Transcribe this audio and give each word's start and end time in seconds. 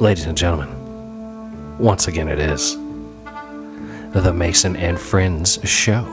Ladies 0.00 0.26
and 0.26 0.36
gentlemen, 0.36 1.78
once 1.78 2.08
again 2.08 2.28
it 2.28 2.38
is 2.38 2.76
the 4.12 4.32
Mason 4.34 4.76
and 4.76 4.98
Friends 4.98 5.58
Show, 5.68 6.04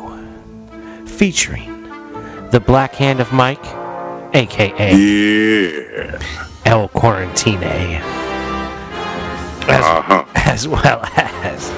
featuring 1.06 1.84
the 2.52 2.60
Black 2.60 2.94
Hand 2.96 3.20
of 3.20 3.32
Mike, 3.34 3.64
aka 4.36 4.94
Yeah. 4.96 6.20
El 6.66 6.88
Quarantine, 6.90 7.64
as, 7.64 8.04
Uh-huh. 9.68 10.26
as 10.36 10.68
well 10.68 11.02
as 11.18 11.70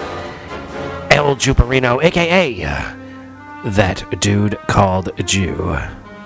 El 1.09 1.35
Juperino, 1.35 2.03
aka 2.03 2.65
that 3.65 4.19
dude 4.19 4.57
called 4.67 5.09
Ju. 5.25 5.77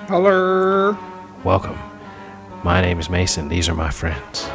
Hello. 0.07 0.97
Welcome. 1.43 1.77
My 2.63 2.81
name 2.81 2.99
is 2.99 3.09
Mason. 3.09 3.47
These 3.49 3.69
are 3.69 3.75
my 3.75 3.89
friends. 3.91 4.49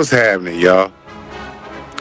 What's 0.00 0.12
happening, 0.12 0.58
y'all? 0.58 0.90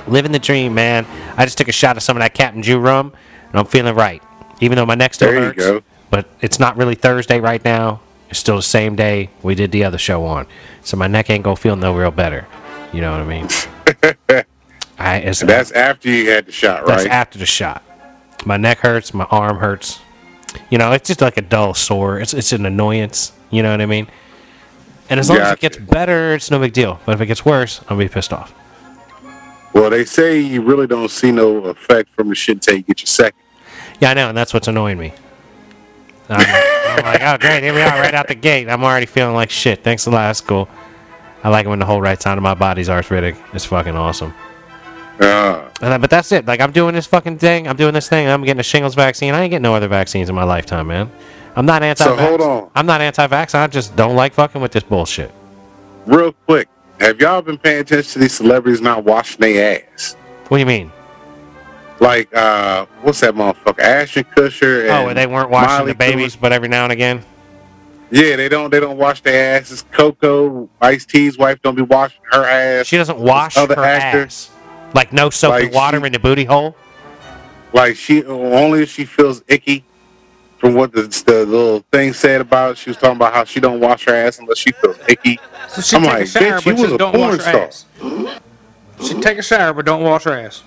Living 0.07 0.31
the 0.31 0.39
dream, 0.39 0.73
man. 0.73 1.05
I 1.35 1.43
just 1.43 1.57
took 1.57 1.67
a 1.67 1.73
shot 1.73 1.97
of 1.97 2.01
some 2.01 2.15
of 2.15 2.21
that 2.21 2.33
Captain 2.33 2.63
Jew 2.63 2.79
rum, 2.79 3.11
and 3.51 3.59
I'm 3.59 3.65
feeling 3.65 3.93
right. 3.93 4.23
Even 4.61 4.77
though 4.77 4.85
my 4.85 4.95
neck 4.95 5.13
still 5.13 5.27
There 5.29 5.39
you 5.39 5.45
hurts, 5.47 5.57
go. 5.57 5.81
but 6.09 6.29
it's 6.39 6.61
not 6.61 6.77
really 6.77 6.95
Thursday 6.95 7.41
right 7.41 7.61
now. 7.61 7.99
It's 8.29 8.39
still 8.39 8.55
the 8.55 8.61
same 8.61 8.95
day 8.95 9.31
we 9.43 9.53
did 9.53 9.73
the 9.73 9.83
other 9.83 9.97
show 9.97 10.23
on, 10.23 10.47
so 10.81 10.95
my 10.95 11.07
neck 11.07 11.29
ain't 11.29 11.43
gonna 11.43 11.57
feel 11.57 11.75
no 11.75 11.93
real 11.93 12.09
better. 12.09 12.47
You 12.93 13.01
know 13.01 13.11
what 13.11 13.19
I 13.19 13.25
mean? 13.25 14.45
I, 14.97 15.17
it's, 15.17 15.41
That's 15.41 15.73
after 15.73 16.07
you 16.09 16.29
had 16.29 16.45
the 16.45 16.53
shot, 16.53 16.85
right? 16.87 16.99
that's 16.99 17.05
after 17.05 17.37
the 17.37 17.45
shot. 17.45 17.83
My 18.45 18.55
neck 18.55 18.77
hurts. 18.77 19.13
My 19.13 19.25
arm 19.25 19.57
hurts. 19.57 19.99
You 20.69 20.77
know, 20.77 20.93
it's 20.93 21.09
just 21.09 21.19
like 21.19 21.35
a 21.35 21.41
dull 21.41 21.73
sore. 21.73 22.21
It's 22.21 22.33
it's 22.33 22.53
an 22.53 22.65
annoyance. 22.65 23.33
You 23.51 23.61
know 23.61 23.71
what 23.71 23.81
I 23.81 23.87
mean? 23.87 24.07
And 25.09 25.19
as 25.19 25.29
long 25.29 25.39
as 25.39 25.53
it 25.53 25.59
gets 25.59 25.77
better, 25.77 26.35
it's 26.35 26.51
no 26.51 26.59
big 26.59 26.73
deal. 26.73 26.99
But 27.05 27.13
if 27.15 27.21
it 27.21 27.25
gets 27.25 27.43
worse, 27.43 27.81
I'll 27.89 27.97
be 27.97 28.07
pissed 28.07 28.31
off. 28.33 28.53
well, 29.73 29.89
they 29.89 30.05
say 30.05 30.39
you 30.39 30.61
really 30.61 30.87
don't 30.87 31.09
see 31.09 31.31
no 31.31 31.57
effect 31.65 32.09
from 32.15 32.29
the 32.29 32.35
shit 32.35 32.55
until 32.57 32.75
you 32.75 32.83
get 32.83 33.01
your 33.01 33.07
second. 33.07 33.39
Yeah, 33.99 34.11
I 34.11 34.13
know, 34.13 34.29
and 34.29 34.37
that's 34.37 34.53
what's 34.53 34.67
annoying 34.67 34.97
me. 34.97 35.13
I'm, 36.29 36.39
I'm 36.41 37.03
like, 37.03 37.21
oh 37.23 37.37
great, 37.39 37.63
here 37.63 37.73
we 37.73 37.81
are, 37.81 37.99
right 37.99 38.13
out 38.13 38.27
the 38.27 38.35
gate. 38.35 38.69
I'm 38.69 38.83
already 38.83 39.07
feeling 39.07 39.33
like 39.33 39.49
shit. 39.49 39.83
Thanks 39.83 40.05
a 40.05 40.11
lot. 40.11 40.27
That's 40.27 40.41
cool. 40.41 40.69
I 41.43 41.49
like 41.49 41.65
it 41.65 41.69
when 41.69 41.79
the 41.79 41.85
whole 41.85 42.01
right 42.01 42.21
side 42.21 42.37
of 42.37 42.43
my 42.43 42.53
body's 42.53 42.89
arthritic. 42.89 43.35
It's 43.53 43.65
fucking 43.65 43.95
awesome. 43.95 44.33
Uh, 45.19 45.69
And 45.81 45.91
that- 45.91 46.01
but 46.01 46.09
that's 46.09 46.31
it. 46.31 46.45
Like 46.45 46.61
I'm 46.61 46.71
doing 46.71 46.93
this 46.93 47.07
fucking 47.07 47.39
thing. 47.39 47.67
I'm 47.67 47.75
doing 47.77 47.93
this 47.93 48.07
thing. 48.07 48.27
I'm 48.27 48.43
getting 48.43 48.59
a 48.59 48.63
shingles 48.63 48.93
vaccine. 48.95 49.33
I 49.33 49.41
ain't 49.41 49.49
getting 49.51 49.63
no 49.63 49.73
other 49.73 49.87
vaccines 49.87 50.29
in 50.29 50.35
my 50.35 50.43
lifetime, 50.43 50.87
man. 50.87 51.09
I'm 51.55 51.65
not 51.65 51.83
anti. 51.83 52.03
So 52.03 52.15
hold 52.15 52.41
on. 52.41 52.69
I'm 52.75 52.85
not 52.85 53.01
anti-vax. 53.01 53.55
I 53.55 53.67
just 53.67 53.95
don't 53.95 54.15
like 54.15 54.33
fucking 54.33 54.61
with 54.61 54.71
this 54.71 54.83
bullshit. 54.83 55.31
real 56.05 56.31
quick, 56.45 56.67
have 56.99 57.19
y'all 57.19 57.41
been 57.41 57.57
paying 57.57 57.81
attention 57.81 58.11
to 58.13 58.19
these 58.19 58.33
celebrities 58.33 58.81
not 58.81 59.03
washing 59.03 59.41
their 59.41 59.81
ass? 59.93 60.15
What 60.47 60.57
do 60.57 60.59
you 60.61 60.65
mean? 60.65 60.91
Like, 61.99 62.33
uh, 62.33 62.85
what's 63.01 63.19
that 63.19 63.33
motherfucker? 63.35 63.79
Ashton 63.79 64.23
Kutcher. 64.35 64.83
And 64.89 65.09
oh, 65.09 65.13
they 65.13 65.27
weren't 65.27 65.49
washing 65.49 65.67
Miley 65.79 65.91
the 65.91 65.97
babies, 65.97 66.35
but 66.35 66.53
every 66.53 66.69
now 66.69 66.83
and 66.85 66.93
again. 66.93 67.23
Yeah, 68.11 68.37
they 68.37 68.47
don't. 68.49 68.69
They 68.71 68.79
don't 68.79 68.97
wash 68.97 69.21
their 69.21 69.57
asses. 69.57 69.83
Coco, 69.91 70.69
Ice 70.81 71.05
T's 71.05 71.37
wife, 71.37 71.61
don't 71.61 71.75
be 71.75 71.81
washing 71.83 72.21
her 72.31 72.43
ass. 72.45 72.87
She 72.87 72.97
doesn't 72.97 73.19
wash 73.19 73.55
other 73.57 73.75
her 73.75 73.83
actor- 73.83 74.23
ass. 74.25 74.49
Like 74.95 75.13
no 75.13 75.29
soap 75.29 75.51
Like 75.51 75.65
and 75.65 75.73
water 75.73 75.99
she- 75.99 76.05
in 76.07 76.13
the 76.13 76.19
booty 76.19 76.45
hole. 76.45 76.75
like 77.73 77.95
she 77.95 78.23
only 78.23 78.81
if 78.83 78.89
she 78.91 79.05
feels 79.05 79.43
icky 79.47 79.83
from 80.59 80.73
what 80.75 80.91
the, 80.91 81.03
the 81.25 81.45
little 81.45 81.79
thing 81.91 82.13
said 82.13 82.41
about 82.41 82.71
it. 82.73 82.77
She 82.77 82.89
was 82.89 82.97
talking 82.97 83.15
about 83.15 83.33
how 83.33 83.43
she 83.45 83.59
don't 83.59 83.79
wash 83.79 84.05
her 84.05 84.13
ass 84.13 84.39
unless 84.39 84.57
she 84.57 84.71
feels 84.73 84.97
icky. 85.07 85.39
So 85.69 85.81
she 85.81 85.95
I'm 85.95 86.03
take 86.03 86.11
like, 86.11 86.23
a 86.23 86.27
shower, 86.27 86.59
bitch, 86.59 86.65
you 86.65 86.73
but 86.73 86.81
was 86.81 86.91
a 86.91 86.97
don't 86.97 87.15
porn 87.15 87.29
wash 87.29 87.37
her 87.37 87.43
star. 87.43 87.61
ass. 87.61 87.85
She 89.07 89.13
take 89.21 89.37
a 89.37 89.41
shower, 89.43 89.73
but 89.73 89.85
don't 89.85 90.03
wash 90.03 90.23
her 90.25 90.33
ass. 90.33 90.63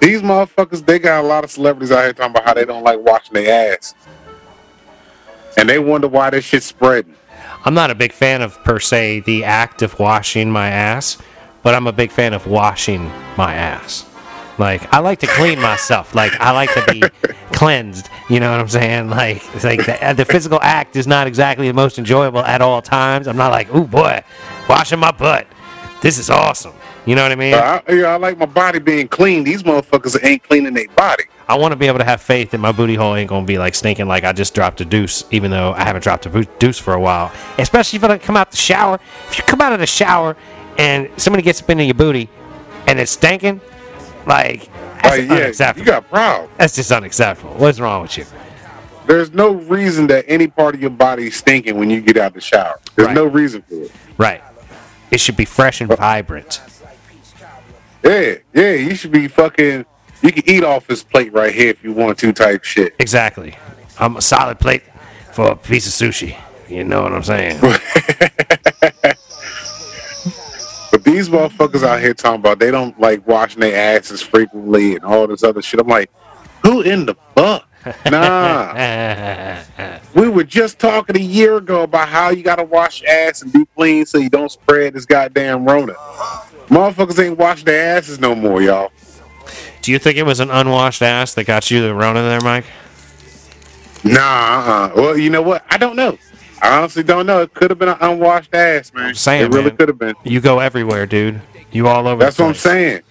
These 0.00 0.22
motherfuckers, 0.22 0.84
they 0.84 0.98
got 0.98 1.24
a 1.24 1.26
lot 1.26 1.44
of 1.44 1.50
celebrities 1.50 1.92
out 1.92 2.02
here 2.02 2.12
talking 2.12 2.32
about 2.32 2.44
how 2.44 2.54
they 2.54 2.64
don't 2.64 2.82
like 2.82 2.98
washing 3.00 3.34
their 3.34 3.74
ass. 3.74 3.94
And 5.56 5.68
they 5.68 5.78
wonder 5.78 6.08
why 6.08 6.30
this 6.30 6.44
shit's 6.44 6.66
spreading. 6.66 7.14
I'm 7.64 7.74
not 7.74 7.90
a 7.90 7.94
big 7.94 8.12
fan 8.12 8.42
of 8.42 8.62
per 8.64 8.78
se 8.80 9.20
the 9.20 9.44
act 9.44 9.82
of 9.82 9.98
washing 9.98 10.50
my 10.50 10.68
ass, 10.68 11.18
but 11.62 11.74
I'm 11.74 11.86
a 11.86 11.92
big 11.92 12.10
fan 12.10 12.34
of 12.34 12.46
washing 12.46 13.10
my 13.36 13.54
ass. 13.54 14.05
Like 14.58 14.92
I 14.92 15.00
like 15.00 15.18
to 15.20 15.26
clean 15.26 15.60
myself. 15.60 16.14
Like 16.14 16.32
I 16.40 16.52
like 16.52 16.72
to 16.74 16.92
be 16.92 17.02
cleansed. 17.52 18.08
You 18.28 18.40
know 18.40 18.50
what 18.50 18.60
I'm 18.60 18.68
saying? 18.68 19.10
Like 19.10 19.42
it's 19.54 19.64
like 19.64 19.84
the, 19.84 20.14
the 20.16 20.24
physical 20.24 20.58
act 20.62 20.96
is 20.96 21.06
not 21.06 21.26
exactly 21.26 21.68
the 21.68 21.74
most 21.74 21.98
enjoyable 21.98 22.40
at 22.40 22.60
all 22.62 22.82
times. 22.82 23.28
I'm 23.28 23.36
not 23.36 23.50
like, 23.50 23.68
oh 23.72 23.84
boy, 23.84 24.22
washing 24.68 24.98
my 24.98 25.12
butt. 25.12 25.46
This 26.00 26.18
is 26.18 26.30
awesome. 26.30 26.74
You 27.06 27.14
know 27.14 27.22
what 27.22 27.32
I 27.32 27.36
mean? 27.36 27.54
Uh, 27.54 27.80
I, 27.86 27.92
yeah, 27.92 28.06
I 28.06 28.16
like 28.16 28.36
my 28.36 28.46
body 28.46 28.80
being 28.80 29.06
clean. 29.06 29.44
These 29.44 29.62
motherfuckers 29.62 30.22
ain't 30.24 30.42
cleaning 30.42 30.74
their 30.74 30.88
body. 30.88 31.24
I 31.48 31.56
want 31.56 31.70
to 31.70 31.76
be 31.76 31.86
able 31.86 31.98
to 31.98 32.04
have 32.04 32.20
faith 32.20 32.50
that 32.50 32.58
my 32.58 32.72
booty 32.72 32.96
hole 32.96 33.14
ain't 33.14 33.28
gonna 33.28 33.46
be 33.46 33.58
like 33.58 33.76
stinking 33.76 34.08
like 34.08 34.24
I 34.24 34.32
just 34.32 34.54
dropped 34.54 34.80
a 34.80 34.84
deuce, 34.84 35.24
even 35.30 35.52
though 35.52 35.72
I 35.72 35.84
haven't 35.84 36.02
dropped 36.02 36.26
a 36.26 36.44
deuce 36.58 36.78
for 36.78 36.94
a 36.94 37.00
while. 37.00 37.32
Especially 37.58 37.98
if 37.98 38.04
I 38.04 38.18
come 38.18 38.36
out 38.36 38.50
the 38.50 38.56
shower. 38.56 38.98
If 39.28 39.38
you 39.38 39.44
come 39.44 39.60
out 39.60 39.72
of 39.72 39.78
the 39.78 39.86
shower 39.86 40.36
and 40.78 41.08
somebody 41.16 41.42
gets 41.44 41.62
up 41.62 41.70
into 41.70 41.84
your 41.84 41.94
booty 41.94 42.28
and 42.88 42.98
it's 42.98 43.12
stinking, 43.12 43.60
like 44.26 44.68
that's 45.02 45.18
Like, 45.18 45.28
yeah, 45.28 45.34
unacceptable. 45.44 45.86
you 45.86 45.92
got 45.92 46.08
problems. 46.08 46.50
that's 46.58 46.74
just 46.76 46.90
unacceptable. 46.92 47.54
What's 47.54 47.78
wrong 47.80 48.02
with 48.02 48.18
you? 48.18 48.24
There's 49.06 49.32
no 49.32 49.52
reason 49.52 50.08
that 50.08 50.24
any 50.26 50.48
part 50.48 50.74
of 50.74 50.80
your 50.80 50.90
body 50.90 51.28
is 51.28 51.36
stinking 51.36 51.78
when 51.78 51.90
you 51.90 52.00
get 52.00 52.16
out 52.16 52.28
of 52.28 52.34
the 52.34 52.40
shower. 52.40 52.80
There's 52.96 53.06
Right. 53.06 53.14
no 53.14 53.24
reason 53.26 53.62
for 53.62 53.82
it. 53.82 53.92
Right. 54.18 54.42
It 55.12 55.20
should 55.20 55.36
be 55.36 55.44
fresh 55.44 55.80
and 55.80 55.88
vibrant. 55.96 56.60
Yeah, 58.02 58.34
yeah, 58.52 58.72
you 58.72 58.94
should 58.96 59.12
be 59.12 59.28
fucking. 59.28 59.84
You 60.22 60.32
can 60.32 60.48
eat 60.48 60.64
off 60.64 60.86
this 60.86 61.02
plate 61.04 61.32
right 61.32 61.54
here 61.54 61.68
if 61.70 61.84
you 61.84 61.92
want 61.92 62.18
to, 62.18 62.32
type 62.32 62.64
shit. 62.64 62.94
Exactly. 62.98 63.54
I'm 63.98 64.16
a 64.16 64.22
solid 64.22 64.58
plate 64.58 64.82
for 65.32 65.48
a 65.52 65.56
piece 65.56 65.86
of 65.86 65.92
sushi. 66.08 66.36
You 66.68 66.82
know 66.84 67.02
what 67.02 67.12
I'm 67.12 67.22
saying? 67.22 67.60
But 70.90 71.04
these 71.04 71.28
motherfuckers 71.28 71.82
out 71.82 72.00
here 72.00 72.14
talking 72.14 72.40
about 72.40 72.58
they 72.58 72.70
don't 72.70 72.98
like 73.00 73.26
washing 73.26 73.60
their 73.60 73.96
asses 73.96 74.22
frequently 74.22 74.94
and 74.94 75.04
all 75.04 75.26
this 75.26 75.42
other 75.42 75.62
shit. 75.62 75.80
I'm 75.80 75.88
like, 75.88 76.10
who 76.62 76.82
in 76.82 77.06
the 77.06 77.14
fuck? 77.34 77.68
Nah. 78.10 79.62
we 80.16 80.28
were 80.28 80.42
just 80.42 80.80
talking 80.80 81.14
a 81.14 81.20
year 81.20 81.58
ago 81.58 81.84
about 81.84 82.08
how 82.08 82.30
you 82.30 82.42
gotta 82.42 82.64
wash 82.64 83.00
your 83.00 83.10
ass 83.12 83.42
and 83.42 83.52
be 83.52 83.64
clean 83.76 84.04
so 84.04 84.18
you 84.18 84.28
don't 84.28 84.50
spread 84.50 84.94
this 84.94 85.06
goddamn 85.06 85.64
Rona. 85.64 85.94
Motherfuckers 86.66 87.24
ain't 87.24 87.38
washing 87.38 87.64
their 87.66 87.96
asses 87.96 88.18
no 88.18 88.34
more, 88.34 88.60
y'all. 88.60 88.90
Do 89.82 89.92
you 89.92 90.00
think 90.00 90.18
it 90.18 90.24
was 90.24 90.40
an 90.40 90.50
unwashed 90.50 91.00
ass 91.00 91.34
that 91.34 91.44
got 91.44 91.70
you 91.70 91.80
the 91.80 91.94
Rona 91.94 92.22
there, 92.22 92.40
Mike? 92.40 92.64
Nah, 94.02 94.20
uh-uh. 94.20 94.92
Well, 94.96 95.16
you 95.16 95.30
know 95.30 95.42
what? 95.42 95.64
I 95.70 95.78
don't 95.78 95.94
know. 95.94 96.18
I 96.62 96.78
honestly 96.78 97.02
don't 97.02 97.26
know. 97.26 97.42
It 97.42 97.54
could 97.54 97.70
have 97.70 97.78
been 97.78 97.88
an 97.90 97.98
unwashed 98.00 98.54
ass, 98.54 98.92
man. 98.94 99.06
I'm 99.08 99.14
saying, 99.14 99.44
it 99.46 99.52
really 99.52 99.70
could 99.70 99.88
have 99.88 99.98
been. 99.98 100.14
You 100.24 100.40
go 100.40 100.58
everywhere, 100.60 101.06
dude. 101.06 101.40
You 101.72 101.86
all 101.88 102.06
over. 102.08 102.22
That's 102.24 102.36
the 102.36 102.44
what 102.44 102.48
I'm 102.50 102.54
saying. 102.54 103.02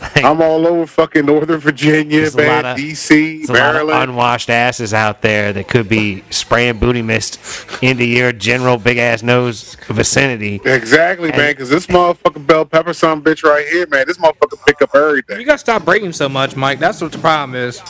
Like, 0.00 0.24
I'm 0.24 0.42
all 0.42 0.66
over 0.66 0.86
fucking 0.86 1.24
Northern 1.24 1.58
Virginia, 1.58 2.28
man, 2.34 2.66
of- 2.66 2.76
DC, 2.76 3.46
There's 3.46 3.48
a 3.48 3.52
lot 3.52 3.58
of 3.76 3.86
Maryland. 3.86 4.10
unwashed 4.10 4.50
asses 4.50 4.92
out 4.92 5.22
there 5.22 5.54
that 5.54 5.68
could 5.68 5.88
be 5.88 6.22
spraying 6.30 6.78
booty 6.78 7.00
mist 7.00 7.38
into 7.82 8.04
your 8.04 8.30
general 8.32 8.76
big 8.76 8.98
ass 8.98 9.22
nose 9.22 9.74
vicinity. 9.88 10.60
exactly, 10.64 11.30
man. 11.30 11.52
Because 11.52 11.70
this 11.70 11.86
motherfucking 11.86 12.46
bell 12.46 12.66
pepper 12.66 12.92
son 12.92 13.22
bitch 13.22 13.42
right 13.42 13.66
here, 13.68 13.86
man. 13.86 14.06
This 14.06 14.18
motherfucker 14.18 14.64
pick 14.66 14.82
up 14.82 14.94
everything. 14.94 15.40
You 15.40 15.46
gotta 15.46 15.58
stop 15.58 15.84
breathing 15.84 16.12
so 16.12 16.28
much, 16.28 16.56
Mike. 16.56 16.78
That's 16.78 17.00
what 17.00 17.12
the 17.12 17.18
problem 17.18 17.54
is. 17.54 17.80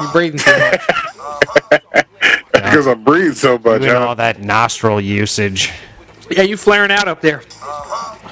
You're 0.00 0.12
breathing 0.12 0.38
too 0.38 0.56
much. 0.58 2.05
Because 2.62 2.86
I 2.86 2.94
breathe 2.94 3.36
so 3.36 3.58
much. 3.58 3.82
Doing 3.82 3.94
huh? 3.94 4.08
all 4.08 4.14
that 4.16 4.40
nostril 4.40 5.00
usage. 5.00 5.70
yeah, 6.30 6.42
you 6.42 6.56
flaring 6.56 6.90
out 6.90 7.08
up 7.08 7.20
there. 7.20 7.42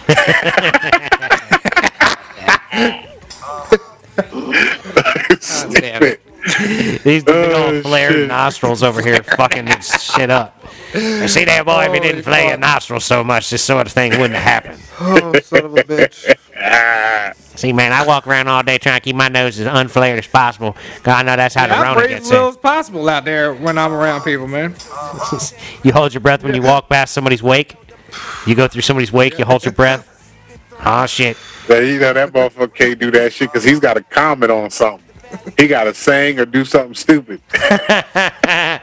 Stupid. 5.41 6.21
These 7.05 7.25
big 7.25 7.29
Oh, 7.29 7.73
old 7.75 7.83
flared 7.83 8.13
shit. 8.13 8.29
nostrils 8.29 8.83
over 8.83 9.03
here 9.03 9.23
fucking 9.23 9.65
this 9.65 10.03
shit 10.03 10.31
up. 10.31 10.63
You 10.93 11.27
see 11.29 11.45
that 11.45 11.65
boy, 11.65 11.87
if 11.87 11.93
he 11.95 12.01
didn't 12.01 12.23
flare 12.23 12.49
your 12.49 12.59
nostrils 12.59 13.05
so 13.05 13.25
much, 13.25 13.51
this 13.51 13.65
sort 13.65 13.87
of 13.87 13.93
thing 13.93 14.13
wouldn't 14.13 14.35
have 14.35 14.65
happened. 14.65 14.83
Oh, 15.01 15.33
son 15.41 15.65
of 15.65 15.77
a 15.77 15.83
bitch. 15.83 17.31
See, 17.57 17.73
man, 17.73 17.93
I 17.93 18.05
walk 18.05 18.27
around 18.27 18.49
all 18.49 18.63
day 18.63 18.79
trying 18.79 18.97
to 18.97 19.01
keep 19.01 19.15
my 19.17 19.29
nose 19.29 19.59
as 19.61 19.67
unflared 19.67 20.19
as 20.19 20.27
possible. 20.27 20.73
'cause 21.03 21.15
I 21.15 21.23
know 21.23 21.37
that's 21.37 21.55
how 21.55 21.67
the 21.69 21.75
I 21.77 21.83
Rona 21.83 21.95
breathe 22.01 22.11
gets 22.11 22.27
as 22.27 22.33
little 22.33 22.49
as 22.49 22.57
possible 22.57 23.09
out 23.09 23.25
there 23.25 23.55
when 23.55 23.79
I'm 23.79 23.93
around 23.93 24.23
people, 24.23 24.49
man. 24.49 24.75
You 25.83 25.93
hold 25.93 26.15
your 26.15 26.21
breath 26.21 26.43
when 26.43 26.55
you 26.55 26.63
walk 26.63 26.89
past 26.89 27.13
somebody's 27.15 27.43
wake. 27.43 27.77
You 28.47 28.55
go 28.55 28.67
through 28.69 28.83
somebody's 28.83 29.13
wake, 29.13 29.39
you 29.39 29.45
hold 29.45 29.65
your 29.65 29.73
breath. 29.73 30.11
Oh 30.85 31.07
shit! 31.07 31.37
but 31.69 31.85
you 31.85 31.99
know 31.99 32.13
that 32.13 32.33
motherfucker 32.33 32.75
can't 32.75 32.99
do 32.99 33.11
that 33.13 33.33
shit 33.33 33.51
because 33.53 33.65
he's 33.65 33.81
got 33.81 33.95
to 33.95 34.03
comment 34.03 34.51
on 34.51 34.71
something. 34.71 35.03
He 35.59 35.67
got 35.67 35.85
to 35.85 35.95
sing 35.95 36.39
or 36.41 36.47
do 36.47 36.65
something 36.65 36.95
stupid. 36.95 37.41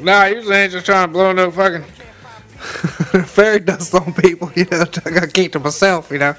Nah, 0.00 0.24
usually 0.24 0.56
ain't 0.56 0.72
just 0.72 0.86
trying 0.86 1.06
to 1.06 1.12
blow 1.12 1.32
no 1.32 1.50
fucking 1.52 1.82
Fairy 3.26 3.60
dust 3.60 3.94
on 3.94 4.12
people, 4.14 4.50
you 4.56 4.66
know. 4.70 4.84
I 5.04 5.10
gotta 5.10 5.28
keep 5.28 5.52
to 5.52 5.60
myself, 5.60 6.10
you 6.10 6.18
know. 6.18 6.34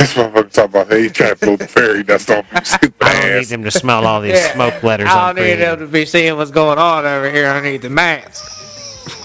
This 0.00 0.14
motherfucker 0.14 0.50
talking 0.52 0.70
about 0.70 0.88
hey, 0.88 1.02
you 1.02 1.10
trying 1.10 1.34
to 1.36 1.46
blow 1.46 1.56
the 1.56 1.68
fairy 1.68 2.02
dust 2.02 2.30
off 2.30 2.50
your 2.52 2.64
stupid 2.64 2.94
I 3.02 3.12
don't 3.12 3.22
need 3.30 3.38
ass. 3.40 3.48
them 3.50 3.64
to 3.64 3.70
smell 3.70 4.06
all 4.06 4.20
these 4.20 4.32
Yeah. 4.32 4.52
smoke 4.54 4.82
letters 4.82 5.08
I 5.08 5.28
I'm 5.28 5.36
don't 5.36 5.44
need 5.44 5.50
them 5.56 5.76
creating. 5.76 5.86
to 5.86 5.92
be 5.92 6.06
seeing 6.06 6.36
what's 6.36 6.50
going 6.50 6.78
on 6.78 7.04
over 7.06 7.30
here. 7.30 7.48
I 7.48 7.60
need 7.60 7.82
the 7.82 7.90
mask. 7.90 8.46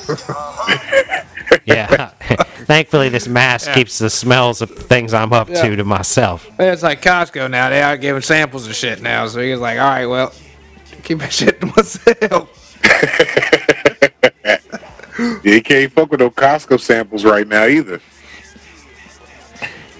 Yeah. 1.65 2.07
Thankfully, 2.65 3.09
this 3.09 3.27
mask 3.27 3.67
Yeah. 3.67 3.73
keeps 3.75 3.97
the 3.97 4.09
smells 4.09 4.61
of 4.61 4.69
things 4.69 5.13
I'm 5.15 5.33
up 5.33 5.49
Yeah. 5.49 5.63
to 5.63 5.75
to 5.77 5.83
myself. 5.83 6.47
It's 6.59 6.83
like 6.83 7.01
Costco 7.01 7.49
now. 7.49 7.69
They 7.69 7.81
are 7.81 7.97
giving 7.97 8.21
samples 8.21 8.67
of 8.67 8.75
shit 8.75 9.01
now. 9.01 9.25
So 9.27 9.39
he's 9.41 9.57
like, 9.59 9.79
all 9.79 9.85
right, 9.89 10.05
well, 10.05 10.31
keep 11.03 11.19
that 11.19 11.31
shit 11.33 11.59
to 11.61 11.67
myself. 11.67 12.49
You 15.43 15.61
can't 15.63 15.91
fuck 15.91 16.11
with 16.11 16.19
no 16.19 16.29
Costco 16.29 16.79
samples 16.79 17.23
right 17.25 17.47
now 17.47 17.65
either. 17.65 17.99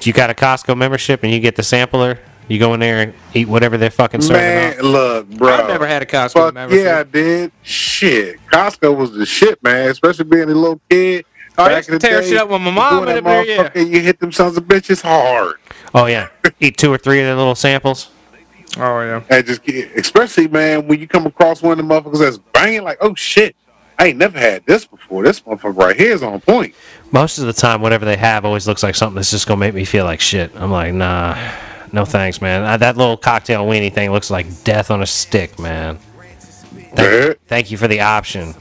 You 0.06 0.14
got 0.14 0.30
a 0.30 0.34
Costco 0.34 0.78
membership 0.78 1.24
and 1.24 1.32
you 1.32 1.40
get 1.40 1.56
the 1.56 1.64
sampler. 1.64 2.20
You 2.48 2.60
go 2.60 2.74
in 2.76 2.80
there 2.80 3.02
and 3.02 3.14
eat 3.34 3.48
whatever 3.48 3.78
they're 3.78 3.90
fucking 3.90 4.22
serving. 4.22 4.42
Man, 4.42 4.74
up. 4.78 4.84
look, 4.84 5.30
bro. 5.30 5.54
I've 5.54 5.68
never 5.68 5.88
had 5.88 6.04
a 6.04 6.06
Costco 6.06 6.34
Fuck 6.34 6.54
membership. 6.54 6.86
yeah, 6.86 7.00
I 7.00 7.04
did. 7.04 7.52
Shit, 7.64 8.40
Costco 8.48 8.96
was 8.96 9.14
the 9.14 9.26
shit, 9.26 9.62
man. 9.64 9.90
Especially 9.90 10.26
being 10.26 10.44
a 10.44 10.48
little 10.48 10.80
kid. 10.90 11.26
Oh, 11.58 11.64
I 11.64 11.70
Back 11.70 11.78
used 11.78 11.90
in 11.90 11.94
to 11.94 12.00
the 12.00 12.08
tear 12.08 12.22
day, 12.22 12.30
shit 12.30 12.38
up 12.38 12.50
with 12.50 12.62
my 12.62 12.68
you 12.68 12.74
mom 12.76 13.00
in 13.00 13.06
that 13.06 13.16
the 13.16 13.22
beer, 13.22 13.72
yeah. 13.74 13.82
You 13.82 14.02
hit 14.02 14.20
them 14.20 14.32
sons 14.32 14.58
of 14.58 14.66
bitches 14.66 15.02
hard. 15.02 15.56
Oh 15.94 16.06
yeah, 16.06 16.28
eat 16.60 16.78
two 16.78 16.92
or 16.92 16.98
three 16.98 17.22
of 17.22 17.26
their 17.26 17.36
little 17.36 17.56
samples. 17.56 18.10
Oh, 18.78 19.00
yeah. 19.02 19.24
And 19.30 19.46
just 19.46 19.66
especially 19.68 20.50
man, 20.50 20.86
when 20.88 21.00
you 21.00 21.08
come 21.08 21.26
across 21.26 21.62
one 21.62 21.80
of 21.80 21.88
the 21.88 21.94
motherfuckers 21.94 22.20
that's 22.20 22.38
banging, 22.38 22.84
like, 22.84 22.98
oh 23.00 23.16
shit, 23.16 23.56
I 23.98 24.08
ain't 24.08 24.18
never 24.18 24.38
had 24.38 24.66
this 24.66 24.86
before. 24.86 25.24
This 25.24 25.40
motherfucker 25.42 25.78
right 25.78 25.96
here 25.96 26.12
is 26.12 26.22
on 26.22 26.42
point. 26.42 26.76
Most 27.12 27.38
of 27.38 27.46
the 27.46 27.54
time, 27.54 27.82
whatever 27.82 28.04
they 28.06 28.18
have 28.18 28.44
always 28.46 28.68
looks 28.68 28.84
like 28.84 28.96
something 28.96 29.16
that's 29.16 29.32
just 29.32 29.48
gonna 29.48 29.60
make 29.60 29.74
me 29.74 29.86
feel 29.86 30.04
like 30.06 30.20
shit. 30.20 30.52
I'm 30.56 30.72
like, 30.72 30.94
nah, 30.94 31.38
no 31.94 32.04
thanks, 32.04 32.42
man. 32.42 32.64
Uh, 32.64 32.78
that 32.78 32.98
little 32.98 33.16
cocktail 33.18 33.66
weenie 33.66 33.94
thing 33.94 34.12
looks 34.12 34.30
like 34.30 34.64
death 34.64 34.92
on 34.92 35.02
a 35.02 35.06
stick, 35.06 35.58
man. 35.60 35.98
Thank, 36.94 36.98
Yeah. 37.28 37.34
thank 37.48 37.72
you 37.72 37.78
for 37.78 37.88
the 37.88 38.02
option. 38.02 38.54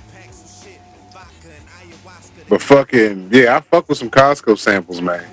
But 2.49 2.61
fucking 2.63 3.31
yeah, 3.33 3.57
I 3.57 3.61
fuck 3.61 3.89
with 3.89 3.99
some 3.99 4.11
Costco 4.11 4.59
samples, 4.59 5.01
man. 5.01 5.25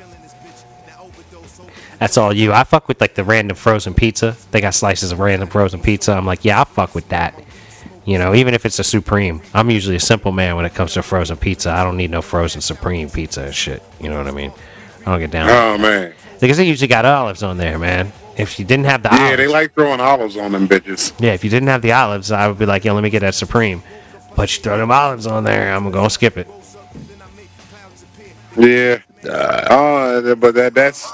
That's 2.00 2.18
all 2.18 2.34
you. 2.34 2.52
I 2.52 2.64
fuck 2.64 2.88
with 2.88 3.00
like 3.00 3.14
the 3.14 3.24
random 3.24 3.56
frozen 3.56 3.94
pizza. 3.94 4.36
They 4.50 4.62
got 4.62 4.74
slices 4.74 5.12
of 5.12 5.20
random 5.20 5.48
frozen 5.50 5.80
pizza. 5.82 6.14
I'm 6.14 6.26
like, 6.26 6.44
yeah, 6.44 6.58
I'll 6.58 6.66
fuck 6.66 6.96
with 6.96 7.08
that. 7.10 7.36
You 8.06 8.18
know, 8.18 8.34
even 8.34 8.54
if 8.54 8.66
it's 8.66 8.80
a 8.80 8.84
supreme. 8.84 9.42
I'm 9.54 9.70
usually 9.70 9.96
a 9.96 10.00
simple 10.00 10.32
man 10.32 10.56
when 10.56 10.66
it 10.66 10.74
comes 10.74 10.94
to 10.94 11.04
frozen 11.04 11.38
pizza. 11.38 11.72
I 11.72 11.84
don't 11.84 11.98
need 11.98 12.10
no 12.10 12.22
frozen 12.22 12.62
supreme 12.62 13.10
pizza 13.10 13.44
and 13.44 13.56
shit. 13.56 13.84
You 14.00 14.10
know 14.10 14.18
what 14.18 14.28
I 14.28 14.32
mean? 14.32 14.52
I 15.02 15.12
don't 15.12 15.20
get 15.20 15.32
down. 15.32 15.50
Oh 15.50 15.78
man, 15.78 16.14
because 16.40 16.58
they 16.58 16.68
usually 16.68 16.88
got 16.88 17.06
olives 17.06 17.44
on 17.44 17.58
there, 17.58 17.78
man. 17.78 18.12
If 18.38 18.58
you 18.58 18.66
didn't 18.66 18.86
have 18.86 19.04
the 19.04 19.10
olives 19.10 19.22
yeah, 19.22 19.28
olives, 19.28 19.38
they 19.38 19.48
like 19.48 19.74
throwing 19.74 20.00
olives 20.00 20.38
on 20.38 20.52
them 20.52 20.68
bitches. 20.68 21.14
yeah, 21.20 21.34
if 21.34 21.44
you 21.44 21.50
didn't 21.50 21.68
have 21.68 21.82
the 21.82 21.92
olives, 21.92 22.32
I 22.32 22.48
would 22.48 22.58
be 22.58 22.66
like, 22.66 22.86
yo, 22.86 22.94
let 22.94 23.04
me 23.04 23.10
get 23.10 23.20
that 23.20 23.36
supreme. 23.36 23.84
But 24.36 24.56
you 24.56 24.64
throw 24.64 24.78
them 24.78 24.92
olives 24.92 25.28
on 25.28 25.44
there, 25.44 25.74
I'm 25.74 25.92
gonna 25.92 26.10
skip 26.10 26.38
it. 26.38 26.48
Yeah, 28.58 29.00
uh, 29.30 30.36
but 30.36 30.56
that 30.56 30.74
that's 30.74 31.12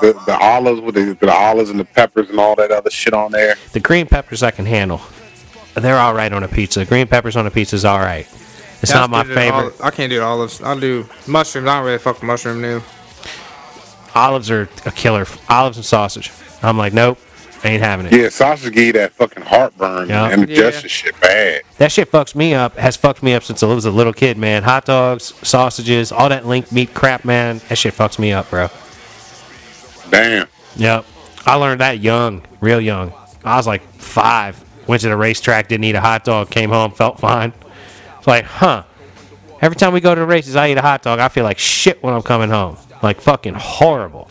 the, 0.00 0.20
the 0.26 0.36
olives 0.38 0.80
with 0.80 0.94
the, 0.94 1.16
the 1.20 1.32
olives 1.32 1.70
and 1.70 1.78
the 1.78 1.84
peppers 1.84 2.28
and 2.30 2.40
all 2.40 2.56
that 2.56 2.70
other 2.70 2.90
shit 2.90 3.14
on 3.14 3.32
there. 3.32 3.56
The 3.72 3.80
green 3.80 4.06
peppers 4.06 4.42
I 4.42 4.50
can 4.50 4.66
handle. 4.66 5.00
They're 5.82 5.98
all 5.98 6.14
right 6.14 6.32
on 6.32 6.42
a 6.42 6.48
pizza. 6.48 6.84
Green 6.84 7.06
peppers 7.06 7.36
on 7.36 7.46
a 7.46 7.50
pizza 7.50 7.76
is 7.76 7.84
all 7.84 7.98
right. 7.98 8.26
It's 8.82 8.94
not 8.94 9.10
my 9.10 9.20
I 9.20 9.22
do 9.24 9.28
the 9.30 9.34
favorite. 9.34 9.58
oli- 9.64 9.72
I 9.82 9.90
can't 9.90 10.10
do 10.10 10.22
olives. 10.22 10.62
I'll 10.62 10.78
do 10.78 11.08
mushrooms. 11.26 11.66
I 11.68 11.76
don't 11.76 11.84
really 11.86 11.98
fuck 11.98 12.16
with 12.16 12.22
mushroom 12.24 12.60
new. 12.60 12.80
olives 14.14 14.50
are 14.50 14.68
a 14.86 14.90
killer. 14.92 15.26
Olives 15.48 15.76
and 15.76 15.84
sausage. 15.86 16.30
I'm 16.62 16.76
like, 16.78 16.92
nope, 16.92 17.18
ain't 17.64 17.82
having 17.82 18.06
it. 18.06 18.12
Yeah, 18.12 18.28
sausage 18.30 18.72
give 18.72 18.86
you 18.86 18.92
that 18.94 19.12
fucking 19.12 19.44
heartburn 19.44 20.08
Yeah. 20.08 20.28
and 20.30 20.42
indigestion 20.42 20.84
Yeah. 20.84 20.88
shit 20.88 21.20
bad. 21.20 21.62
That 21.78 21.92
shit 21.92 22.10
fucks 22.10 22.34
me 22.34 22.54
up. 22.54 22.76
Has 22.76 22.96
fucked 22.96 23.22
me 23.22 23.34
up 23.34 23.44
since 23.44 23.62
I 23.62 23.66
was 23.66 23.84
a 23.84 23.90
little 23.90 24.12
kid, 24.12 24.36
man. 24.38 24.62
Hot 24.64 24.84
dogs, 24.84 25.34
sausages, 25.42 26.10
all 26.12 26.28
that 26.28 26.46
link 26.46 26.70
meat 26.72 26.94
crap, 26.94 27.24
man. 27.24 27.60
That 27.68 27.78
shit 27.78 27.94
fucks 27.94 28.18
me 28.18 28.32
up, 28.32 28.50
bro. 28.50 28.68
Damn. 30.10 30.46
Yep. 30.76 31.04
I 31.46 31.54
learned 31.54 31.80
that 31.80 32.00
young, 32.00 32.42
real 32.60 32.80
young. 32.80 33.12
I 33.44 33.56
was 33.56 33.66
like 33.66 33.82
five. 33.94 34.62
Went 34.88 35.02
to 35.02 35.08
the 35.08 35.16
racetrack, 35.16 35.68
didn't 35.68 35.84
eat 35.84 35.94
a 35.94 36.00
hot 36.00 36.24
dog, 36.24 36.50
came 36.50 36.70
home, 36.70 36.90
felt 36.92 37.20
fine. 37.20 37.52
It's 38.18 38.26
like, 38.26 38.44
huh. 38.46 38.84
Every 39.60 39.76
time 39.76 39.92
we 39.92 40.00
go 40.00 40.14
to 40.14 40.20
the 40.20 40.26
races, 40.26 40.56
I 40.56 40.70
eat 40.70 40.78
a 40.78 40.82
hot 40.82 41.02
dog. 41.02 41.18
I 41.18 41.28
feel 41.28 41.44
like 41.44 41.58
shit 41.58 42.02
when 42.02 42.14
I'm 42.14 42.22
coming 42.22 42.48
home. 42.48 42.78
Like 43.02 43.20
fucking 43.20 43.54
horrible. 43.54 44.30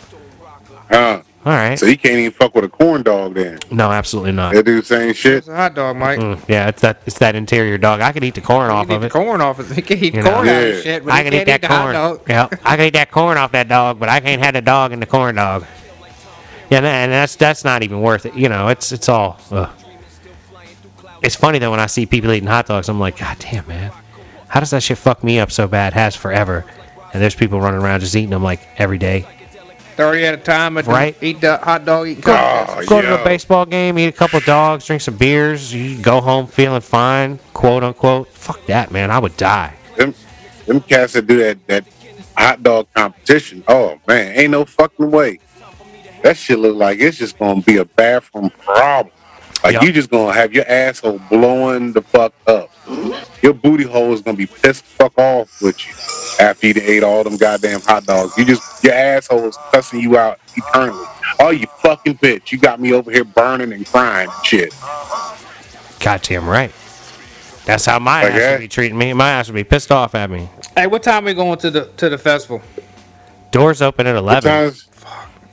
Huh. 0.90 1.22
All 1.46 1.54
right. 1.54 1.78
So 1.78 1.86
you 1.86 1.98
can't 1.98 2.16
even 2.16 2.32
fuck 2.32 2.56
with 2.56 2.66
a 2.66 2.70
corn 2.70 3.04
dog 3.04 3.36
then. 3.36 3.60
No, 3.72 3.92
absolutely 3.92 4.32
not. 4.34 4.54
They 4.54 4.64
do 4.64 4.82
the 4.82 4.86
same 4.86 5.14
shit. 5.14 5.36
It's 5.36 5.48
a 5.48 5.56
hot 5.56 5.76
dog, 5.76 5.96
Mike. 5.96 6.20
Mm, 6.20 6.42
yeah, 6.50 6.68
it's 6.68 6.82
that 6.82 7.02
it's 7.06 7.20
that 7.20 7.36
interior 7.36 7.78
dog. 7.78 8.02
I 8.02 8.12
could 8.12 8.24
eat 8.24 8.36
the 8.36 8.42
corn 8.42 8.70
off 8.70 8.90
of 8.90 9.04
it. 9.04 9.12
corn 9.12 9.40
off 9.40 9.60
it. 9.60 9.76
You 9.78 9.84
can 9.84 9.98
eat 10.04 10.14
You 10.16 10.24
know. 10.24 10.32
corn 10.34 10.48
out 10.48 10.52
Yeah. 10.52 10.60
of 10.60 10.84
shit, 10.84 11.06
but 11.06 11.14
I 11.14 11.18
you 11.20 11.24
can 11.24 11.32
can't 11.34 11.42
eat 11.48 11.52
that 11.52 11.62
the 11.62 11.68
corn. 11.68 12.20
Yeah, 12.28 12.48
I 12.66 12.76
can 12.76 12.86
eat 12.88 12.94
that 12.94 13.12
corn 13.12 13.38
off 13.38 13.52
that 13.54 13.68
dog, 13.70 14.00
but 14.00 14.10
I 14.10 14.20
can't 14.20 14.42
have 14.42 14.56
the 14.56 14.62
dog 14.62 14.92
in 14.92 15.00
the 15.00 15.06
corn 15.06 15.36
dog. 15.36 15.66
Yeah, 16.70 16.80
and 16.80 17.12
that's 17.14 17.36
that's 17.38 17.64
not 17.64 17.84
even 17.84 18.02
worth 18.02 18.26
it. 18.26 18.34
You 18.34 18.50
know, 18.50 18.68
it's 18.70 18.92
it's 18.92 19.08
all. 19.08 19.40
Ugh. 19.52 19.70
It's 21.28 21.36
funny 21.36 21.60
though 21.60 21.72
when 21.72 21.82
I 21.82 21.88
see 21.88 22.06
people 22.06 22.32
eating 22.32 22.48
hot 22.48 22.68
dogs, 22.68 22.88
I'm 22.88 23.02
like, 23.02 23.18
God 23.18 23.38
damn, 23.40 23.68
man, 23.68 23.92
how 24.48 24.62
does 24.62 24.70
that 24.70 24.82
shit 24.82 24.98
fuck 24.98 25.26
me 25.26 25.42
up 25.42 25.52
so 25.52 25.68
bad? 25.68 25.92
Has 25.92 26.16
forever, 26.16 26.64
and 27.14 27.22
there's 27.22 27.36
people 27.36 27.60
running 27.60 27.82
around 27.82 28.00
just 28.00 28.16
eating 28.16 28.30
them 28.30 28.44
like 28.44 28.62
every 28.78 28.98
day. 28.98 29.26
They're 29.98 30.06
already 30.08 30.26
at 30.26 30.36
a 30.36 30.38
time 30.38 30.78
at 30.78 30.86
the- 30.86 30.92
Right. 30.92 31.18
eat 31.22 31.42
the 31.42 31.58
hot 31.58 31.84
dog, 31.84 32.08
eat 32.08 32.24
corn. 32.24 32.38
Oh, 32.40 32.82
Go 32.86 33.02
to 33.02 33.08
yeah. 33.10 33.18
the 33.18 33.24
baseball 33.26 33.66
game, 33.66 34.00
eat 34.00 34.08
a 34.08 34.12
couple 34.14 34.40
dogs, 34.40 34.86
drink 34.86 35.02
some 35.02 35.18
beers, 35.18 35.74
you 35.74 35.98
go 36.02 36.22
home 36.22 36.48
feeling 36.48 36.80
fine, 36.80 37.40
quote 37.54 37.84
unquote. 37.84 38.30
Fuck 38.30 38.66
that, 38.68 38.92
man. 38.92 39.12
I 39.12 39.20
would 39.20 39.36
die. 39.36 39.74
Them, 39.98 40.16
them 40.66 40.80
cats 40.80 41.12
that 41.12 41.28
do 41.28 41.40
that 41.40 41.68
that 41.68 41.84
hot 42.38 42.64
dog 42.64 42.88
competition. 42.96 43.66
Oh 43.68 44.00
man, 44.08 44.32
ain't 44.34 44.52
no 44.52 44.64
fucking 44.64 45.12
way. 45.12 45.40
That 46.24 46.38
shit 46.38 46.58
look 46.60 46.78
like 46.78 47.00
it's 47.02 47.18
just 47.18 47.38
gonna 47.38 47.62
be 47.62 47.78
a 47.78 47.86
bathroom 47.86 48.50
problem. 48.64 49.12
Like 49.64 49.74
Yup. 49.74 49.84
you 49.84 49.92
just 49.94 50.10
gonna 50.10 50.34
have 50.34 50.54
your 50.54 50.66
asshole 50.68 51.20
blowing 51.20 51.94
the 51.94 52.04
fuck 52.04 52.34
up. 52.48 52.72
Your 53.42 53.54
booty 53.54 53.86
hole 53.86 54.14
is 54.14 54.22
gonna 54.22 54.38
be 54.38 54.48
pissed 54.48 54.86
the 54.86 55.04
fuck 55.06 55.18
off 55.20 55.50
with 55.62 55.88
you 55.88 55.96
after 56.40 56.68
you 56.68 56.74
ate 56.78 57.04
all 57.04 57.24
them 57.24 57.38
goddamn 57.38 57.82
hot 57.82 58.06
dogs. 58.06 58.38
You 58.38 58.46
just 58.46 58.64
your 58.82 58.94
asshole 58.94 59.48
is 59.48 59.58
cussing 59.74 60.02
you 60.02 60.18
out 60.18 60.40
eternally. 60.56 61.08
Oh 61.40 61.52
you 61.52 61.68
fucking 61.84 62.18
bitch, 62.20 62.52
you 62.52 62.60
got 62.60 62.80
me 62.82 62.94
over 62.94 63.12
here 63.12 63.26
burning 63.26 63.74
and 63.74 63.88
crying 63.88 64.32
and 64.34 64.46
shit. 64.46 64.76
Goddamn 66.00 66.48
right. 66.50 66.76
That's 67.66 67.86
how 67.86 68.00
my 68.00 68.24
Like 68.24 68.34
ass 68.34 68.36
that? 68.36 68.52
would 68.52 68.60
be 68.60 68.68
treating 68.68 68.98
me. 68.98 69.14
My 69.14 69.32
ass 69.32 69.48
would 69.50 69.56
be 69.56 69.64
pissed 69.64 69.92
off 69.92 70.16
at 70.16 70.30
me. 70.30 70.50
Hey, 70.76 70.88
what 70.88 71.04
time 71.04 71.24
are 71.24 71.28
we 71.28 71.34
going 71.34 71.58
to 71.60 71.72
the 71.72 71.86
to 71.98 72.10
the 72.10 72.18
festival? 72.18 72.62
Doors 73.52 73.82
open 73.82 74.08
at 74.08 74.16
What 74.28 74.42
11. 74.42 74.42
times? 74.42 74.87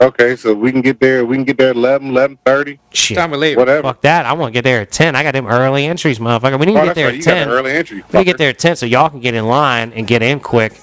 Okay, 0.04 0.36
so 0.36 0.52
we 0.54 0.70
can 0.70 0.82
get 0.82 1.00
there. 1.00 1.24
We 1.24 1.34
can 1.36 1.44
get 1.44 1.56
there 1.56 1.70
at 1.70 1.76
11, 1.76 2.10
11.30, 2.10 2.78
Shit. 2.92 3.16
Time 3.16 3.30
we 3.30 3.38
leave. 3.38 3.56
whatever. 3.56 3.82
Fuck 3.82 4.02
that. 4.02 4.26
I 4.26 4.34
want 4.34 4.52
to 4.52 4.58
get 4.58 4.62
there 4.64 4.82
at 4.82 4.90
10. 4.90 5.16
I 5.16 5.22
got 5.22 5.32
them 5.32 5.46
early 5.46 5.86
entries, 5.86 6.18
motherfucker. 6.18 6.60
We 6.60 6.66
need 6.66 6.74
to 6.74 6.82
Oh, 6.82 6.84
get 6.84 6.94
there 6.94 7.06
right. 7.06 7.14
at 7.14 7.18
You 7.18 7.24
got 7.24 7.34
10. 7.34 7.48
an 7.48 7.54
early 7.54 7.72
entry. 7.72 7.96
We 7.96 8.02
need 8.02 8.12
to 8.18 8.24
get 8.24 8.38
there 8.38 8.50
at 8.50 8.58
10 8.58 8.76
so 8.76 8.84
y'all 8.86 9.08
can 9.08 9.20
get 9.20 9.34
in 9.34 9.46
line 9.46 9.92
and 9.94 10.06
get 10.06 10.22
in 10.22 10.40
quick. 10.40 10.74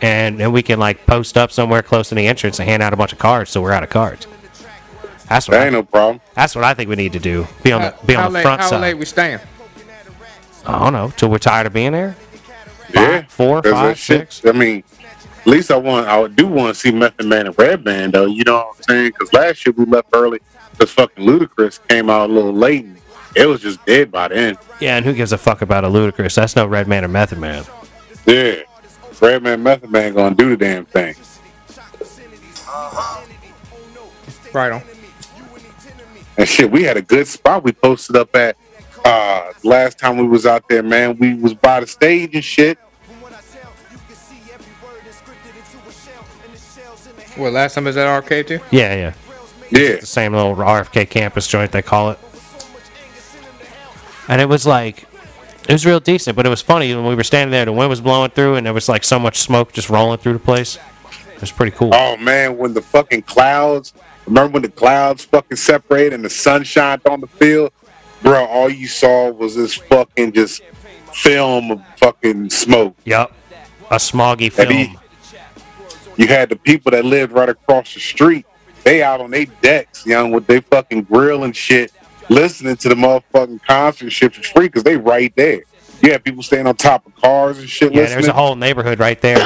And, 0.00 0.40
then 0.40 0.50
we 0.52 0.62
can 0.62 0.78
like 0.78 1.04
post 1.04 1.36
up 1.36 1.52
somewhere 1.52 1.82
close 1.82 2.08
to 2.08 2.14
the 2.14 2.26
entrance 2.26 2.58
and 2.58 2.66
hand 2.66 2.82
out 2.82 2.94
a 2.94 2.96
bunch 2.96 3.12
of 3.12 3.18
cards 3.18 3.50
so 3.50 3.60
we're 3.60 3.72
out 3.72 3.82
of 3.82 3.90
cards. 3.90 4.26
That's 5.28 5.46
what 5.46 5.52
That 5.54 5.62
I, 5.62 5.64
ain't 5.66 5.74
no 5.74 5.82
problem. 5.82 6.20
that's 6.34 6.54
what 6.56 6.64
I 6.64 6.72
think 6.72 6.88
we 6.88 6.96
need 6.96 7.12
to 7.12 7.18
do. 7.20 7.46
Be 7.62 7.72
on 7.72 7.82
the 7.82 7.94
be 8.06 8.14
how 8.14 8.26
on 8.26 8.32
the 8.32 8.38
late, 8.38 8.42
front 8.42 8.62
how 8.62 8.68
side. 8.70 8.80
late 8.80 8.94
we 8.94 9.04
staying? 9.04 9.38
I 10.66 10.78
don't 10.78 10.92
know 10.94 11.12
till 11.16 11.28
we're 11.28 11.38
tired 11.38 11.66
of 11.66 11.72
being 11.74 11.92
there. 11.92 12.16
Yeah, 12.94 13.22
four, 13.28 13.60
'Cause 13.62 13.72
five, 13.72 13.98
shit- 13.98 14.32
six? 14.32 14.44
I 14.46 14.52
mean, 14.52 14.82
at 15.40 15.46
least 15.46 15.70
I 15.70 15.76
want. 15.76 16.06
I 16.06 16.26
do 16.28 16.46
want 16.46 16.74
to 16.74 16.80
see 16.80 16.90
Method 16.90 17.26
Man 17.26 17.46
and 17.46 17.58
Redman 17.58 18.10
though. 18.10 18.26
You 18.26 18.44
know 18.44 18.56
what 18.56 18.76
I'm 18.76 18.82
saying? 18.82 19.12
Because 19.12 19.32
last 19.32 19.66
year 19.66 19.74
we 19.76 19.84
left 19.86 20.08
early 20.12 20.40
because 20.72 20.90
fucking 20.92 21.24
Ludacris 21.24 21.86
came 21.88 22.10
out 22.10 22.30
a 22.30 22.32
little 22.32 22.52
late. 22.52 22.84
And 22.84 22.98
it 23.34 23.46
was 23.46 23.60
just 23.60 23.84
dead 23.86 24.10
by 24.10 24.28
then. 24.28 24.58
Yeah, 24.80 24.96
and 24.96 25.04
who 25.04 25.12
gives 25.12 25.32
a 25.32 25.38
fuck 25.38 25.62
about 25.62 25.84
a 25.84 25.88
Ludacris? 25.88 26.34
That's 26.34 26.56
no 26.56 26.66
Redman 26.66 27.04
or 27.04 27.08
Method 27.08 27.38
Man. 27.38 27.64
Yeah, 28.26 28.62
Redman, 29.20 29.62
Method 29.62 29.90
Man 29.90 30.14
gonna 30.14 30.34
do 30.34 30.50
the 30.50 30.56
damn 30.56 30.84
thing. 30.84 31.14
Right 34.52 34.72
on. 34.72 34.82
And 36.36 36.48
shit, 36.48 36.70
we 36.70 36.82
had 36.82 36.96
a 36.96 37.02
good 37.02 37.26
spot. 37.26 37.62
We 37.62 37.72
posted 37.72 38.16
up 38.16 38.34
at 38.34 38.56
uh 39.04 39.52
last 39.64 39.98
time 39.98 40.18
we 40.18 40.26
was 40.26 40.44
out 40.44 40.68
there, 40.68 40.82
man. 40.82 41.16
We 41.18 41.34
was 41.34 41.54
by 41.54 41.80
the 41.80 41.86
stage 41.86 42.34
and 42.34 42.44
shit. 42.44 42.78
Well, 47.40 47.52
last 47.52 47.74
time 47.74 47.84
was 47.84 47.96
at 47.96 48.06
RFK 48.06 48.46
too. 48.46 48.60
Yeah, 48.70 48.94
yeah. 48.94 49.14
Yeah, 49.72 49.96
the 49.96 50.06
same 50.06 50.34
little 50.34 50.54
RFK 50.56 51.08
campus 51.08 51.46
joint 51.46 51.70
they 51.72 51.80
call 51.82 52.10
it. 52.10 52.18
And 54.28 54.40
it 54.40 54.48
was 54.48 54.66
like 54.66 55.04
It 55.68 55.72
was 55.72 55.86
real 55.86 56.00
decent, 56.00 56.36
but 56.36 56.44
it 56.46 56.48
was 56.48 56.60
funny 56.62 56.94
when 56.94 57.04
we 57.06 57.14
were 57.14 57.22
standing 57.24 57.52
there. 57.52 57.64
The 57.64 57.72
wind 57.72 57.88
was 57.88 58.00
blowing 58.00 58.30
through, 58.30 58.56
and 58.56 58.66
there 58.66 58.74
was 58.74 58.88
like 58.88 59.04
so 59.04 59.18
much 59.18 59.38
smoke 59.38 59.72
just 59.72 59.88
rolling 59.88 60.18
through 60.18 60.32
the 60.34 60.38
place. 60.40 60.76
It 61.34 61.40
was 61.40 61.52
pretty 61.52 61.72
cool. 61.76 61.90
Oh 61.94 62.16
man, 62.16 62.58
when 62.58 62.74
the 62.74 62.82
fucking 62.82 63.22
clouds, 63.22 63.94
remember 64.26 64.54
when 64.54 64.62
the 64.62 64.68
clouds 64.70 65.24
fucking 65.24 65.56
separated 65.56 66.12
and 66.14 66.24
the 66.24 66.30
sun 66.30 66.64
shined 66.64 67.02
on 67.08 67.20
the 67.20 67.26
field, 67.28 67.72
bro? 68.22 68.44
All 68.46 68.68
you 68.68 68.88
saw 68.88 69.30
was 69.30 69.54
this 69.56 69.74
fucking 69.74 70.32
just 70.32 70.62
film 71.14 71.70
of 71.70 71.82
fucking 71.96 72.50
smoke. 72.50 72.96
Yep, 73.04 73.32
a 73.90 73.96
smoggy 73.96 74.44
And 74.46 74.52
film. 74.52 74.72
he- 74.72 74.96
You 76.16 76.26
had 76.26 76.48
the 76.48 76.56
people 76.56 76.90
that 76.92 77.04
lived 77.04 77.32
right 77.32 77.48
across 77.48 77.94
the 77.94 78.00
street. 78.00 78.46
They 78.84 79.02
out 79.02 79.20
on 79.20 79.30
their 79.30 79.46
decks, 79.60 80.06
young, 80.06 80.30
with 80.32 80.46
their 80.46 80.62
fucking 80.62 81.04
grill 81.04 81.44
and 81.44 81.54
shit, 81.54 81.92
listening 82.28 82.76
to 82.76 82.88
the 82.88 82.94
motherfucking 82.94 83.62
concert 83.64 84.10
shit 84.10 84.34
for 84.34 84.42
free 84.42 84.66
because 84.66 84.84
they 84.84 84.96
right 84.96 85.34
there. 85.36 85.62
You 86.02 86.12
had 86.12 86.24
people 86.24 86.42
staying 86.42 86.66
on 86.66 86.76
top 86.76 87.06
of 87.06 87.14
cars 87.16 87.58
and 87.58 87.68
shit. 87.68 87.92
Yeah, 87.92 88.02
listening. 88.02 88.16
there's 88.16 88.28
a 88.28 88.32
whole 88.32 88.56
neighborhood 88.56 88.98
right 88.98 89.20
there, 89.20 89.38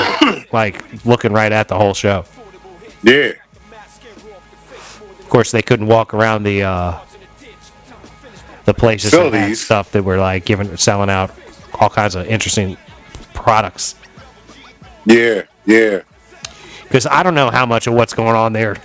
like 0.52 1.04
looking 1.04 1.32
right 1.32 1.50
at 1.50 1.68
the 1.68 1.76
whole 1.76 1.94
show. 1.94 2.24
Yeah, 3.02 3.32
Of 5.18 5.26
course, 5.28 5.50
they 5.50 5.62
couldn't 5.62 5.88
walk 5.88 6.14
around 6.14 6.44
the 6.44 6.62
uh, 6.62 7.00
the 8.64 8.74
places 8.74 9.10
that 9.10 9.32
had 9.32 9.56
stuff 9.56 9.90
that 9.92 10.04
were 10.04 10.18
like 10.18 10.44
giving 10.44 10.76
selling 10.76 11.10
out 11.10 11.32
all 11.80 11.90
kinds 11.90 12.14
of 12.14 12.26
interesting 12.26 12.76
products. 13.34 13.96
yeah, 15.04 15.42
yeah. 15.66 16.02
Because 16.94 17.06
I 17.08 17.24
don't 17.24 17.34
know 17.34 17.50
how 17.50 17.66
much 17.66 17.88
of 17.88 17.94
what's 17.94 18.14
going 18.14 18.36
on 18.36 18.52
there 18.52 18.76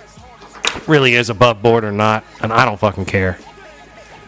really 0.88 1.14
is 1.14 1.30
above 1.30 1.62
board 1.62 1.84
or 1.84 1.92
not, 1.92 2.24
and 2.40 2.52
I 2.52 2.64
don't 2.64 2.76
fucking 2.76 3.04
care. 3.04 3.38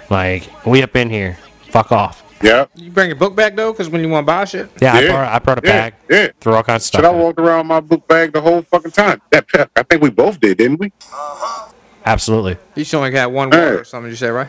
Like 0.08 0.48
we 0.64 0.84
up 0.84 0.94
in 0.94 1.10
here, 1.10 1.36
fuck 1.68 1.90
off. 1.90 2.22
Yeah. 2.40 2.66
You 2.76 2.92
bring 2.92 3.08
your 3.08 3.16
book 3.16 3.34
back 3.34 3.56
though, 3.56 3.72
because 3.72 3.88
when 3.88 4.00
you 4.00 4.08
want 4.08 4.22
to 4.24 4.26
buy 4.28 4.44
shit, 4.44 4.70
Yeah, 4.80 4.94
I 4.94 5.06
brought 5.08 5.32
I 5.32 5.38
brought 5.40 5.58
a 5.64 5.66
yeah, 5.66 5.72
bag, 5.90 5.94
yeah. 6.08 6.28
threw 6.40 6.52
all 6.54 6.62
kinds 6.62 6.82
of 6.84 6.92
Shit, 6.92 7.00
stuff. 7.00 7.04
I 7.06 7.08
in 7.12 7.20
it. 7.20 7.24
walked 7.24 7.40
around 7.40 7.66
my 7.66 7.80
book 7.80 8.06
bag 8.06 8.32
the 8.32 8.40
whole 8.40 8.62
fucking 8.62 8.92
time. 8.92 9.20
That 9.30 9.46
I 9.74 9.82
think 9.82 10.00
we 10.00 10.10
both 10.10 10.38
did, 10.38 10.58
didn't 10.58 10.78
we? 10.78 10.92
Absolutely. 12.06 12.58
you 12.76 12.84
should 12.84 12.98
only 12.98 13.10
got 13.10 13.32
one 13.32 13.50
Hey. 13.50 13.58
water 13.64 13.80
or 13.80 13.84
something. 13.84 14.10
You 14.10 14.16
say 14.16 14.28
right? 14.30 14.48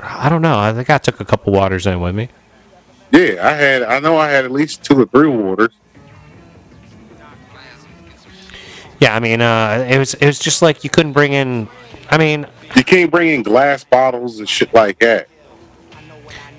I 0.00 0.28
don't 0.28 0.42
know. 0.42 0.58
I 0.58 0.72
think 0.72 0.90
I 0.90 0.98
took 0.98 1.20
a 1.20 1.24
couple 1.24 1.52
waters 1.52 1.86
in 1.86 2.00
with 2.00 2.16
me. 2.16 2.28
Yeah, 3.12 3.46
I 3.46 3.52
had. 3.52 3.84
I 3.84 4.00
know 4.00 4.16
I 4.16 4.30
had 4.30 4.44
at 4.44 4.50
least 4.50 4.82
two 4.82 5.00
or 5.00 5.06
three 5.06 5.28
waters. 5.28 5.70
Yeah, 9.04 9.14
I 9.14 9.20
mean, 9.20 9.42
uh, 9.42 9.86
it 9.86 9.98
was 9.98 10.14
it 10.14 10.24
was 10.24 10.38
just 10.38 10.62
like 10.62 10.82
you 10.82 10.88
couldn't 10.88 11.12
bring 11.12 11.34
in. 11.34 11.68
I 12.08 12.16
mean, 12.16 12.46
You 12.74 12.82
can't 12.82 13.10
bring 13.10 13.28
in 13.28 13.42
glass 13.42 13.84
bottles 13.84 14.38
and 14.38 14.48
shit 14.48 14.72
like 14.72 14.98
that. 15.00 15.28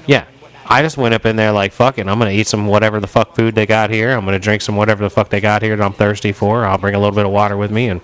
yeah, 0.06 0.26
I 0.68 0.84
just 0.84 0.96
went 0.96 1.16
up 1.16 1.26
in 1.26 1.38
there 1.38 1.52
like 1.52 1.72
fuck 1.72 1.98
it. 1.98 2.08
I'm 2.08 2.20
gonna 2.20 2.30
eat 2.30 2.46
some 2.46 2.68
whatever 2.68 3.00
the 3.00 3.08
fuck 3.08 3.36
food 3.36 3.56
they 3.56 3.66
got 3.66 3.90
here. 3.90 4.12
I'm 4.12 4.26
gonna 4.26 4.38
drink 4.38 4.62
some 4.62 4.76
whatever 4.76 5.04
the 5.04 5.10
fuck 5.10 5.30
they 5.30 5.42
got 5.42 5.64
here 5.64 5.76
that 5.76 5.84
I'm 5.84 5.94
thirsty 5.94 6.34
for. 6.34 6.66
I'll 6.66 6.78
bring 6.78 6.94
a 6.94 7.00
little 7.00 7.16
bit 7.16 7.26
of 7.26 7.32
water 7.32 7.58
with 7.58 7.72
me 7.72 7.90
and 7.90 8.00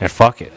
and 0.00 0.10
fuck 0.10 0.42
it. 0.42 0.52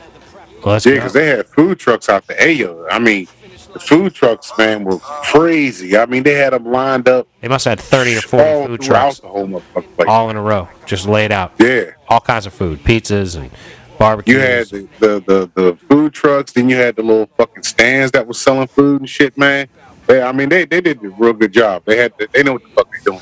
Let's 0.66 0.88
Yeah, 0.88 0.96
because 0.96 1.14
they 1.14 1.28
had 1.28 1.46
food 1.46 1.78
trucks 1.78 2.10
out 2.10 2.26
the 2.26 2.34
Ayo. 2.34 2.88
I 2.90 2.98
mean, 2.98 3.28
the 3.74 3.80
food 3.80 4.14
trucks, 4.16 4.52
man, 4.58 4.84
were 4.84 4.98
crazy. 5.00 5.98
I 5.98 6.06
mean, 6.06 6.24
they 6.24 6.34
had 6.36 6.54
them 6.54 6.66
lined 6.66 7.08
up 7.08 7.28
They 7.42 7.48
must 7.48 7.66
have 7.66 7.80
had 7.80 7.86
30 7.86 8.18
or 8.18 8.22
40 8.22 8.50
all 8.50 8.66
food 8.68 8.82
trucks 8.82 9.20
the 9.20 9.28
whole 9.28 9.62
place. 9.74 10.08
all 10.08 10.30
in 10.30 10.36
a 10.36 10.42
row, 10.42 10.68
just 10.86 11.08
laid 11.08 11.32
out. 11.32 11.54
yeah, 11.60 11.92
All 12.08 12.20
kinds 12.20 12.46
of 12.46 12.54
food, 12.54 12.80
pizzas 12.84 13.36
and 13.36 13.52
barbecues. 13.98 14.34
you 14.36 14.40
had 14.42 14.68
the, 14.68 14.88
the, 15.00 15.24
the, 15.28 15.52
the 15.56 15.76
food 15.90 16.14
trucks, 16.14 16.52
then 16.52 16.70
you 16.70 16.76
had 16.76 16.96
the 16.96 17.04
little 17.04 17.30
fucking 17.38 17.64
stands 17.64 18.12
that 18.14 18.26
was 18.26 18.42
selling 18.42 18.68
food 18.68 19.02
and 19.02 19.10
shit, 19.10 19.38
man. 19.38 19.68
They, 20.08 20.22
I 20.22 20.32
mean, 20.32 20.50
they, 20.50 20.66
they 20.66 20.82
did 20.82 21.04
a 21.04 21.10
real 21.10 21.34
good 21.34 21.52
job. 21.52 21.84
They 21.86 21.98
had 21.98 22.14
they 22.34 22.42
know 22.42 22.54
what 22.54 22.64
the 22.64 22.70
fuck 22.70 22.88
they 22.92 22.98
doing. 23.06 23.22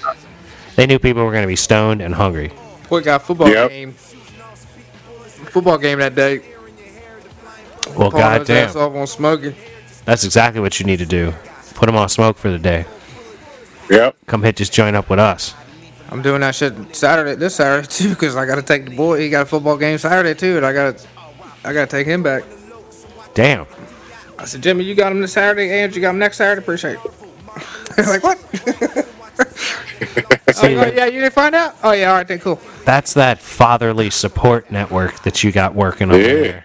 They 0.78 0.86
knew 0.86 1.00
people 1.00 1.26
were 1.26 1.32
going 1.32 1.44
to 1.44 1.48
be 1.48 1.56
stoned 1.58 2.02
and 2.02 2.14
hungry. 2.16 2.52
Boy, 2.88 3.02
got 3.02 3.22
a 3.22 3.26
football 3.26 3.50
Yep. 3.50 3.70
game. 3.70 3.92
Football 5.52 5.78
game 5.80 6.00
that 6.00 6.16
day. 6.16 6.42
Well, 7.96 8.12
Paul 8.12 8.30
his 8.40 8.50
ass 8.50 8.74
goddamn, 8.74 8.78
off 8.78 8.96
on 8.96 9.08
smoking. 9.08 9.56
That's 10.08 10.24
exactly 10.24 10.62
what 10.62 10.80
you 10.80 10.86
need 10.86 11.00
to 11.00 11.06
do. 11.06 11.34
Put 11.76 11.86
them 11.86 11.96
on 11.98 12.08
smoke 12.10 12.38
for 12.38 12.50
the 12.50 12.58
day. 12.58 12.86
Yep. 13.90 14.16
Come 14.26 14.42
hit 14.42 14.56
this 14.56 14.70
joint 14.70 14.96
up 14.96 15.10
with 15.10 15.20
us. 15.20 15.54
I'm 16.10 16.22
doing 16.22 16.40
that 16.42 16.56
shit 16.56 16.74
Saturday, 16.96 17.36
this 17.36 17.56
Saturday 17.56 17.88
too, 17.92 18.10
because 18.10 18.36
I 18.38 18.46
got 18.46 18.56
to 18.56 18.62
take 18.62 18.86
the 18.86 18.96
boy. 18.96 19.20
He 19.20 19.30
got 19.30 19.42
a 19.44 19.46
football 19.46 19.78
game 19.78 19.98
Saturday 19.98 20.34
too, 20.34 20.58
and 20.58 20.66
I 20.66 20.72
got, 20.74 20.98
to 20.98 21.08
I 21.66 21.74
got 21.74 21.90
to 21.90 21.96
take 21.96 22.08
him 22.08 22.24
back. 22.24 22.44
Damn. 23.34 23.68
I 24.40 24.46
said, 24.46 24.62
Jimmy, 24.64 24.86
you 24.86 24.96
got 24.96 25.12
him 25.12 25.20
this 25.22 25.34
Saturday, 25.34 25.70
and 25.82 25.94
you 25.96 26.02
got 26.02 26.12
him 26.12 26.20
next 26.20 26.38
Saturday. 26.38 26.62
Appreciate 26.62 26.98
it. 27.04 27.12
They're 27.96 28.06
like, 28.20 28.24
what? 28.24 28.38
See, 30.56 30.76
oh, 30.76 30.86
yeah, 30.92 31.06
you 31.06 31.20
didn't 31.22 31.34
find 31.34 31.54
out? 31.54 31.76
Oh, 31.84 31.92
yeah, 31.92 32.10
all 32.10 32.16
right, 32.16 32.28
then 32.28 32.40
cool. 32.40 32.60
that's 32.86 33.14
that 33.14 33.40
fatherly 33.40 34.10
support 34.10 34.72
network 34.72 35.22
that 35.24 35.44
you 35.44 35.52
got 35.52 35.76
working 35.76 36.10
over 36.12 36.20
Yeah. 36.22 36.34
there. 36.34 36.64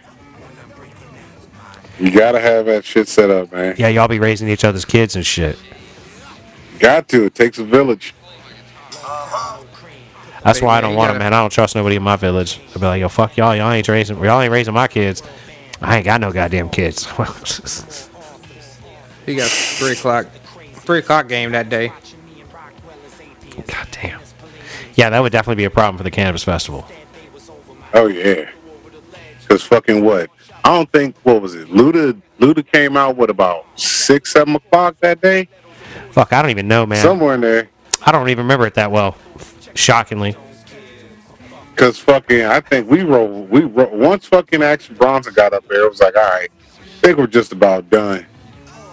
You 2.03 2.11
gotta 2.11 2.41
have 2.41 2.67
that 2.67 2.85
shit 2.85 3.07
set 3.07 3.31
up, 3.31 3.53
man. 3.53 3.77
Yeah, 3.79 3.87
y'all 3.87 4.09
be 4.09 4.19
raising 4.19 4.49
each 4.49 4.65
other's 4.65 4.85
kids 4.85 5.15
and 5.15 5.25
shit. 5.25 5.57
Got 6.81 7.07
to. 7.11 7.27
It 7.27 7.37
takes 7.37 7.61
a 7.61 7.65
village. 7.65 8.13
That's 10.43 10.61
why 10.61 10.79
I 10.79 10.81
don't 10.81 10.97
want 10.97 11.13
them, 11.13 11.21
man. 11.21 11.33
I 11.33 11.41
don't 11.41 11.53
trust 11.53 11.77
nobody 11.77 11.95
in 11.95 12.03
my 12.03 12.17
village. 12.17 12.61
I'll 12.71 12.81
be 12.81 12.87
like, 12.87 13.01
yo, 13.01 13.09
fuck 13.09 13.37
y'all. 13.37 13.55
Y'all 13.55 13.71
ain't 13.71 13.87
raising. 13.87 14.19
Y'all 14.19 14.41
ain't 14.41 14.51
raising 14.51 14.75
my 14.75 14.89
kids. 14.89 15.23
I 15.81 15.99
ain't 15.99 16.05
got 16.05 16.21
no 16.21 16.33
goddamn 16.33 16.71
kids. 16.71 17.07
He 19.25 19.37
got 19.37 19.49
three 19.49 19.93
o'clock, 19.93 20.27
three 20.73 20.99
o'clock 20.99 21.29
game 21.29 21.53
that 21.53 21.69
day. 21.69 21.93
God 23.69 23.87
damn. 23.93 24.21
Yeah, 24.97 25.11
that 25.11 25.21
would 25.21 25.31
definitely 25.31 25.61
be 25.61 25.65
a 25.65 25.71
problem 25.71 25.97
for 25.97 26.03
the 26.03 26.11
cannabis 26.11 26.43
festival. 26.43 26.85
Oh 27.95 28.09
yeah. 28.09 28.51
Cause 29.47 29.63
fucking 29.63 30.05
what? 30.05 30.29
I 30.65 30.69
don't 30.69 30.91
think 30.93 31.17
what 31.25 31.43
was 31.43 31.55
it? 31.55 31.69
Luda 31.69 32.21
Luda 32.39 32.65
came 32.67 32.97
out 32.97 33.17
what 33.17 33.31
about 33.31 33.67
six, 33.79 34.33
seven 34.33 34.55
o'clock 34.57 34.97
that 35.01 35.21
day? 35.21 35.49
Fuck, 36.11 36.33
I 36.33 36.41
don't 36.43 36.51
even 36.51 36.69
know, 36.69 36.87
man. 36.87 37.03
Somewhere 37.03 37.35
in 37.35 37.41
there. 37.41 37.69
I 38.05 38.13
don't 38.13 38.29
even 38.29 38.45
remember 38.45 38.67
it 38.67 38.75
that 38.75 38.91
well. 38.91 39.17
Shockingly. 39.75 40.37
Cause 41.75 41.99
fucking 41.99 42.45
I 42.45 42.61
think 42.61 42.89
we 42.91 43.03
rolled 43.03 43.49
we 43.51 43.65
once 43.65 44.27
fucking 44.27 44.63
Action 44.63 44.95
Bronson 44.95 45.33
got 45.35 45.53
up 45.53 45.67
there, 45.69 45.85
it 45.85 45.89
was 45.89 46.01
like, 46.01 46.15
all 46.17 46.23
right, 46.23 46.51
I 46.51 47.07
think 47.07 47.19
we're 47.19 47.27
just 47.27 47.53
about 47.53 47.89
done. 47.91 48.27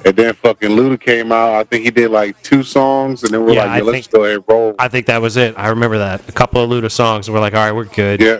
And 0.05 0.15
then 0.15 0.33
fucking 0.33 0.69
Luda 0.69 0.97
came 0.99 1.33
out. 1.33 1.55
I 1.55 1.63
think 1.65 1.83
he 1.83 1.91
did 1.91 2.09
like 2.09 2.41
two 2.41 2.63
songs, 2.63 3.23
and 3.23 3.33
then 3.33 3.43
we're 3.43 3.51
Yeah, 3.51 3.63
like, 3.63 3.69
I 3.69 3.77
yeah, 3.79 3.83
let's 3.83 4.07
think- 4.07 4.11
go 4.13 4.23
ahead 4.23 4.35
and 4.37 4.43
roll. 4.47 4.75
I 4.79 4.87
think 4.87 5.07
that 5.07 5.21
was 5.21 5.35
it. 5.35 5.55
I 5.57 5.67
remember 5.67 5.97
that. 5.97 6.27
A 6.29 6.31
couple 6.31 6.63
of 6.63 6.69
Luda 6.69 6.89
songs, 6.89 7.27
and 7.27 7.35
we're 7.35 7.41
like, 7.41 7.53
all 7.53 7.59
right, 7.65 7.73
we're 7.73 7.83
good. 7.83 8.21
yeah, 8.21 8.39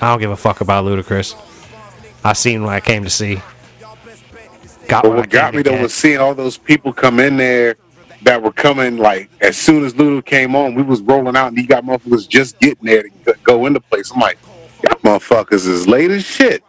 I 0.00 0.10
don't 0.10 0.18
give 0.18 0.32
a 0.32 0.36
fuck 0.36 0.60
about 0.60 0.84
Ludacris. 0.84 1.36
I 2.24 2.32
seen 2.32 2.62
what 2.62 2.72
I 2.74 2.80
came 2.80 3.04
to 3.04 3.10
see. 3.10 3.40
Got 4.88 5.02
But 5.02 5.08
what, 5.10 5.18
what 5.18 5.30
got 5.30 5.54
me 5.54 5.62
to 5.62 5.70
though 5.70 5.82
was 5.82 5.94
seeing 5.94 6.18
all 6.18 6.34
those 6.34 6.56
people 6.58 6.92
come 6.92 7.20
in 7.20 7.36
there 7.36 7.76
that 8.22 8.42
were 8.42 8.52
coming 8.52 8.96
like 8.96 9.30
as 9.40 9.56
soon 9.56 9.84
as 9.84 9.92
Luda 9.94 10.24
came 10.24 10.56
on, 10.56 10.74
we 10.74 10.82
was 10.82 11.00
rolling 11.02 11.36
out 11.36 11.48
and 11.48 11.56
you 11.58 11.66
got 11.66 11.84
motherfuckers 11.84 12.28
just 12.28 12.58
getting 12.60 12.84
there 12.86 13.02
to 13.02 13.10
go- 13.24 13.32
go 13.42 13.66
in 13.66 13.72
the 13.74 13.80
place. 13.80 14.10
I'm 14.10 14.20
like, 14.20 14.38
y'all 14.82 14.94
motherfuckers 14.96 15.66
is 15.66 15.86
late 15.86 16.10
as 16.10 16.24
shit. 16.24 16.62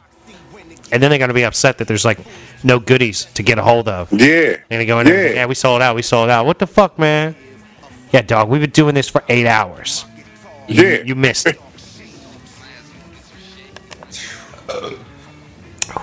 And 0.92 1.02
then 1.02 1.10
they're 1.10 1.20
gonna 1.20 1.34
be 1.34 1.44
upset 1.46 1.78
that 1.80 1.88
there's 1.88 2.06
like 2.06 2.20
no 2.64 2.80
goodies 2.80 3.26
to 3.34 3.44
get 3.44 3.58
a 3.58 3.64
hold 3.64 3.88
of. 3.88 4.12
Yeah. 4.12 4.58
And 4.70 4.82
they 4.82 4.86
go 4.86 5.00
in 5.00 5.08
there, 5.08 5.28
Yeah. 5.30 5.34
yeah, 5.36 5.46
we 5.46 5.56
sold 5.56 5.82
out, 5.82 5.96
we 5.96 6.02
sold 6.02 6.30
out. 6.30 6.46
What 6.46 6.60
the 6.60 6.68
fuck, 6.68 7.00
man? 7.00 7.36
Yeah, 8.12 8.22
dog, 8.22 8.50
we've 8.50 8.62
been 8.62 8.70
doing 8.70 8.96
this 8.96 9.10
for 9.10 9.24
eight 9.30 9.48
hours. 9.48 10.06
You, 10.68 10.84
Yeah. 10.88 11.02
you 11.04 11.16
missed 11.16 11.48
it. 11.48 11.60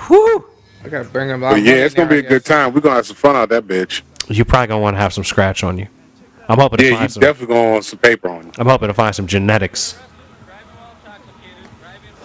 Whew. 0.08 0.44
I 0.84 0.88
gotta 0.88 1.08
bring 1.08 1.28
him. 1.28 1.40
But 1.40 1.62
yeah, 1.62 1.74
it's 1.74 1.94
gonna 1.94 2.08
be 2.08 2.18
a 2.18 2.22
good 2.22 2.44
time. 2.44 2.72
We're 2.74 2.80
gonna 2.80 2.96
have 2.96 3.06
some 3.06 3.16
fun 3.16 3.36
out 3.36 3.48
that 3.50 3.66
bitch. 3.66 4.02
You 4.28 4.44
probably 4.44 4.68
gonna 4.68 4.80
want 4.80 4.96
to 4.96 5.00
have 5.00 5.12
some 5.12 5.24
scratch 5.24 5.62
on 5.62 5.78
you. 5.78 5.86
I'm 6.48 6.58
hoping 6.58 6.78
to 6.78 6.84
Yeah, 6.84 7.02
you 7.02 7.08
some. 7.08 7.20
definitely 7.20 7.54
gonna 7.54 7.70
want 7.72 7.84
some 7.84 7.98
paper 7.98 8.28
on 8.28 8.46
you. 8.46 8.52
I'm 8.58 8.66
hoping 8.66 8.88
to 8.88 8.94
find 8.94 9.14
some 9.14 9.26
genetics. 9.26 9.96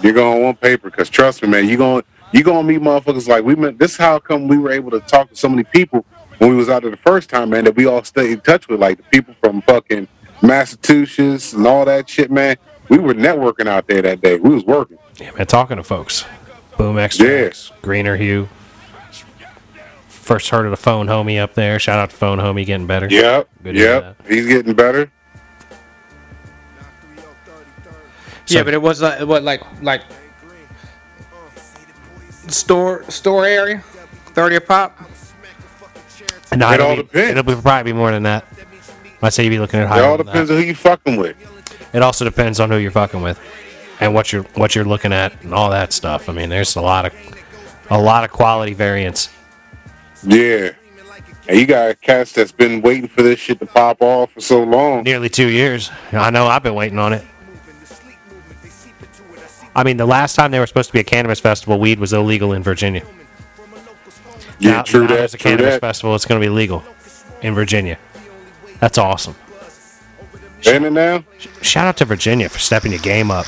You're 0.02 0.14
gonna 0.14 0.40
want 0.40 0.62
paper 0.62 0.90
because 0.90 1.10
trust 1.10 1.42
me, 1.42 1.50
man, 1.50 1.68
you 1.68 1.78
gonna 1.78 2.04
you 2.32 2.44
gonna 2.44 2.64
meet 2.68 2.82
motherfuckers 2.82 3.28
like 3.28 3.44
we 3.44 3.56
met. 3.56 3.78
This 3.80 3.92
is 3.92 3.98
how 3.98 4.20
come 4.20 4.48
we 4.48 4.58
were 4.58 4.72
able 4.72 4.92
to 4.92 5.00
talk 5.02 5.30
to 5.30 5.36
so 5.36 5.50
many 5.50 5.64
people 5.64 6.06
when 6.40 6.50
we 6.50 6.56
was 6.56 6.70
out 6.70 6.82
there 6.84 6.92
the 6.92 6.98
first 6.98 7.30
time, 7.30 7.50
man. 7.52 7.64
That 7.64 7.76
we 7.76 7.86
all 7.86 8.04
stayed 8.04 8.32
in 8.32 8.42
touch 8.42 8.68
with, 8.68 8.80
like 8.80 8.98
the 8.98 9.04
people 9.04 9.34
from 9.42 9.62
fucking 9.64 10.08
Massachusetts 10.42 11.54
and 11.54 11.66
all 11.66 11.86
that 11.86 12.10
shit, 12.10 12.32
man. 12.32 12.58
We 12.90 12.98
were 13.00 13.14
networking 13.14 13.68
out 13.68 13.88
there 13.88 14.02
that 14.02 14.22
day. 14.22 14.38
We 14.38 14.54
was 14.54 14.64
working. 14.64 14.98
Yeah, 15.20 15.32
man, 15.32 15.48
talking 15.48 15.78
to 15.78 15.84
folks. 15.84 16.26
Boom 16.78 16.98
extracts, 17.00 17.72
greener 17.82 18.16
hue. 18.18 18.48
First 20.08 20.50
heard 20.50 20.66
of 20.66 20.72
the 20.72 20.78
phone 20.78 21.08
homie 21.08 21.40
up 21.40 21.54
there. 21.54 21.80
Shout 21.80 22.00
out 22.00 22.10
to 22.10 22.16
phone 22.16 22.38
homie 22.38 22.66
getting 22.66 22.86
better. 22.86 23.08
Yep, 23.10 23.50
Good 23.64 23.76
yep. 23.78 24.28
He's 24.28 24.46
getting 24.46 24.74
better. 24.74 25.12
Yeah, 28.48 28.64
but 28.64 28.74
it 28.74 28.82
was 28.82 29.02
uh, 29.02 29.18
like 29.20 29.28
what 29.28 29.44
like 29.44 29.82
like 29.82 30.02
store 32.48 33.04
store 33.10 33.46
area, 33.46 33.80
thirty 34.34 34.56
a 34.56 34.62
pop. 34.62 34.98
No, 36.56 36.72
It 36.72 36.80
all 36.80 36.96
be, 36.96 37.04
depends. 37.04 37.32
It'll 37.32 37.44
be, 37.44 37.62
probably 37.62 37.92
be 37.92 37.98
more 37.98 38.12
than 38.12 38.24
that. 38.24 38.46
I 39.22 39.30
say 39.30 39.44
you'd 39.44 39.50
be 39.50 39.60
looking 39.60 39.80
at 39.82 39.88
higher. 39.88 40.02
It 40.02 40.06
all 40.06 40.18
than 40.18 40.26
depends 40.28 40.50
that. 40.50 40.56
on 40.56 40.62
who 40.62 40.66
you're 40.66 40.76
fucking 40.76 41.18
with. 41.18 41.36
It 41.94 42.02
also 42.02 42.24
depends 42.26 42.60
on 42.60 42.70
who 42.72 42.78
you're 42.78 42.92
fucking 42.92 43.22
with, 43.22 43.40
and 44.00 44.14
what 44.14 44.32
you're 44.32 44.44
what 44.56 44.76
you're 44.76 44.86
looking 44.86 45.14
at, 45.14 45.44
and 45.44 45.54
all 45.54 45.70
that 45.72 45.94
stuff. 45.94 46.30
I 46.30 46.34
mean, 46.34 46.50
there's 46.50 46.76
a 46.76 46.82
lot 46.82 47.06
of 47.06 47.14
a 47.90 48.00
lot 48.00 48.24
of 48.24 48.32
quality 48.32 48.74
variance. 48.74 49.30
Yeah. 50.24 50.72
And 51.48 51.58
you 51.58 51.66
got 51.66 52.02
cats 52.02 52.34
that's 52.34 52.52
been 52.52 52.82
waiting 52.82 53.08
for 53.08 53.22
this 53.22 53.40
shit 53.40 53.60
to 53.60 53.66
pop 53.66 54.02
off 54.02 54.34
for 54.34 54.42
so 54.42 54.64
long. 54.64 55.04
Nearly 55.04 55.30
two 55.30 55.48
years. 55.48 55.90
I 56.12 56.30
know. 56.30 56.48
I've 56.48 56.64
been 56.64 56.76
waiting 56.76 57.00
on 57.00 57.14
it. 57.14 57.24
I 59.74 59.84
mean, 59.84 59.96
the 59.98 60.06
last 60.06 60.36
time 60.36 60.52
there 60.52 60.60
was 60.60 60.70
supposed 60.70 60.90
to 60.90 60.94
be 60.94 61.00
a 61.00 61.06
cannabis 61.06 61.40
festival, 61.40 61.80
weed 61.80 62.00
was 62.00 62.12
illegal 62.12 62.52
in 62.52 62.64
Virginia. 62.64 63.06
Yeah, 64.60 64.72
now, 64.72 64.82
true 64.82 65.02
now 65.02 65.08
that. 65.08 65.16
There's 65.18 65.34
a 65.36 65.38
cannabis 65.38 65.76
that. 65.76 65.82
festival. 65.82 66.16
It's 66.16 66.26
going 66.26 66.42
to 66.42 66.46
be 66.46 66.50
legal 66.50 66.84
in 67.42 67.54
Virginia. 67.54 67.98
That's 68.80 68.98
awesome. 68.98 69.36
Ain't 70.66 70.92
now? 70.92 71.24
Shout 71.62 71.86
out 71.86 71.98
to 71.98 72.06
Virginia 72.06 72.50
for 72.50 72.60
stepping 72.60 72.92
your 72.92 73.02
game 73.02 73.32
up. 73.32 73.46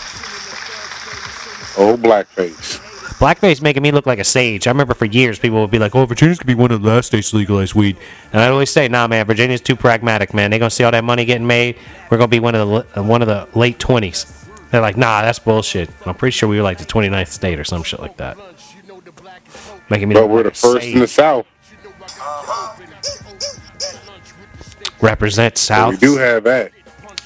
Old 1.79 2.01
blackface. 2.01 2.77
Blackface 3.19 3.61
making 3.61 3.83
me 3.83 3.91
look 3.91 4.05
like 4.05 4.19
a 4.19 4.23
sage. 4.23 4.67
I 4.67 4.71
remember 4.71 4.93
for 4.93 5.05
years 5.05 5.39
people 5.39 5.59
would 5.61 5.71
be 5.71 5.79
like, 5.79 5.95
"Oh, 5.95 6.05
Virginia's 6.05 6.37
gonna 6.39 6.47
be 6.47 6.55
one 6.55 6.71
of 6.71 6.81
the 6.81 6.87
last 6.87 7.07
states 7.07 7.31
to 7.31 7.37
legalize 7.37 7.73
weed," 7.75 7.97
and 8.31 8.41
I'd 8.41 8.49
always 8.51 8.69
say, 8.69 8.87
"Nah, 8.87 9.07
man, 9.07 9.25
Virginia's 9.25 9.61
too 9.61 9.75
pragmatic, 9.75 10.33
man. 10.33 10.49
They're 10.51 10.59
gonna 10.59 10.69
see 10.69 10.83
all 10.83 10.91
that 10.91 11.03
money 11.03 11.25
getting 11.25 11.47
made. 11.47 11.75
We're 12.09 12.17
gonna 12.17 12.27
be 12.29 12.39
one 12.39 12.55
of 12.55 12.85
the 12.93 13.03
one 13.03 13.21
of 13.21 13.27
the 13.27 13.47
late 13.57 13.79
twenties. 13.79 14.25
They're 14.71 14.81
like, 14.81 14.95
"Nah, 14.97 15.21
that's 15.21 15.39
bullshit." 15.39 15.89
I'm 16.05 16.15
pretty 16.15 16.31
sure 16.31 16.47
we 16.47 16.57
were 16.57 16.63
like 16.63 16.77
the 16.77 16.85
29th 16.85 17.31
state 17.31 17.59
or 17.59 17.63
some 17.63 17.83
shit 17.83 17.99
like 17.99 18.15
that. 18.17 18.37
Making 19.89 20.09
me 20.09 20.15
But 20.15 20.29
we're 20.29 20.43
the 20.43 20.51
first 20.51 20.85
in 20.85 20.99
the. 20.99 21.07
South. 21.07 21.45
represent 25.01 25.57
So 25.57 25.73
South. 25.73 25.91
we 25.91 25.97
do 25.97 26.17
have 26.17 26.43
that. 26.43 26.71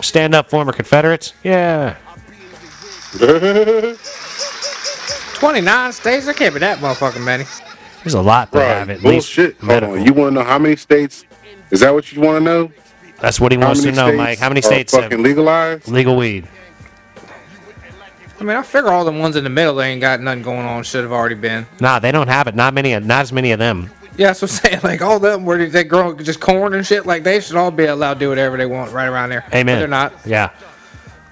Stand 0.02 0.34
up, 0.36 0.50
former 0.50 0.72
Confederates. 0.74 1.34
Yeah. 1.44 1.96
29 5.34 5.92
states? 5.94 6.26
There 6.26 6.34
can't 6.34 6.54
be 6.54 6.60
that 6.60 6.80
motherfucking 6.80 7.24
many. 7.24 7.46
There's 8.04 8.14
a 8.14 8.22
lot 8.22 8.52
that 8.52 8.68
have 8.68 8.88
right. 8.90 8.98
at 8.98 9.04
least 9.04 9.36
Hold 9.36 9.84
on. 9.84 10.06
You 10.06 10.14
want 10.14 10.32
to 10.32 10.36
know 10.36 10.44
how 10.44 10.60
many 10.60 10.76
states? 10.76 11.26
Is 11.72 11.80
that 11.80 11.94
what 11.94 12.12
you 12.12 12.22
want 12.22 12.40
to 12.40 12.44
know? 12.44 12.72
That's 13.20 13.40
what 13.40 13.52
he 13.54 13.58
How 13.58 13.68
wants 13.68 13.84
to 13.84 13.92
know, 13.92 14.08
states 14.08 14.18
Mike. 14.18 14.40
How 14.40 14.50
many 14.50 14.60
are 14.60 14.64
states 14.64 14.94
have 14.94 15.04
fucking 15.04 15.24
legalized? 15.24 15.88
legal 15.88 16.18
weed? 16.18 16.48
I 18.40 18.44
mean, 18.44 18.58
I 18.58 18.62
figure 18.62 18.92
all 18.92 19.06
the 19.06 19.12
ones 19.12 19.38
in 19.38 19.46
the 19.46 19.50
middle 19.50 19.76
they 19.76 19.90
ain't 19.90 20.02
got 20.02 20.20
nothing 20.20 20.44
going 20.44 20.66
on 20.66 20.84
should 20.84 21.04
have 21.04 21.14
already 21.14 21.36
been. 21.36 21.66
Nah, 21.80 22.00
they 22.00 22.12
don't 22.12 22.28
have 22.28 22.48
it. 22.48 22.56
Not 22.56 22.74
many. 22.74 22.92
Not 23.00 23.22
as 23.22 23.32
many 23.32 23.54
of 23.54 23.60
them. 23.60 23.90
Yeah, 24.18 24.28
that's 24.28 24.42
what 24.42 24.52
I'm 24.52 24.58
saying. 24.58 24.80
Like 24.84 25.02
all 25.02 25.20
them 25.20 25.46
where 25.46 25.70
they 25.70 25.86
grow 25.86 26.14
just 26.16 26.42
corn 26.42 26.74
and 26.74 26.86
shit. 26.86 27.06
Like 27.06 27.24
they 27.24 27.40
should 27.40 27.56
all 27.56 27.72
be 27.72 27.86
allowed 27.86 28.16
to 28.16 28.20
do 28.20 28.30
whatever 28.30 28.58
they 28.58 28.66
want 28.66 28.92
right 28.92 29.08
around 29.08 29.30
there. 29.30 29.46
Amen. 29.54 29.76
But 29.76 29.80
they're 29.80 29.88
not. 29.88 30.14
Yeah. 30.26 30.50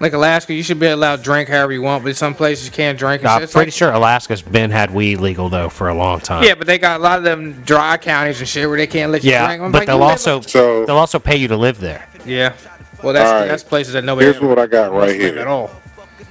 Like 0.02 0.14
Alaska, 0.14 0.52
you 0.52 0.64
should 0.64 0.80
be 0.80 0.88
allowed 0.88 1.16
to 1.18 1.22
drink 1.22 1.48
however 1.48 1.72
you 1.72 1.80
want, 1.80 2.02
but 2.02 2.16
some 2.16 2.34
places 2.34 2.66
you 2.66 2.72
can't 2.72 2.98
drink. 2.98 3.22
And 3.22 3.28
shit. 3.30 3.36
I'm 3.36 3.42
It's 3.44 3.52
pretty 3.52 3.70
like- 3.70 3.78
sure 3.78 3.92
Alaska's 3.92 4.42
been 4.42 4.72
had 4.72 4.92
weed 4.92 5.20
legal 5.20 5.48
though 5.48 5.68
for 5.68 5.88
a 5.88 5.94
long 5.94 6.18
time. 6.18 6.42
Yeah, 6.42 6.56
but 6.56 6.66
they 6.66 6.76
got 6.76 6.98
a 6.98 7.02
lot 7.04 7.18
of 7.18 7.24
them 7.24 7.62
dry 7.64 7.96
counties 7.98 8.40
and 8.40 8.48
shit 8.48 8.68
where 8.68 8.76
they 8.76 8.88
can't 8.88 9.12
let 9.12 9.22
you 9.22 9.30
Yeah, 9.30 9.46
drink. 9.46 9.62
I'm 9.62 9.70
but 9.70 9.78
like, 9.78 9.86
they'll 9.86 10.02
also 10.02 10.40
So- 10.40 10.84
they'll 10.86 10.96
also 10.96 11.20
pay 11.20 11.36
you 11.36 11.46
to 11.46 11.56
live 11.56 11.78
there. 11.78 12.04
Yeah. 12.26 12.54
Well, 13.00 13.12
that's 13.12 13.30
All 13.30 13.38
right. 13.40 13.46
that's 13.46 13.62
places 13.62 13.92
that 13.92 14.02
nobody 14.02 14.24
Here's 14.26 14.38
ever 14.38 14.48
what 14.48 14.58
I 14.58 14.66
got 14.66 14.92
right 14.92 15.14
here. 15.14 15.38
at 15.38 15.46
all. 15.46 15.70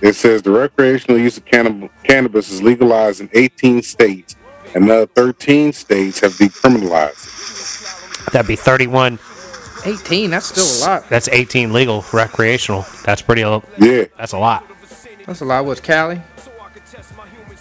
It 0.02 0.16
says 0.18 0.42
the 0.42 0.52
recreational 0.52 1.18
use 1.18 1.38
of 1.38 1.46
cannab- 1.46 1.90
cannabis 2.04 2.52
is 2.52 2.62
legalized 2.62 3.22
in 3.22 3.30
18 3.34 3.82
states, 3.84 4.36
and 4.76 4.84
another 4.84 5.06
13 5.06 5.72
states 5.72 6.20
have 6.20 6.34
decriminalized. 6.34 8.26
it. 8.28 8.34
That'd 8.34 8.48
be 8.50 8.56
31. 8.58 9.18
18. 9.86 10.30
That's 10.32 10.46
still 10.48 10.66
a 10.66 10.90
lot. 10.90 11.10
That's 11.10 11.28
18 11.30 11.74
legal 11.74 12.04
recreational. 12.14 12.86
That's 13.06 13.22
pretty. 13.22 13.42
a- 13.42 13.62
Yeah. 13.78 14.06
That's 14.18 14.34
a 14.34 14.38
lot. 14.38 14.66
That's 15.26 15.42
a 15.42 15.46
lot. 15.46 15.66
What's 15.66 15.82
Cali? 15.82 16.22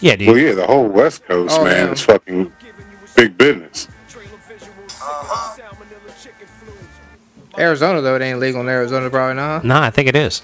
Yeah, 0.01 0.17
dude. 0.17 0.29
Well, 0.29 0.39
yeah, 0.39 0.53
the 0.55 0.67
whole 0.67 0.87
West 0.89 1.25
Coast, 1.27 1.57
Oh, 1.59 1.65
man, 1.65 1.87
yeah. 1.89 1.93
is 1.93 2.01
fucking 2.03 2.53
big 3.17 3.37
business. 3.37 3.87
Uh-huh. 5.03 5.57
Arizona 7.59 8.01
though, 8.01 8.15
it 8.17 8.23
ain't 8.23 8.39
legal 8.39 8.61
in 8.61 8.69
Arizona 8.69 9.11
probably 9.11 9.35
not. 9.35 9.61
huh? 9.63 9.67
Nah, 9.69 9.83
I 9.83 9.91
think 9.91 10.09
it 10.09 10.17
is. 10.17 10.41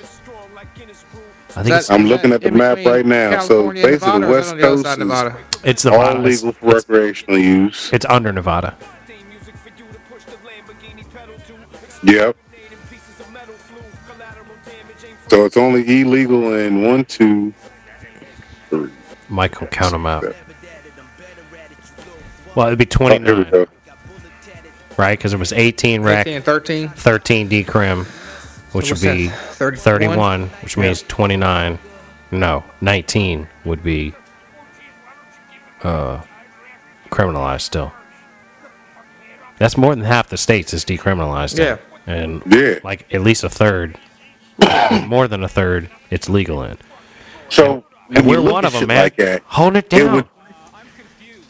I 1.57 1.63
think 1.63 1.75
Is 1.77 1.87
that- 1.89 1.95
I'm 1.95 2.07
looking 2.07 2.33
at 2.33 2.43
the 2.43 2.51
map 2.51 2.79
right 2.85 3.07
now. 3.07 3.41
So 3.41 3.73
California 3.73 3.83
and 3.83 3.93
basically, 3.93 4.19
Nevada, 4.21 4.33
West 4.33 4.49
that 4.51 4.57
the 4.57 4.63
Coast 4.63 4.87
is 4.87 4.99
Nevada? 4.99 5.37
it's 5.65 5.87
all 5.87 5.93
Nevada. 5.99 6.29
It's, 6.29 6.43
legal 6.43 6.53
for 6.53 6.67
recreational 6.75 7.39
use. 7.39 7.91
it's 7.95 8.05
under 8.07 8.33
Nevada. 8.33 8.77
Yep. 12.07 12.37
So 15.29 15.45
it's 15.45 15.57
only 15.57 16.01
illegal 16.01 16.55
in 16.55 16.83
one, 16.83 17.05
two, 17.05 17.53
three. 18.71 18.91
Mike 19.29 19.61
will 19.61 19.67
count 19.67 19.91
them 19.91 20.07
out. 20.07 20.25
Well, 22.55 22.69
it'd 22.69 22.79
be 22.79 22.87
Oh, 23.01 23.09
here 23.09 23.35
we 23.35 23.45
29, 23.45 23.51
go. 23.51 23.67
right? 24.97 25.19
Because 25.19 25.33
it 25.35 25.39
was 25.39 25.53
18 25.53 26.03
rec, 26.03 26.27
18 26.27 26.37
and 26.37 26.45
13. 26.45 26.89
13 26.91 27.49
decrim, 27.51 28.05
which 28.73 28.91
would 28.91 29.01
be 29.01 29.29
31? 29.29 29.77
31, 29.77 30.43
which 30.63 30.77
means 30.77 31.03
29. 31.03 31.79
No, 32.31 32.63
19 32.81 33.49
would 33.65 33.83
be 33.83 34.15
uh, 35.83 36.23
criminalized 37.11 37.63
still. 37.63 37.93
That's 39.59 39.77
more 39.77 39.95
than 39.95 40.05
half 40.05 40.29
the 40.29 40.37
states 40.37 40.73
is 40.73 40.85
decriminalized. 40.85 41.59
in. 41.59 41.65
Yeah. 41.65 41.77
And 42.07 42.43
Yeah. 42.47 42.79
like 42.85 43.07
at 43.13 43.23
least 43.23 43.45
a 43.45 43.49
third, 43.49 43.99
more 45.07 45.27
than 45.29 45.43
a 45.43 45.49
third, 45.49 45.91
it's 46.11 46.29
legal 46.29 46.63
in. 46.63 46.77
So 47.49 47.85
And 48.15 48.25
you 48.25 48.31
we're 48.31 48.41
one 48.41 48.65
of 48.65 48.73
them, 48.73 48.87
man. 48.87 49.03
Like 49.05 49.17
that, 49.17 49.43
Hold 49.47 49.77
it 49.77 49.85
it 49.85 49.91
down. 49.91 50.15
would- 50.15 50.29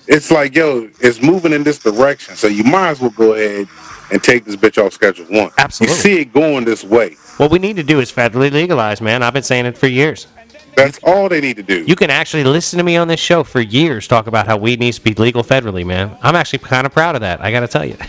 it's 0.09 0.31
like, 0.31 0.55
yo, 0.55 0.89
it's 1.01 1.21
moving 1.21 1.53
in 1.53 1.65
this 1.65 1.79
direction. 1.81 2.37
So 2.37 2.47
you 2.47 2.63
might 2.63 2.91
as 2.91 3.01
well 3.01 3.11
go 3.11 3.33
ahead 3.35 3.67
and 4.13 4.23
take 4.23 4.45
this 4.45 4.55
bitch 4.55 4.83
off 4.85 4.93
schedule 4.93 5.27
one. 5.27 5.51
Absolutely. 5.59 5.97
You 5.97 6.01
see 6.01 6.21
it 6.21 6.33
going 6.33 6.65
this 6.65 6.85
way. 6.85 7.17
what 7.39 7.51
we 7.51 7.59
need 7.59 7.75
to 7.77 7.83
do 7.83 7.99
is 8.01 8.11
federally 8.13 8.51
legalize, 8.53 9.01
man. 9.01 9.23
I've 9.23 9.35
been 9.35 9.43
saying 9.43 9.67
it 9.67 9.77
for 9.77 9.89
years. 9.89 10.29
That's 10.77 10.99
all 11.03 11.29
they 11.29 11.41
need 11.41 11.57
to 11.57 11.63
do. 11.63 11.85
You 11.87 11.97
can 11.97 12.11
actually 12.11 12.45
listen 12.45 12.77
to 12.79 12.85
me 12.85 12.97
on 12.97 13.09
this 13.09 13.19
show 13.19 13.43
for 13.43 13.61
years 13.61 14.07
talk 14.07 14.27
about 14.27 14.47
how 14.47 14.57
weed 14.59 14.79
needs 14.79 14.99
to 14.99 15.05
be 15.05 15.13
legal 15.15 15.43
federally, 15.43 15.85
man. 15.85 16.17
I'm 16.23 16.37
actually 16.37 16.61
kind 16.61 16.87
of 16.87 16.93
proud 16.93 17.15
of 17.17 17.23
that. 17.23 17.41
I 17.41 17.51
got 17.51 17.61
to 17.61 17.69
tell 17.69 17.85
you. 17.85 17.97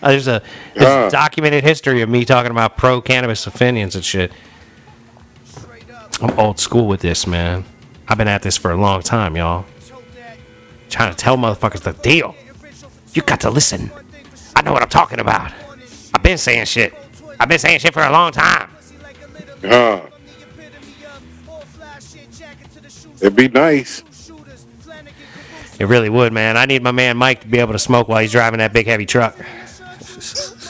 there's 0.00 0.28
a 0.28 0.42
there's 0.74 1.12
documented 1.12 1.64
history 1.64 2.02
of 2.02 2.08
me 2.08 2.24
talking 2.24 2.50
about 2.50 2.76
pro 2.76 3.00
cannabis 3.00 3.46
opinions 3.46 3.94
and 3.94 4.04
shit. 4.04 4.32
I'm 6.22 6.38
old 6.38 6.58
school 6.58 6.86
with 6.86 7.00
this, 7.00 7.26
man. 7.26 7.64
I've 8.08 8.18
been 8.18 8.28
at 8.28 8.42
this 8.42 8.56
for 8.56 8.70
a 8.70 8.76
long 8.76 9.02
time, 9.02 9.36
y'all. 9.36 9.64
Trying 10.88 11.10
to 11.12 11.16
tell 11.16 11.36
motherfuckers 11.36 11.80
the 11.80 11.92
deal. 11.92 12.34
You 13.14 13.22
got 13.22 13.40
to 13.42 13.50
listen. 13.50 13.90
I 14.56 14.62
know 14.62 14.72
what 14.72 14.82
I'm 14.82 14.88
talking 14.88 15.20
about. 15.20 15.52
I've 16.12 16.22
been 16.22 16.38
saying 16.38 16.66
shit. 16.66 16.94
I've 17.38 17.48
been 17.48 17.58
saying 17.58 17.78
shit 17.78 17.94
for 17.94 18.02
a 18.02 18.10
long 18.10 18.32
time. 18.32 18.70
Uh, 19.64 20.00
it'd 23.20 23.36
be 23.36 23.48
nice. 23.48 24.02
It 25.78 25.86
really 25.86 26.10
would, 26.10 26.32
man. 26.32 26.58
I 26.58 26.66
need 26.66 26.82
my 26.82 26.92
man 26.92 27.16
Mike 27.16 27.40
to 27.40 27.48
be 27.48 27.58
able 27.58 27.72
to 27.72 27.78
smoke 27.78 28.08
while 28.08 28.20
he's 28.20 28.32
driving 28.32 28.58
that 28.58 28.72
big 28.72 28.86
heavy 28.86 29.06
truck. 29.06 29.34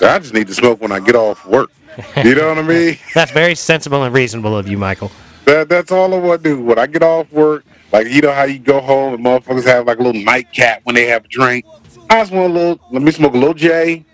I 0.03 0.19
just 0.19 0.35
need 0.35 0.47
to 0.49 0.55
smoke 0.55 0.81
when 0.81 0.93
I 0.93 1.01
get 1.01 1.15
off 1.15 1.47
work. 1.47 1.71
You 2.25 2.35
know 2.35 2.49
what 2.49 2.59
I 2.59 2.63
mean? 2.63 2.99
That's 3.15 3.33
very 3.33 3.55
sensible 3.55 4.03
and 4.05 4.15
reasonable 4.15 4.57
of 4.57 4.69
you, 4.69 4.79
Michael. 4.79 5.11
That 5.45 5.69
that's 5.69 5.91
all 5.91 6.15
I 6.15 6.19
want 6.19 6.45
to 6.45 6.51
do. 6.51 6.63
When 6.63 6.79
I 6.79 6.87
get 6.87 7.03
off 7.03 7.33
work, 7.33 7.65
like 7.93 8.07
you 8.07 8.21
know 8.21 8.31
how 8.33 8.45
you 8.45 8.59
go 8.59 8.81
home 8.81 9.15
and 9.15 9.25
motherfuckers 9.25 9.65
have 9.65 9.87
like 9.87 9.99
a 9.99 10.03
little 10.03 10.23
nightcap 10.23 10.83
when 10.85 10.95
they 10.95 11.07
have 11.07 11.25
a 11.25 11.29
drink. 11.29 11.65
I 12.09 12.21
just 12.21 12.31
want 12.31 12.53
a 12.53 12.55
little. 12.55 12.81
Let 12.93 13.03
me 13.03 13.11
smoke 13.11 13.35
a 13.35 13.39
little 13.39 13.55
J. 13.55 14.05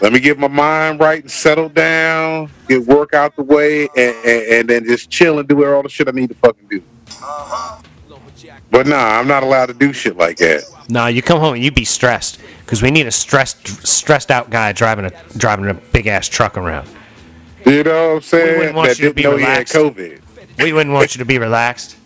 Let 0.00 0.12
me 0.12 0.20
get 0.20 0.38
my 0.38 0.48
mind 0.48 1.00
right 1.00 1.22
and 1.22 1.30
settle 1.30 1.68
down, 1.68 2.50
get 2.68 2.84
work 2.84 3.14
out 3.14 3.34
the 3.36 3.42
way, 3.42 3.88
and, 3.96 4.16
and, 4.24 4.42
and 4.52 4.70
then 4.70 4.84
just 4.84 5.10
chill 5.10 5.38
and 5.38 5.48
do 5.48 5.64
all 5.64 5.82
the 5.82 5.88
shit 5.88 6.08
I 6.08 6.10
need 6.10 6.28
to 6.28 6.34
fucking 6.34 6.68
do. 6.68 6.82
But 8.70 8.86
nah, 8.86 9.18
I'm 9.18 9.28
not 9.28 9.42
allowed 9.42 9.66
to 9.66 9.74
do 9.74 9.92
shit 9.92 10.16
like 10.16 10.38
that. 10.38 10.64
Nah, 10.88 11.06
you 11.06 11.22
come 11.22 11.38
home 11.38 11.54
and 11.54 11.62
you 11.62 11.70
be 11.70 11.84
stressed 11.84 12.40
because 12.72 12.82
we 12.82 12.90
need 12.90 13.06
a 13.06 13.10
stressed, 13.10 13.86
stressed 13.86 14.30
out 14.30 14.48
guy 14.48 14.72
driving 14.72 15.04
a 15.04 15.10
driving 15.36 15.68
a 15.68 15.74
big 15.74 16.06
ass 16.06 16.26
truck 16.26 16.56
around. 16.56 16.88
You 17.66 17.84
know 17.84 18.08
what 18.08 18.14
I'm 18.14 18.20
saying? 18.22 18.52
We 18.52 18.58
wouldn't 18.60 18.76
want 18.76 18.88
that 18.88 18.98
you 18.98 19.08
to 19.08 19.14
be 19.14 19.26
relaxed. 19.26 19.74
COVID. 19.74 20.20
We 20.56 20.72
wouldn't 20.72 20.94
want 20.94 21.14
you 21.14 21.18
to 21.18 21.26
be 21.26 21.36
relaxed. 21.36 21.98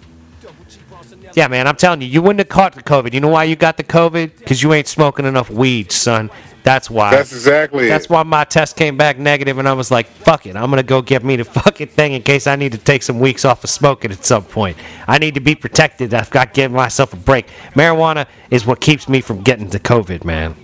Yeah, 1.36 1.46
man, 1.46 1.68
I'm 1.68 1.76
telling 1.76 2.00
you, 2.00 2.08
you 2.08 2.20
wouldn't 2.20 2.40
have 2.40 2.48
caught 2.48 2.72
the 2.72 2.82
COVID. 2.82 3.14
You 3.14 3.20
know 3.20 3.28
why 3.28 3.44
you 3.44 3.54
got 3.54 3.76
the 3.76 3.84
COVID? 3.84 4.38
Because 4.38 4.60
you 4.60 4.72
ain't 4.72 4.88
smoking 4.88 5.24
enough 5.24 5.50
weed, 5.50 5.92
son. 5.92 6.30
That's 6.66 6.90
why. 6.90 7.12
That's 7.12 7.30
exactly 7.32 7.88
That's 7.88 8.06
it. 8.06 8.10
why 8.10 8.24
my 8.24 8.42
test 8.42 8.74
came 8.74 8.96
back 8.96 9.20
negative, 9.20 9.58
and 9.58 9.68
I 9.68 9.72
was 9.72 9.92
like, 9.92 10.08
"Fuck 10.08 10.46
it, 10.46 10.56
I'm 10.56 10.68
gonna 10.68 10.82
go 10.82 11.00
get 11.00 11.22
me 11.22 11.36
the 11.36 11.44
fucking 11.44 11.86
thing 11.86 12.14
in 12.14 12.22
case 12.22 12.48
I 12.48 12.56
need 12.56 12.72
to 12.72 12.78
take 12.78 13.04
some 13.04 13.20
weeks 13.20 13.44
off 13.44 13.62
of 13.62 13.70
smoking 13.70 14.10
at 14.10 14.24
some 14.24 14.42
point. 14.42 14.76
I 15.06 15.18
need 15.18 15.34
to 15.34 15.40
be 15.40 15.54
protected. 15.54 16.12
I've 16.12 16.28
got 16.30 16.52
to 16.52 16.60
give 16.60 16.72
myself 16.72 17.12
a 17.12 17.16
break. 17.16 17.46
Marijuana 17.76 18.26
is 18.50 18.66
what 18.66 18.80
keeps 18.80 19.08
me 19.08 19.20
from 19.20 19.42
getting 19.42 19.70
to 19.70 19.78
COVID, 19.78 20.24
man. 20.24 20.56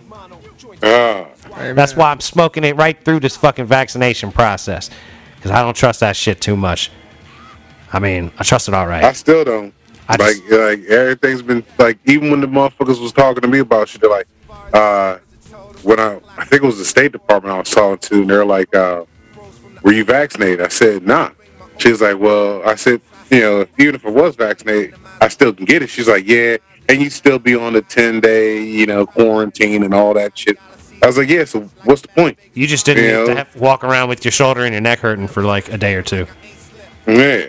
Uh, 0.82 1.26
That's 1.74 1.94
why 1.94 2.10
I'm 2.10 2.20
smoking 2.20 2.64
it 2.64 2.74
right 2.74 2.98
through 3.04 3.20
this 3.20 3.36
fucking 3.36 3.66
vaccination 3.66 4.32
process. 4.32 4.90
Because 5.36 5.52
I 5.52 5.62
don't 5.62 5.76
trust 5.76 6.00
that 6.00 6.16
shit 6.16 6.40
too 6.40 6.56
much. 6.56 6.90
I 7.92 8.00
mean, 8.00 8.32
I 8.40 8.42
trust 8.42 8.66
it 8.66 8.74
all 8.74 8.88
right. 8.88 9.04
I 9.04 9.12
still 9.12 9.44
don't. 9.44 9.72
I 10.08 10.16
like, 10.16 10.34
just- 10.36 10.50
like 10.50 10.84
everything's 10.86 11.42
been 11.42 11.62
like, 11.78 11.98
even 12.06 12.32
when 12.32 12.40
the 12.40 12.48
motherfuckers 12.48 13.00
was 13.00 13.12
talking 13.12 13.42
to 13.42 13.46
me 13.48 13.60
about 13.60 13.88
shit, 13.88 14.00
they're 14.00 14.10
like, 14.10 14.26
uh, 14.72 15.18
when 15.82 15.98
I, 16.00 16.20
I 16.36 16.44
think 16.44 16.62
it 16.62 16.66
was 16.66 16.78
the 16.78 16.84
State 16.84 17.12
Department 17.12 17.54
I 17.54 17.58
was 17.58 17.70
talking 17.70 17.98
to, 17.98 18.20
and 18.22 18.30
they're 18.30 18.44
like, 18.44 18.74
uh, 18.74 19.04
"Were 19.82 19.92
you 19.92 20.04
vaccinated?" 20.04 20.60
I 20.60 20.68
said, 20.68 21.06
"Nah." 21.06 21.30
She 21.78 21.90
was 21.90 22.00
like, 22.00 22.18
"Well," 22.18 22.62
I 22.68 22.74
said, 22.76 23.00
"You 23.30 23.40
know, 23.40 23.66
even 23.78 23.94
if 23.94 24.06
I 24.06 24.10
was 24.10 24.36
vaccinated, 24.36 24.94
I 25.20 25.28
still 25.28 25.52
can 25.52 25.64
get 25.64 25.82
it." 25.82 25.88
She's 25.88 26.08
like, 26.08 26.26
"Yeah, 26.26 26.56
and 26.88 27.00
you 27.00 27.10
still 27.10 27.38
be 27.38 27.54
on 27.56 27.72
the 27.72 27.82
ten 27.82 28.20
day, 28.20 28.62
you 28.62 28.86
know, 28.86 29.06
quarantine 29.06 29.82
and 29.82 29.94
all 29.94 30.14
that 30.14 30.36
shit." 30.38 30.58
I 31.02 31.06
was 31.06 31.18
like, 31.18 31.28
"Yeah, 31.28 31.44
so 31.44 31.62
what's 31.84 32.02
the 32.02 32.08
point?" 32.08 32.38
you 32.54 32.66
just 32.66 32.86
didn't 32.86 33.04
Yeah. 33.04 33.10
have 33.18 33.26
to 33.26 33.34
have, 33.36 33.56
walk 33.56 33.82
around 33.84 34.08
with 34.08 34.24
your 34.24 34.32
shoulder 34.32 34.64
and 34.64 34.72
your 34.72 34.80
neck 34.82 35.00
hurting 35.00 35.26
for 35.28 35.42
like 35.42 35.72
a 35.72 35.78
day 35.78 35.94
or 35.94 36.02
two. 36.02 36.26
Yeah. 37.06 37.46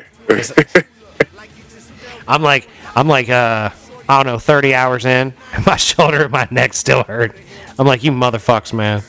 I'm 2.28 2.41
like, 2.41 2.67
I'm 2.96 3.08
like, 3.08 3.30
uh, 3.30 3.69
I 4.08 4.24
don't 4.24 4.32
know, 4.32 4.39
30 4.39 4.74
hours 4.74 5.06
in, 5.06 5.34
my 5.67 5.76
shoulder 5.76 6.24
and 6.24 6.32
my 6.32 6.48
neck 6.52 6.74
still 6.74 7.04
hurt. 7.04 7.36
I'm 7.79 7.88
like, 7.88 8.03
you 8.03 8.12
motherfucks, 8.12 8.73
man. 8.73 9.01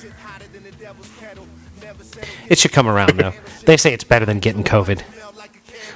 It 2.49 2.59
should 2.59 2.73
come 2.73 2.87
around 2.89 3.19
though. 3.19 3.33
They 3.65 3.79
say 3.79 3.95
it's 3.95 4.05
better 4.05 4.27
than 4.27 4.41
getting 4.41 4.63
COVID. 4.63 5.03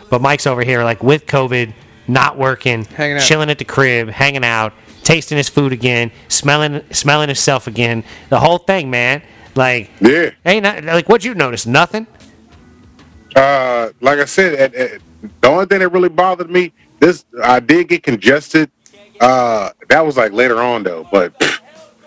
But 0.09 0.23
Mike's 0.23 0.47
over 0.47 0.63
here, 0.63 0.85
like 0.85 1.03
with 1.03 1.27
COVID, 1.27 1.75
not 2.07 2.39
working, 2.39 2.87
Hanging 2.87 3.19
out. 3.19 3.23
chilling 3.23 3.51
at 3.51 3.59
the 3.59 3.67
crib, 3.67 4.09
hanging 4.09 4.43
out, 4.43 4.73
tasting 5.03 5.37
his 5.37 5.51
food 5.51 5.75
again, 5.75 6.11
smelling, 6.29 6.83
smelling 6.91 7.29
himself 7.29 7.67
again. 7.67 8.05
The 8.31 8.41
whole 8.41 8.57
thing, 8.57 8.89
man. 8.91 9.21
Like, 9.55 9.91
yeah. 10.01 10.31
ain't 10.47 10.63
not, 10.63 10.83
like 10.85 11.11
what'd 11.11 11.27
you 11.27 11.35
notice? 11.35 11.67
Nothing. 11.67 12.07
Uh, 13.37 13.91
like 14.01 14.19
I 14.19 14.25
said, 14.25 14.55
at, 14.55 14.75
at, 14.75 15.01
the 15.43 15.49
only 15.49 15.67
thing 15.67 15.81
that 15.81 15.89
really 15.91 16.09
bothered 16.09 16.51
me, 16.51 16.73
this 17.01 17.25
I 17.43 17.61
did 17.61 17.89
get 17.89 18.03
congested. 18.03 18.71
Uh, 19.21 19.71
that 19.89 20.07
was 20.07 20.17
like 20.17 20.33
later 20.33 20.63
on 20.63 20.85
though, 20.85 21.07
but 21.11 21.39
pff, 21.39 21.59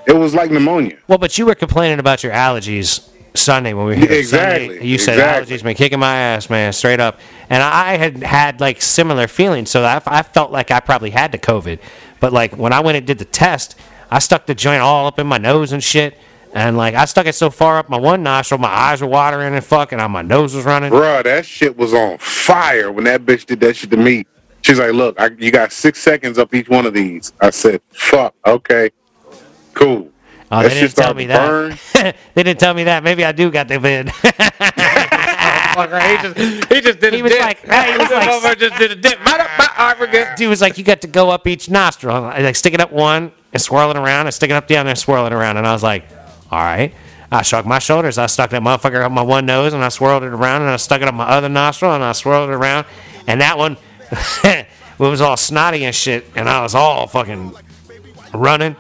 it 0.06 0.14
was 0.14 0.34
like 0.34 0.52
pneumonia. 0.52 0.98
Well, 1.08 1.18
but 1.18 1.38
you 1.38 1.46
were 1.46 1.56
complaining 1.56 2.00
about 2.00 2.24
your 2.24 2.34
allergies 2.34 3.08
Sunday 3.34 3.74
when 3.74 3.86
we 3.86 3.94
were 3.94 4.00
here. 4.00 4.12
Exactly, 4.12 4.68
Sunday, 4.68 4.86
you 4.86 4.98
said 4.98 5.14
exactly. 5.14 5.58
allergies 5.58 5.64
been 5.64 5.76
kicking 5.76 6.00
my 6.00 6.16
ass, 6.16 6.50
man, 6.50 6.74
straight 6.74 7.00
up. 7.00 7.20
And 7.50 7.62
I 7.64 7.98
had 7.98 8.24
had 8.24 8.60
like 8.60 8.82
similar 8.82 9.28
feelings, 9.28 9.70
so 9.70 9.84
I, 9.84 10.02
I 10.06 10.24
felt 10.24 10.52
like 10.52 10.72
I 10.72 10.80
probably 10.80 11.12
had 11.12 11.32
the 11.32 11.38
COVID. 11.38 11.80
But 12.20 12.34
like 12.34 12.58
when 12.58 12.74
I 12.74 12.82
went 12.82 12.98
and 12.98 13.08
did 13.08 13.20
the 13.20 13.26
test, 13.26 13.78
I 14.10 14.20
stuck 14.20 14.46
the 14.46 14.56
joint 14.56 14.82
all 14.82 15.08
up 15.08 15.20
in 15.20 15.28
my 15.28 15.38
nose 15.38 15.72
and 15.72 15.84
shit. 15.84 16.18
And 16.54 16.76
like 16.76 16.96
I 16.96 17.06
stuck 17.06 17.26
it 17.28 17.36
so 17.36 17.50
far 17.50 17.78
up 17.78 17.90
my 17.90 17.98
one 17.98 18.24
nostril, 18.24 18.60
my 18.60 18.68
eyes 18.68 19.02
were 19.02 19.08
watering 19.08 19.54
and 19.56 19.64
fucking, 19.64 20.00
and 20.00 20.12
my 20.12 20.22
nose 20.22 20.54
was 20.54 20.66
running. 20.66 20.92
Bruh, 20.92 21.24
that 21.24 21.46
shit 21.46 21.78
was 21.78 21.94
on 21.94 22.18
fire 22.18 22.92
when 22.92 23.06
that 23.06 23.26
bitch 23.26 23.46
did 23.46 23.62
that 23.62 23.78
shit 23.78 23.90
to 23.92 23.98
me. 23.98 24.26
She's 24.62 24.78
like, 24.78 24.92
"Look, 24.92 25.20
I, 25.20 25.30
you 25.40 25.50
got 25.50 25.72
six 25.72 26.00
seconds 26.00 26.38
up 26.38 26.54
each 26.54 26.68
one 26.68 26.86
of 26.86 26.94
these." 26.94 27.32
I 27.40 27.50
said, 27.52 27.82
"Fuck, 27.90 28.36
okay, 28.46 28.92
cool." 29.82 30.10
Oh, 30.54 30.62
that 30.64 30.70
they 30.70 30.82
didn't 30.82 30.96
tell 30.96 31.14
me 31.14 31.26
that. 31.28 31.80
they 32.34 32.44
didn't 32.44 32.60
tell 32.60 32.74
me 32.74 32.84
that. 32.84 33.04
Maybe 33.04 33.24
I 33.24 33.32
do 33.32 33.50
got 33.52 33.68
the 33.70 33.80
vid. 33.80 34.10
he 35.12 36.18
just 36.22 36.70
he 36.72 36.82
just 36.82 37.00
did 37.00 37.14
He 37.14 37.20
a 37.20 37.24
was 37.24 37.32
dip. 37.32 37.42
like- 37.42 37.60
he 37.62 37.68
was 37.98 38.10
like- 38.12 38.30
Motherfucker 38.30 38.60
just 38.60 38.78
did 38.78 38.92
a 38.92 38.96
dip. 38.96 39.24
Right 39.26 39.40
up 39.40 39.50
my 39.58 39.70
arm, 39.78 39.98
we're. 40.00 40.36
He 40.38 40.48
was 40.48 40.60
like, 40.62 40.78
you 40.78 40.84
got 40.84 41.02
to 41.02 41.08
go 41.08 41.30
up 41.30 41.48
each 41.48 41.70
nostril. 41.70 42.16
I 42.26 42.40
like 42.40 42.56
stick 42.56 42.74
it 42.74 42.82
up 42.82 42.92
one 42.92 43.32
and 43.54 43.62
swirl 43.62 43.92
it 43.92 43.98
around, 43.98 44.26
and 44.28 44.34
stick 44.34 44.50
it 44.50 44.54
up 44.54 44.68
the 44.68 44.78
other 44.78 44.90
and 44.90 45.00
swirl 45.00 45.26
it 45.26 45.34
around. 45.34 45.58
And 45.58 45.66
I 45.66 45.74
was 45.74 45.84
like, 45.84 46.06
all 46.52 46.60
right. 46.60 46.94
I 47.34 47.44
shrugged 47.44 47.66
my 47.68 47.80
shoulders. 47.80 48.18
I 48.18 48.26
stuck 48.26 48.50
that 48.50 48.62
motherfucker 48.62 49.02
up 49.06 49.12
my 49.14 49.22
one 49.22 49.46
nose, 49.46 49.74
and 49.74 49.82
I 49.86 49.88
swirled 49.88 50.24
it 50.24 50.34
around, 50.34 50.64
and 50.64 50.72
I 50.72 50.76
stuck 50.76 51.02
it 51.02 51.08
up 51.08 51.14
my 51.14 51.24
other 51.30 51.48
nostril, 51.48 51.94
and 51.94 52.04
I 52.04 52.12
swirled 52.12 52.50
it 52.50 52.54
around. 52.54 52.86
And 53.26 53.40
that 53.40 53.58
one, 53.58 53.78
it 54.44 54.68
was 55.00 55.22
all 55.22 55.38
snotty 55.38 55.86
and 55.86 55.96
shit, 55.96 56.26
and 56.36 56.50
I 56.50 56.62
was 56.62 56.76
all 56.76 57.08
fucking 57.08 57.54
running, 58.34 58.76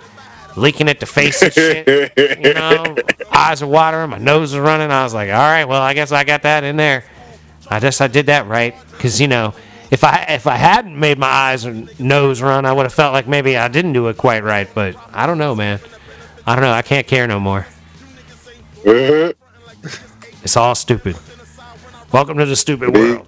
leaking 0.55 0.89
at 0.89 0.99
the 0.99 1.05
face 1.05 1.41
and 1.41 1.53
shit. 1.53 2.13
You 2.39 2.53
know, 2.53 2.95
eyes 3.31 3.61
are 3.61 3.67
watering, 3.67 4.09
my 4.09 4.17
nose 4.17 4.53
is 4.53 4.59
running. 4.59 4.91
I 4.91 5.03
was 5.03 5.13
like, 5.13 5.29
all 5.29 5.35
right, 5.35 5.65
well, 5.65 5.81
I 5.81 5.93
guess 5.93 6.11
I 6.11 6.23
got 6.23 6.43
that 6.43 6.63
in 6.63 6.77
there. 6.77 7.05
I 7.69 7.79
guess 7.79 8.01
I 8.01 8.07
did 8.07 8.25
that 8.25 8.47
right, 8.47 8.75
because 8.91 9.21
you 9.21 9.27
know, 9.27 9.53
if 9.91 10.03
I 10.03 10.25
if 10.29 10.47
I 10.47 10.55
hadn't 10.55 10.99
made 10.99 11.17
my 11.17 11.27
eyes 11.27 11.65
and 11.65 11.97
nose 11.99 12.41
run, 12.41 12.65
I 12.65 12.73
would 12.73 12.83
have 12.83 12.93
felt 12.93 13.13
like 13.13 13.27
maybe 13.27 13.55
I 13.57 13.67
didn't 13.67 13.93
do 13.93 14.07
it 14.07 14.17
quite 14.17 14.43
right. 14.43 14.67
But 14.73 14.95
I 15.13 15.25
don't 15.25 15.37
know, 15.37 15.55
man. 15.55 15.79
I 16.45 16.55
don't 16.55 16.63
know. 16.63 16.71
I 16.71 16.81
can't 16.81 17.07
care 17.07 17.27
no 17.27 17.39
more. 17.39 17.67
It's 20.43 20.57
all 20.57 20.73
stupid. 20.73 21.15
Welcome 22.11 22.39
to 22.39 22.45
the 22.45 22.55
stupid 22.55 22.95
world. 22.95 23.27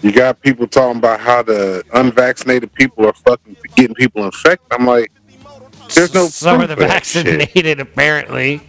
you 0.00 0.12
got 0.12 0.40
people 0.40 0.68
talking 0.68 0.98
about 0.98 1.18
how 1.18 1.42
the 1.42 1.82
unvaccinated 1.92 2.72
people 2.72 3.04
are 3.04 3.12
fucking 3.12 3.56
getting 3.74 3.94
people 3.96 4.24
infected. 4.24 4.66
I'm 4.70 4.86
like, 4.86 5.10
there's 5.94 6.14
no 6.14 6.26
Some 6.26 6.60
of 6.60 6.68
the 6.68 6.76
vaccinated, 6.76 7.80
apparently. 7.80 8.60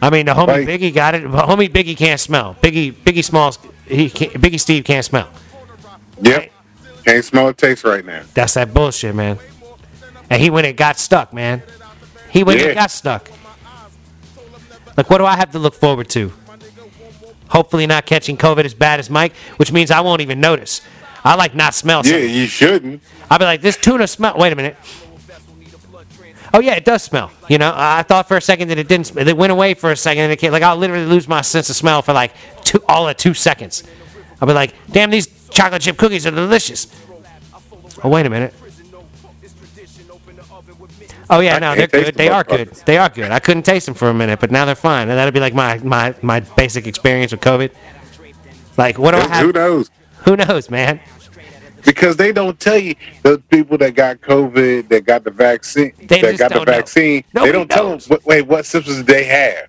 I 0.00 0.10
mean, 0.10 0.26
the 0.26 0.34
homie 0.34 0.48
Like- 0.66 0.68
Biggie 0.68 0.92
got 0.94 1.14
it. 1.14 1.30
But 1.30 1.46
homie 1.48 1.68
Biggie 1.70 1.96
can't 1.96 2.20
smell. 2.20 2.56
Biggie 2.60 2.92
Biggie 2.92 3.24
Smalls. 3.24 3.58
He 3.86 4.10
can't, 4.10 4.32
Biggie 4.34 4.58
Steve 4.60 4.84
can't 4.84 5.04
smell. 5.04 5.28
Yep, 6.20 6.50
can't 7.04 7.24
smell 7.24 7.48
it 7.48 7.58
taste 7.58 7.84
right 7.84 8.04
now. 8.04 8.22
That's 8.34 8.54
that 8.54 8.72
bullshit, 8.74 9.14
man. 9.14 9.38
And 10.30 10.40
he 10.40 10.50
went 10.50 10.66
and 10.66 10.76
got 10.76 10.98
stuck, 10.98 11.32
man. 11.32 11.62
He 12.30 12.42
went 12.44 12.60
Yeah. 12.60 12.66
and 12.66 12.74
got 12.76 12.90
stuck. 12.90 13.30
Like, 14.96 15.08
what 15.10 15.18
do 15.18 15.24
I 15.26 15.36
have 15.36 15.50
to 15.52 15.58
look 15.58 15.74
forward 15.74 16.08
to? 16.10 16.32
Hopefully, 17.48 17.86
not 17.86 18.06
catching 18.06 18.36
COVID 18.36 18.64
as 18.64 18.72
bad 18.74 18.98
as 18.98 19.10
Mike, 19.10 19.34
which 19.56 19.72
means 19.72 19.90
I 19.90 20.00
won't 20.00 20.20
even 20.22 20.40
notice. 20.40 20.80
I 21.24 21.34
like 21.36 21.54
not 21.54 21.74
smell 21.74 22.02
Yeah, 22.04 22.16
you 22.16 22.46
shouldn't. 22.46 23.02
I'll 23.30 23.38
be 23.38 23.44
like, 23.44 23.60
this 23.62 23.76
tuna 23.76 24.06
smell. 24.06 24.36
Wait 24.38 24.52
a 24.52 24.56
minute. 24.56 24.76
Oh 26.54 26.60
yeah, 26.60 26.74
it 26.74 26.84
does 26.84 27.02
smell. 27.02 27.30
You 27.48 27.58
know, 27.58 27.72
I 27.74 28.02
thought 28.02 28.28
for 28.28 28.36
a 28.36 28.40
second 28.40 28.68
that 28.68 28.78
it 28.78 28.88
didn't. 28.88 29.06
Sm- 29.06 29.18
it 29.18 29.36
went 29.36 29.52
away 29.52 29.74
for 29.74 29.90
a 29.90 29.96
second, 29.96 30.24
and 30.24 30.32
it 30.32 30.38
came, 30.38 30.52
like 30.52 30.62
I'll 30.62 30.76
literally 30.76 31.06
lose 31.06 31.26
my 31.26 31.40
sense 31.40 31.70
of 31.70 31.76
smell 31.76 32.02
for 32.02 32.12
like 32.12 32.32
two, 32.64 32.82
all 32.88 33.08
of 33.08 33.16
two 33.16 33.34
seconds. 33.34 33.82
I'll 34.40 34.48
be 34.48 34.54
like, 34.54 34.74
damn, 34.90 35.10
these 35.10 35.48
chocolate 35.48 35.82
chip 35.82 35.96
cookies 35.96 36.26
are 36.26 36.30
delicious. 36.30 36.88
Oh 38.04 38.08
wait 38.08 38.26
a 38.26 38.30
minute. 38.30 38.54
Oh 41.30 41.40
yeah, 41.40 41.58
no, 41.58 41.74
they're 41.74 41.86
good. 41.86 42.14
They 42.14 42.28
are 42.28 42.44
good. 42.44 42.68
They 42.84 42.98
are 42.98 43.08
good. 43.08 43.30
I 43.30 43.38
couldn't 43.38 43.62
taste 43.62 43.86
them 43.86 43.94
for 43.94 44.10
a 44.10 44.14
minute, 44.14 44.38
but 44.38 44.50
now 44.50 44.66
they're 44.66 44.74
fine. 44.74 45.08
And 45.08 45.16
that'll 45.16 45.32
be 45.32 45.40
like 45.40 45.54
my 45.54 45.78
my 45.78 46.14
my 46.20 46.40
basic 46.40 46.86
experience 46.86 47.32
with 47.32 47.40
COVID. 47.40 47.70
Like, 48.76 48.98
what 48.98 49.12
do 49.12 49.18
I 49.18 49.42
Who 49.42 49.52
knows? 49.52 49.90
Who 50.24 50.36
knows, 50.36 50.70
man? 50.70 51.00
Because 51.84 52.16
they 52.16 52.32
don't 52.32 52.58
tell 52.58 52.78
you 52.78 52.94
the 53.22 53.38
people 53.50 53.76
that 53.78 53.94
got 53.94 54.20
COVID, 54.20 54.88
that 54.88 55.04
got 55.04 55.24
the 55.24 55.30
vaccine, 55.30 55.92
They 55.98 56.20
that 56.20 56.38
got 56.38 56.52
the 56.52 56.64
vaccine. 56.64 57.24
They 57.32 57.52
don't 57.52 57.70
tell 57.70 57.90
them. 57.90 58.00
What, 58.08 58.24
wait, 58.24 58.42
what 58.42 58.66
symptoms 58.66 58.98
did 58.98 59.06
they 59.06 59.24
have? 59.24 59.68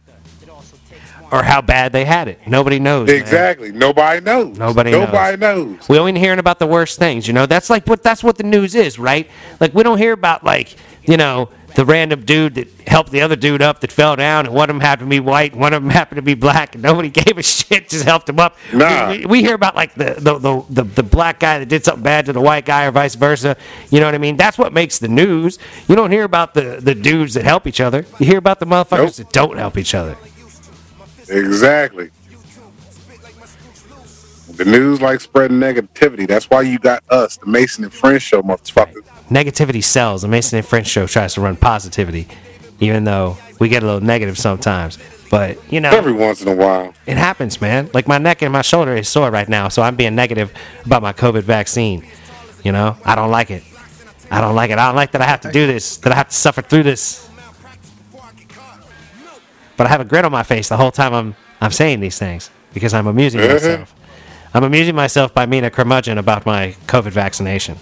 Or 1.31 1.41
how 1.41 1.61
bad 1.61 1.93
they 1.93 2.05
had 2.05 2.27
it. 2.27 2.39
Nobody 2.45 2.77
knows. 2.77 3.07
man. 3.07 3.15
Exactly. 3.15 3.71
Nobody 3.71 4.21
knows. 4.21 4.55
Nobody 4.55 4.91
Nobody 4.91 5.35
knows. 5.35 5.89
We 5.89 5.97
only 5.97 6.19
hearing 6.19 6.37
about 6.37 6.59
the 6.59 6.67
worst 6.67 6.99
things, 6.99 7.27
you 7.27 7.33
know. 7.33 7.47
That's 7.47 7.71
like 7.71 7.87
what 7.87 8.03
that's 8.03 8.23
what 8.23 8.37
the 8.37 8.43
news 8.43 8.75
is, 8.75 8.99
right? 8.99 9.27
Like 9.59 9.73
we 9.73 9.81
don't 9.81 9.97
hear 9.97 10.13
about 10.13 10.43
like 10.43 10.75
you 11.07 11.17
know 11.17 11.49
the 11.75 11.85
random 11.85 12.23
dude 12.23 12.55
that 12.55 12.67
helped 12.87 13.11
the 13.11 13.21
other 13.21 13.35
dude 13.35 13.61
up 13.61 13.79
that 13.81 13.91
fell 13.91 14.15
down, 14.15 14.45
and 14.45 14.53
one 14.53 14.69
of 14.69 14.75
them 14.75 14.81
happened 14.81 15.09
to 15.09 15.15
be 15.15 15.19
white, 15.19 15.53
and 15.53 15.61
one 15.61 15.73
of 15.73 15.81
them 15.81 15.89
happened 15.91 16.17
to 16.17 16.21
be 16.21 16.33
black, 16.33 16.75
and 16.75 16.83
nobody 16.83 17.09
gave 17.23 17.37
a 17.37 17.43
shit, 17.43 17.89
just 17.89 18.05
helped 18.05 18.29
him 18.29 18.39
up. 18.39 18.57
Nah. 18.71 19.09
We, 19.09 19.25
we, 19.25 19.41
hear 19.41 19.55
about 19.55 19.75
like 19.75 19.93
the 19.95 20.15
the, 20.17 20.37
the 20.37 20.65
the 20.69 20.83
the 20.83 21.03
black 21.03 21.39
guy 21.39 21.59
that 21.59 21.67
did 21.67 21.83
something 21.83 22.03
bad 22.03 22.25
to 22.27 22.33
the 22.33 22.41
white 22.41 22.65
guy, 22.65 22.85
or 22.85 22.91
vice 22.91 23.15
versa. 23.15 23.57
You 23.89 23.99
know 23.99 24.05
what 24.05 24.15
I 24.15 24.19
mean? 24.19 24.37
That's 24.37 24.57
what 24.57 24.73
makes 24.73 24.99
the 24.99 25.07
news. 25.07 25.59
You 25.87 25.95
don't 25.95 26.11
hear 26.11 26.23
about 26.23 26.53
the 26.53 26.79
the 26.81 26.95
dudes 26.95 27.33
that 27.33 27.43
help 27.43 27.67
each 27.67 27.81
other. 27.81 28.05
You 28.19 28.25
hear 28.25 28.37
about 28.37 28.59
the 28.59 28.65
motherfuckers 28.65 28.97
Nope. 28.97 29.13
that 29.15 29.29
don't 29.31 29.57
help 29.57 29.77
each 29.77 29.95
other. 29.95 30.17
Exactly. 31.29 32.11
The 34.55 34.65
news 34.65 35.01
like 35.01 35.19
spreading 35.19 35.57
negativity. 35.59 36.27
That's 36.27 36.49
why 36.49 36.61
you 36.61 36.77
got 36.77 37.03
us, 37.09 37.37
the 37.37 37.47
Mason 37.47 37.83
and 37.83 37.93
Friends 37.93 38.21
show, 38.21 38.41
motherfuckers. 38.43 39.03
negativity 39.29 39.83
sells. 39.83 40.21
The 40.21 40.27
Mason 40.27 40.57
and 40.57 40.65
Friends 40.67 40.87
show 40.87 41.07
tries 41.07 41.33
to 41.35 41.41
run 41.41 41.55
positivity, 41.55 42.27
even 42.79 43.03
though 43.03 43.37
we 43.59 43.67
get 43.69 43.81
a 43.81 43.85
little 43.85 44.01
negative 44.01 44.37
sometimes. 44.37 44.99
But 45.31 45.57
you 45.73 45.81
know, 45.81 45.89
Every 45.89 46.13
once 46.13 46.43
in 46.43 46.47
a 46.47 46.55
while. 46.55 46.93
it 47.07 47.17
happens, 47.17 47.59
man. 47.59 47.89
Like 47.93 48.07
my 48.07 48.19
neck 48.19 48.43
and 48.43 48.53
my 48.53 48.61
shoulder 48.61 48.95
is 48.95 49.09
sore 49.09 49.31
right 49.31 49.49
now, 49.49 49.69
so 49.69 49.81
I'm 49.81 49.95
being 49.95 50.13
negative 50.13 50.53
about 50.85 51.01
my 51.01 51.13
COVID 51.13 51.41
vaccine. 51.43 52.05
You 52.63 52.71
know, 52.71 52.95
I 53.03 53.15
don't 53.15 53.31
like 53.31 53.49
it. 53.49 53.63
I 54.29 54.39
don't 54.39 54.53
like 54.55 54.69
it. 54.69 54.77
I 54.77 54.85
don't 54.87 54.95
like 54.95 55.11
that 55.13 55.21
I 55.21 55.25
have 55.25 55.41
to 55.41 55.51
do 55.51 55.65
this. 55.65 55.97
That 55.97 56.13
I 56.13 56.15
have 56.15 56.29
to 56.29 56.35
suffer 56.35 56.61
through 56.61 56.83
this. 56.83 57.27
But 59.75 59.87
I 59.87 59.89
have 59.89 60.01
a 60.01 60.05
grin 60.05 60.23
on 60.25 60.31
my 60.31 60.43
face 60.43 60.69
the 60.69 60.77
whole 60.77 60.91
time 60.91 61.13
I'm 61.15 61.35
I'm 61.59 61.71
saying 61.71 62.01
these 62.01 62.19
things 62.19 62.51
because 62.73 62.93
I'm 62.93 63.07
amusing 63.07 63.39
Mhm. 63.41 63.49
myself. 63.53 63.95
I'm 64.53 64.63
amusing 64.63 64.95
myself 64.95 65.33
by 65.33 65.45
being 65.45 65.63
a 65.63 65.71
curmudgeon 65.71 66.17
about 66.17 66.45
my 66.45 66.75
COVID 66.87 67.11
vaccination. 67.11 67.77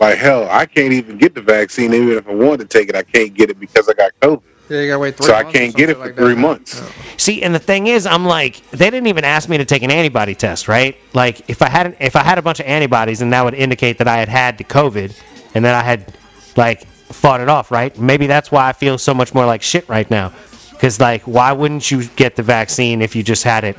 Like 0.00 0.18
hell, 0.18 0.48
I 0.50 0.66
can't 0.66 0.92
even 0.92 1.18
get 1.18 1.34
the 1.34 1.40
vaccine. 1.40 1.94
Even 1.94 2.18
if 2.18 2.28
I 2.28 2.34
wanted 2.34 2.68
to 2.68 2.78
take 2.78 2.88
it, 2.88 2.96
I 2.96 3.02
can't 3.02 3.32
get 3.32 3.48
it 3.48 3.58
because 3.58 3.88
I 3.88 3.94
got 3.94 4.12
COVID. 4.20 4.42
Yeah, 4.68 4.80
you 4.80 4.88
gotta 4.88 4.98
wait 4.98 5.16
three 5.16 5.26
so 5.26 5.34
I 5.34 5.42
months 5.42 5.56
or 5.56 5.58
can't 5.58 5.76
get 5.76 5.90
it 5.90 5.94
for 5.94 6.06
like 6.06 6.16
three 6.16 6.34
that. 6.34 6.40
months. 6.40 6.82
See, 7.18 7.42
and 7.42 7.54
the 7.54 7.58
thing 7.58 7.86
is, 7.86 8.06
I'm 8.06 8.24
like, 8.24 8.68
they 8.70 8.90
didn't 8.90 9.08
even 9.08 9.24
ask 9.24 9.48
me 9.48 9.58
to 9.58 9.64
take 9.64 9.82
an 9.82 9.90
antibody 9.90 10.34
test, 10.34 10.68
right? 10.68 10.96
Like, 11.12 11.48
if 11.48 11.60
I 11.62 11.68
had 11.68 11.96
if 12.00 12.16
I 12.16 12.22
had 12.22 12.38
a 12.38 12.42
bunch 12.42 12.60
of 12.60 12.66
antibodies, 12.66 13.20
and 13.20 13.32
that 13.32 13.44
would 13.44 13.54
indicate 13.54 13.98
that 13.98 14.08
I 14.08 14.16
had 14.16 14.28
had 14.28 14.58
the 14.58 14.64
COVID, 14.64 15.18
and 15.54 15.64
then 15.64 15.74
I 15.74 15.82
had 15.82 16.14
like 16.56 16.86
fought 16.86 17.40
it 17.40 17.48
off, 17.48 17.70
right? 17.70 17.96
Maybe 17.98 18.26
that's 18.26 18.50
why 18.50 18.68
I 18.68 18.72
feel 18.72 18.98
so 18.98 19.14
much 19.14 19.34
more 19.34 19.46
like 19.46 19.62
shit 19.62 19.88
right 19.88 20.10
now. 20.10 20.32
Because 20.70 20.98
like, 20.98 21.22
why 21.22 21.52
wouldn't 21.52 21.90
you 21.90 22.04
get 22.08 22.36
the 22.36 22.42
vaccine 22.42 23.00
if 23.00 23.14
you 23.14 23.22
just 23.22 23.44
had 23.44 23.64
it? 23.64 23.76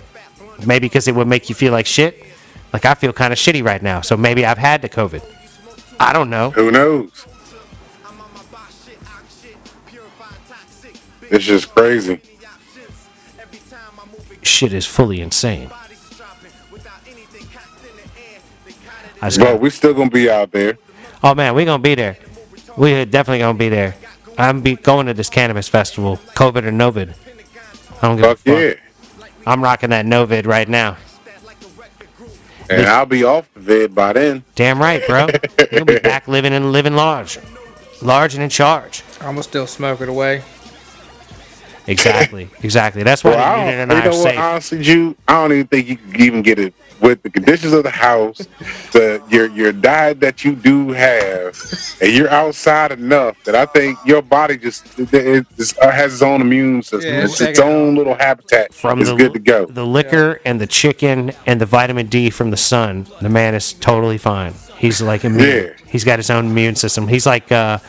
Maybe 0.66 0.88
because 0.88 1.08
it 1.08 1.16
would 1.16 1.28
make 1.28 1.50
you 1.50 1.56
feel 1.56 1.72
like 1.72 1.86
shit. 1.86 2.24
Like 2.72 2.86
I 2.86 2.94
feel 2.94 3.14
kind 3.14 3.32
of 3.34 3.40
shitty 3.40 3.64
right 3.64 3.82
now, 3.82 4.02
so 4.02 4.18
maybe 4.18 4.46
I've 4.46 4.58
had 4.58 4.82
the 4.82 4.90
COVID. 4.90 5.24
I 6.00 6.14
don't 6.14 6.30
know. 6.30 6.52
Who 6.52 6.72
knows? 6.72 7.26
It's 11.32 11.46
just 11.46 11.74
crazy. 11.74 12.22
Shit 14.42 14.74
is 14.74 14.86
fully 14.86 15.22
insane. 15.22 15.70
I 19.22 19.30
just 19.30 19.40
But 19.40 19.60
We're 19.60 19.72
still 19.72 19.94
gonna 19.94 20.10
be 20.10 20.30
out 20.30 20.52
there. 20.52 20.78
Oh 21.24 21.34
man, 21.34 21.56
we're 21.56 21.66
gonna 21.66 21.82
be 21.82 21.96
there. 21.96 22.18
We're 22.78 23.06
definitely 23.06 23.40
gonna 23.40 23.58
be 23.58 23.70
there. 23.70 23.96
I'm 24.38 24.62
be 24.62 24.76
going 24.76 25.08
to 25.08 25.14
this 25.14 25.30
cannabis 25.30 25.68
festival, 25.68 26.18
COVID 26.36 26.66
or 26.66 26.72
Novid. 26.72 27.16
I 28.02 28.08
don't 28.08 28.18
give 28.18 28.26
Fuck 28.26 28.34
a 28.34 28.36
fuck. 28.36 28.60
yeah. 28.60 28.74
I'm 29.46 29.64
rocking 29.64 29.92
that 29.92 30.06
Novid 30.06 30.46
right 30.46 30.68
now. 30.68 30.98
And 32.70 32.88
I'll 32.88 33.06
be 33.06 33.24
off 33.24 33.48
the 33.54 33.60
vid 33.60 33.94
by 33.96 34.14
then. 34.14 34.44
Damn 34.56 34.80
right, 34.80 35.06
bro. 35.08 35.28
You'll 35.72 35.86
be 35.86 36.00
back 36.00 36.28
living 36.28 36.52
and 36.52 36.72
living 36.72 36.96
large, 36.96 37.38
large 38.02 38.34
and 38.34 38.42
in 38.44 38.50
charge. 38.50 39.04
I'm 39.22 39.28
gonna 39.36 39.44
still 39.44 39.68
smoke 39.68 40.02
it 40.02 40.10
away. 40.10 40.42
Exactly, 41.88 42.50
exactly. 42.64 43.04
That's 43.04 43.24
why 43.24 43.32
Well, 43.32 43.40
the 43.40 43.46
I 43.46 43.60
unit 43.72 43.90
don't, 43.90 43.92
and 43.92 43.92
you 43.92 43.98
I 43.98 44.00
are 44.00 44.06
know 44.12 44.18
what? 44.18 44.24
safe. 44.32 44.40
Honestly, 44.40 44.82
Ju, 44.82 45.16
I 45.28 45.34
don't 45.34 45.52
even 45.52 45.68
think 45.68 45.88
you 45.88 45.98
can 45.98 46.22
even 46.22 46.42
get 46.42 46.58
it 46.58 46.74
with 47.02 47.22
the 47.24 47.30
conditions 47.30 47.74
of 47.74 47.84
the 47.84 47.90
house, 47.90 48.40
the 48.92 49.22
your 49.30 49.48
your 49.48 49.72
diet 49.72 50.20
that 50.22 50.44
you 50.46 50.56
do 50.56 50.92
have, 50.92 51.58
and 52.02 52.14
you're 52.14 52.30
outside 52.30 52.92
enough 52.92 53.38
that 53.44 53.56
I 53.56 53.66
think 53.66 54.00
your 54.06 54.22
body 54.22 54.58
just 54.58 55.00
it, 55.00 55.14
it 55.14 55.46
just 55.58 55.78
uh, 55.80 55.92
has 55.92 56.14
its 56.14 56.22
own 56.22 56.42
immune 56.42 56.82
system. 56.84 57.14
Yeah, 57.14 57.24
it's 57.26 57.40
its 57.42 57.60
it 57.60 57.66
out. 57.66 57.72
own 57.72 57.96
little 57.96 58.16
habitat. 58.16 58.74
From 58.74 59.02
it's 59.02 59.10
the 59.10 59.16
good 59.16 59.34
to 59.34 59.40
go. 59.40 59.66
the 59.66 59.86
liquor 59.86 60.40
and 60.46 60.60
the 60.60 60.68
chicken 60.68 61.32
and 61.46 61.60
the 61.60 61.66
vitamin 61.66 62.08
D 62.08 62.30
from 62.30 62.52
the 62.52 62.58
sun, 62.58 63.08
the 63.22 63.30
man 63.30 63.56
is 63.56 63.74
totally 63.74 64.18
fine. 64.18 64.54
He's 64.78 65.02
like 65.02 65.24
immune. 65.24 65.66
Yeah. 65.68 65.74
He's 65.88 66.04
got 66.04 66.20
his 66.20 66.30
own 66.30 66.48
immune 66.48 66.76
system. 66.76 67.08
He's 67.08 67.26
like 67.26 67.52
uh 67.52 67.80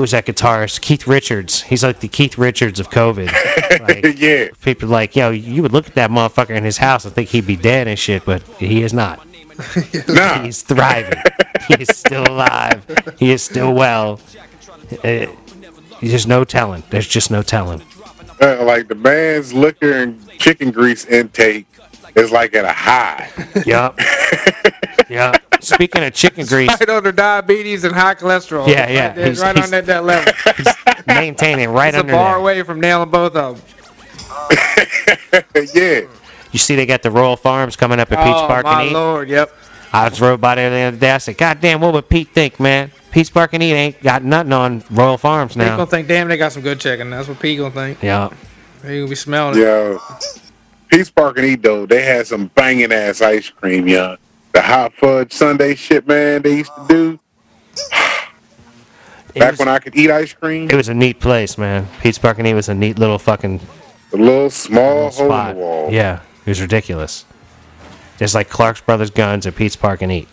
who's 0.00 0.10
that 0.10 0.26
guitarist? 0.26 0.82
Keith 0.82 1.06
Richards. 1.06 1.62
He's 1.62 1.82
like 1.82 2.00
the 2.00 2.08
Keith 2.08 2.36
Richards 2.38 2.78
of 2.80 2.90
COVID. 2.90 3.32
Like, 3.86 4.18
yeah, 4.18 4.48
people 4.62 4.88
are 4.88 4.92
like, 4.92 5.14
yo, 5.14 5.30
you 5.30 5.62
would 5.62 5.72
look 5.72 5.86
at 5.86 5.94
that 5.94 6.10
motherfucker 6.10 6.56
in 6.56 6.64
his 6.64 6.78
house 6.78 7.04
and 7.04 7.14
think 7.14 7.28
he'd 7.28 7.46
be 7.46 7.56
dead 7.56 7.86
and 7.86 7.96
shit, 7.98 8.24
but 8.24 8.42
he 8.58 8.82
is 8.82 8.92
not. 8.92 9.24
nah, 10.08 10.42
He's 10.42 10.62
thriving. 10.62 11.22
he 11.68 11.74
is 11.74 11.88
still 11.96 12.24
alive. 12.26 12.84
He 13.18 13.30
is 13.30 13.42
still 13.42 13.74
well. 13.74 14.18
Uh, 15.04 15.26
there's 16.00 16.26
no 16.26 16.42
telling. 16.44 16.82
There's 16.90 17.06
just 17.06 17.30
no 17.30 17.42
telling. 17.42 17.82
uh, 18.40 18.64
like 18.64 18.88
the 18.88 18.94
man's 18.94 19.52
liquor 19.52 19.92
and 19.92 20.26
chicken 20.38 20.70
grease 20.70 21.04
intake 21.04 21.66
is 22.16 22.30
like 22.32 22.54
at 22.54 22.64
a 22.64 22.72
high. 22.72 23.30
Yup. 23.66 23.98
yup. 25.08 25.36
Speaking 25.62 26.02
of 26.04 26.12
chicken 26.14 26.46
grease, 26.46 26.68
Right 26.68 26.88
under 26.88 27.12
diabetes 27.12 27.84
and 27.84 27.94
high 27.94 28.14
cholesterol. 28.14 28.66
Yeah, 28.68 28.88
yeah. 28.90 29.06
Right, 29.08 29.16
there, 29.16 29.26
He's- 29.26 29.40
right 29.40 29.54
he's- 29.56 29.66
on 29.66 29.70
that, 29.72 29.86
that 29.86 30.04
level. 30.04 30.32
maintaining 31.06 31.70
right 31.70 31.88
It's 31.88 31.96
a 31.96 32.00
under 32.00 32.12
bar 32.12 32.32
there. 32.32 32.38
away 32.40 32.62
from 32.62 32.80
nailing 32.80 33.10
both 33.10 33.34
of 33.36 33.56
them. 33.56 33.72
yeah, 35.74 36.00
You 36.52 36.58
see, 36.58 36.76
they 36.76 36.86
got 36.86 37.02
the 37.02 37.10
Royal 37.10 37.36
Farms 37.36 37.76
coming 37.76 37.98
up 38.00 38.10
at 38.12 38.18
Peach 38.18 38.34
oh 38.34 38.46
Park 38.46 38.64
my 38.64 38.82
and 38.82 38.90
Eat. 38.90 38.94
lord, 38.94 39.28
yep. 39.28 39.52
I 39.92 40.08
just 40.08 40.20
rode 40.20 40.40
by 40.40 40.56
there 40.56 40.70
the 40.70 40.76
other 40.76 40.96
day. 40.96 41.10
I 41.12 41.18
said, 41.18 41.38
God 41.38 41.60
damn, 41.60 41.80
what 41.80 41.92
would 41.94 42.08
Pete 42.08 42.28
think, 42.28 42.60
man? 42.60 42.90
Peach 43.12 43.32
Park 43.32 43.54
and 43.54 43.62
Eat 43.62 43.72
ain't 43.72 44.02
got 44.02 44.22
nothing 44.24 44.52
on 44.52 44.84
Royal 44.90 45.16
Farms 45.16 45.52
Pete 45.54 45.58
now. 45.58 45.76
gonna 45.76 45.86
think, 45.86 46.06
damn, 46.08 46.28
they 46.28 46.36
got 46.36 46.52
some 46.52 46.62
good 46.62 46.80
chicken. 46.80 47.10
That's 47.10 47.28
what 47.28 47.40
Pete 47.40 47.58
gonna 47.58 47.70
think. 47.74 48.02
Yeah. 48.02 48.30
He 48.82 48.98
gonna 48.98 49.08
be 49.08 49.14
smelling 49.14 49.58
it. 49.58 49.62
yo. 49.62 49.98
Peace 50.88 51.10
Park 51.10 51.36
and 51.38 51.46
Eat 51.46 51.62
though, 51.62 51.86
they 51.86 52.02
had 52.02 52.26
some 52.26 52.46
banging 52.54 52.92
ass 52.92 53.20
ice 53.20 53.50
cream, 53.50 53.86
yo. 53.88 54.16
The 54.52 54.62
hot 54.62 54.94
fudge 54.94 55.32
Sunday 55.32 55.74
shit, 55.74 56.06
man. 56.06 56.42
They 56.42 56.58
used 56.58 56.72
to 56.74 56.86
do 56.88 57.20
back 59.34 59.52
was, 59.52 59.58
when 59.58 59.68
I 59.68 59.78
could 59.78 59.96
eat 59.96 60.10
ice 60.10 60.32
cream. 60.32 60.70
it 60.70 60.74
was 60.76 60.88
a 60.88 60.94
neat 60.94 61.20
place, 61.20 61.58
man. 61.58 61.86
Peach 62.00 62.20
Park 62.20 62.38
and 62.38 62.46
Eat 62.46 62.54
was 62.54 62.68
a 62.68 62.74
neat 62.74 62.98
little 62.98 63.18
fucking 63.18 63.60
The 64.10 64.16
little 64.16 64.50
small 64.50 65.06
little 65.06 65.10
hole 65.10 65.24
in 65.26 65.30
spot. 65.30 65.54
the 65.54 65.60
wall. 65.60 65.88
Yeah, 65.92 66.20
it 66.44 66.48
was 66.50 66.60
ridiculous. 66.60 67.24
Just 68.18 68.34
like 68.34 68.48
Clark's 68.48 68.80
Brothers 68.80 69.10
Guns 69.10 69.46
at 69.46 69.54
Pete's 69.56 69.76
Park 69.76 70.00
and 70.00 70.10
Eat. 70.10 70.28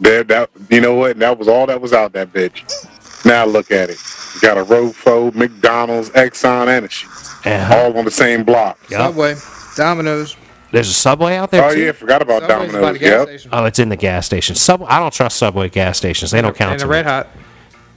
There, 0.00 0.24
that 0.24 0.50
you 0.68 0.80
know 0.80 0.94
what? 0.94 1.16
That 1.20 1.38
was 1.38 1.46
all 1.46 1.66
that 1.66 1.80
was 1.80 1.92
out 1.92 2.12
that 2.14 2.32
bitch. 2.32 2.64
Now 3.24 3.44
look 3.44 3.70
at 3.70 3.90
it. 3.90 3.98
You 4.34 4.40
got 4.40 4.58
a 4.58 4.64
Rofo, 4.64 5.34
McDonald's, 5.34 6.10
Exxon, 6.10 6.68
and 6.68 6.86
a 6.86 6.88
shit. 6.88 7.08
Uh-huh. 7.44 7.74
All 7.76 7.96
on 7.98 8.04
the 8.04 8.10
same 8.10 8.44
block. 8.44 8.78
Yep. 8.90 9.00
Subway, 9.00 9.34
Domino's. 9.76 10.36
There's 10.70 10.88
a 10.88 10.92
Subway 10.94 11.36
out 11.36 11.50
there 11.50 11.64
Oh 11.64 11.74
too. 11.74 11.80
yeah, 11.82 11.92
forgot 11.92 12.22
about 12.22 12.42
Subway's 12.42 12.72
by 12.72 12.78
Domino's. 12.78 12.92
the 12.94 12.98
gas 12.98 13.10
Yep. 13.10 13.28
station. 13.28 13.50
Oh, 13.52 13.64
it's 13.66 13.78
in 13.78 13.88
the 13.90 13.96
gas 13.96 14.26
station. 14.26 14.56
Sub. 14.56 14.82
I 14.88 14.98
don't 14.98 15.12
trust 15.12 15.36
Subway 15.36 15.68
gas 15.68 15.98
stations. 15.98 16.30
They 16.30 16.40
don't 16.40 16.56
count. 16.56 16.72
And 16.72 16.80
to 16.80 16.86
the. 16.86 16.90
Red 16.90 17.04
Hot. 17.06 17.28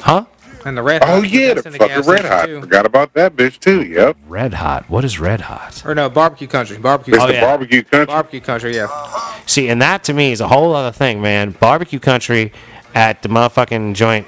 Huh? 0.02 0.26
And 0.66 0.76
the 0.76 0.82
Red 0.84 1.04
Hot. 1.04 1.12
Oh 1.14 1.22
yeah, 1.22 1.50
the 1.54 1.62
That's 1.62 1.68
in 1.68 1.80
fucking 1.80 2.02
Red 2.12 2.26
Hot. 2.26 2.46
too. 2.48 2.60
Forgot 2.60 2.86
about 2.86 3.14
that 3.14 3.36
bitch 3.36 3.60
too. 3.60 3.84
Yep. 3.84 4.18
Red 4.28 4.56
Hot. 4.56 4.90
What 4.90 5.06
is 5.06 5.20
Red 5.20 5.42
Hot? 5.42 5.84
Or 5.86 5.96
no, 5.96 6.10
barbecue 6.10 6.48
country. 6.48 6.78
Barbecue. 6.78 7.14
It's 7.14 7.24
Oh, 7.24 7.28
the 7.28 7.34
yeah. 7.34 7.42
barbecue 7.42 7.84
country. 7.84 8.06
Barbecue 8.08 8.42
country. 8.42 8.76
Yeah. 8.76 8.88
See, 9.46 9.70
and 9.70 9.82
that 9.82 10.04
to 10.06 10.14
me 10.14 10.32
is 10.32 10.42
a 10.42 10.48
whole 10.48 10.76
other 10.76 10.92
thing, 10.92 11.22
man. 11.22 11.52
Barbecue 11.52 12.00
country 12.00 12.52
at 12.94 13.22
the 13.22 13.30
motherfucking 13.30 13.94
joint 13.94 14.28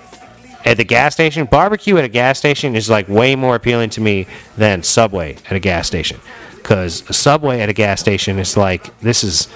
at 0.65 0.77
the 0.77 0.83
gas 0.83 1.13
station. 1.13 1.45
Barbecue 1.45 1.97
at 1.97 2.03
a 2.03 2.09
gas 2.09 2.37
station 2.39 2.75
is 2.75 2.89
like 2.89 3.07
way 3.07 3.35
more 3.35 3.55
appealing 3.55 3.89
to 3.91 4.01
me 4.01 4.27
than 4.57 4.83
Subway 4.83 5.37
at 5.49 5.53
a 5.53 5.59
gas 5.59 5.87
station. 5.87 6.19
Cause 6.63 7.03
a 7.09 7.13
Subway 7.13 7.61
at 7.61 7.69
a 7.69 7.73
gas 7.73 7.99
station 7.99 8.39
is 8.39 8.57
like 8.57 8.97
this 8.99 9.23
is 9.23 9.47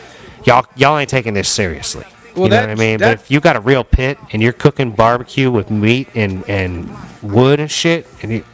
y'all 0.45 0.65
y'all 0.75 0.97
ain't 0.97 1.09
taking 1.09 1.33
this 1.33 1.49
seriously. 1.49 2.05
Well, 2.35 2.45
you 2.45 2.49
know 2.51 2.55
that- 2.55 2.61
what 2.61 2.69
I 2.71 2.75
mean? 2.75 2.99
that- 2.99 3.17
but 3.17 3.23
if 3.25 3.31
you 3.31 3.39
got 3.41 3.55
a 3.57 3.59
real 3.59 3.83
pit 3.83 4.17
and 4.31 4.41
you're 4.41 4.53
cooking 4.53 4.91
barbecue 4.91 5.51
with 5.51 5.69
meat 5.69 6.07
and, 6.15 6.47
and 6.49 6.89
wood 7.21 7.59
and 7.59 7.69
shit, 7.69 8.07
and 8.21 8.31
you, 8.31 8.45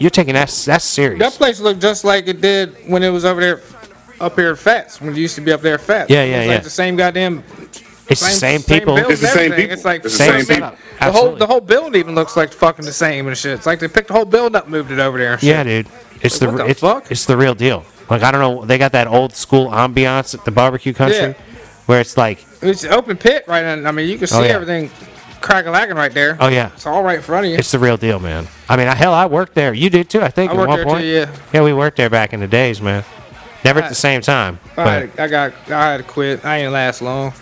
you're 0.00 0.10
taking 0.10 0.34
that 0.34 0.48
that's 0.66 0.84
serious. 0.84 1.20
That 1.20 1.32
place 1.34 1.60
looked 1.60 1.80
just 1.80 2.04
like 2.04 2.26
it 2.26 2.40
did 2.40 2.74
when 2.88 3.02
it 3.04 3.10
was 3.10 3.24
over 3.24 3.40
there, 3.40 3.60
up 4.18 4.34
here 4.34 4.50
at 4.52 4.58
Fats. 4.58 5.00
When 5.00 5.12
it 5.12 5.16
used 5.16 5.36
to 5.36 5.40
be 5.40 5.52
up 5.52 5.60
there 5.60 5.74
at 5.74 5.80
Fats. 5.80 6.10
Yeah, 6.10 6.24
yeah, 6.24 6.42
yeah. 6.42 6.48
Like 6.54 6.62
the 6.64 6.70
same 6.70 6.96
goddamn. 6.96 7.44
It's 8.10 8.20
the 8.20 8.26
same 8.30 8.62
people. 8.62 8.94
building 8.96 9.12
It's 9.12 9.20
the 9.20 9.26
same 9.28 9.52
people. 9.52 9.72
It's 9.72 9.84
like 9.84 10.04
It's 10.04 10.16
the 10.18 10.24
same 10.24 10.42
same 10.44 10.56
people. 10.56 10.70
people. 10.70 11.06
The 11.06 11.12
whole 11.12 11.36
the 11.36 11.46
whole 11.46 11.60
building 11.60 11.98
even 12.00 12.14
looks 12.14 12.36
like 12.36 12.52
fucking 12.52 12.84
the 12.84 12.92
same 12.92 13.26
and 13.28 13.36
shit. 13.36 13.52
It's 13.52 13.66
like 13.66 13.78
they 13.80 13.88
picked 13.88 14.08
the 14.08 14.14
whole 14.14 14.24
build 14.24 14.54
up, 14.56 14.68
moved 14.68 14.90
it 14.90 14.98
over 14.98 15.16
there. 15.18 15.38
Shit. 15.38 15.48
Yeah, 15.48 15.62
dude. 15.64 15.86
It's 16.22 16.40
Like, 16.40 16.50
the, 16.50 16.56
what 16.56 16.64
the 16.64 16.70
it's, 16.70 16.80
fuck? 16.80 17.10
it's 17.10 17.24
the 17.24 17.36
real 17.36 17.54
deal. 17.54 17.84
Like 18.10 18.22
I 18.22 18.30
don't 18.32 18.40
know, 18.40 18.64
they 18.66 18.76
got 18.76 18.92
that 18.92 19.06
old 19.06 19.32
school 19.34 19.68
ambiance 19.70 20.34
at 20.34 20.44
the 20.44 20.50
barbecue 20.50 20.92
country, 20.92 21.18
Yeah. 21.18 21.32
where 21.86 22.00
it's 22.00 22.16
like, 22.16 22.44
It's 22.60 22.84
an 22.84 22.92
open 22.92 23.16
pit 23.16 23.44
right 23.46 23.64
in. 23.64 23.86
I 23.86 23.92
mean, 23.92 24.08
you 24.08 24.16
can 24.16 24.24
oh, 24.24 24.26
see 24.26 24.36
Oh, 24.38 24.42
yeah. 24.42 24.48
everything 24.54 24.90
crack 25.40 25.64
a 25.66 25.70
lacking 25.70 25.94
right 25.96 26.12
there. 26.12 26.36
oh 26.40 26.48
yeah, 26.48 26.70
It's 26.74 26.86
all 26.86 27.02
right 27.02 27.16
in 27.16 27.22
front 27.22 27.46
of 27.46 27.52
you. 27.52 27.56
it's 27.58 27.70
the 27.70 27.78
real 27.78 27.96
deal, 27.96 28.18
man. 28.18 28.46
I 28.68 28.76
mean, 28.76 28.88
hell, 28.88 29.14
I 29.14 29.24
worked 29.26 29.54
there. 29.54 29.72
You 29.72 29.88
did 29.88 30.10
too, 30.10 30.20
I 30.20 30.28
think. 30.28 30.50
I 30.50 30.54
at 30.54 30.58
worked 30.58 30.68
one 30.68 30.76
there 30.78 30.84
point. 30.86 31.00
too, 31.00 31.06
yeah. 31.06 31.36
Yeah, 31.54 31.62
we 31.62 31.72
worked 31.72 31.96
there 31.96 32.10
back 32.10 32.32
in 32.34 32.40
the 32.40 32.48
days, 32.48 32.82
man. 32.82 33.04
Never 33.64 33.80
at 33.80 33.88
the 33.88 33.94
same 33.94 34.20
time, 34.22 34.58
I, 34.72 34.84
but 34.84 34.86
had, 34.86 35.20
I 35.20 35.28
got. 35.28 35.52
I 35.70 35.92
had 35.92 35.96
to 35.98 36.02
quit. 36.02 36.44
I 36.46 36.58
ain't 36.58 36.72
last 36.72 37.00
long. 37.02 37.32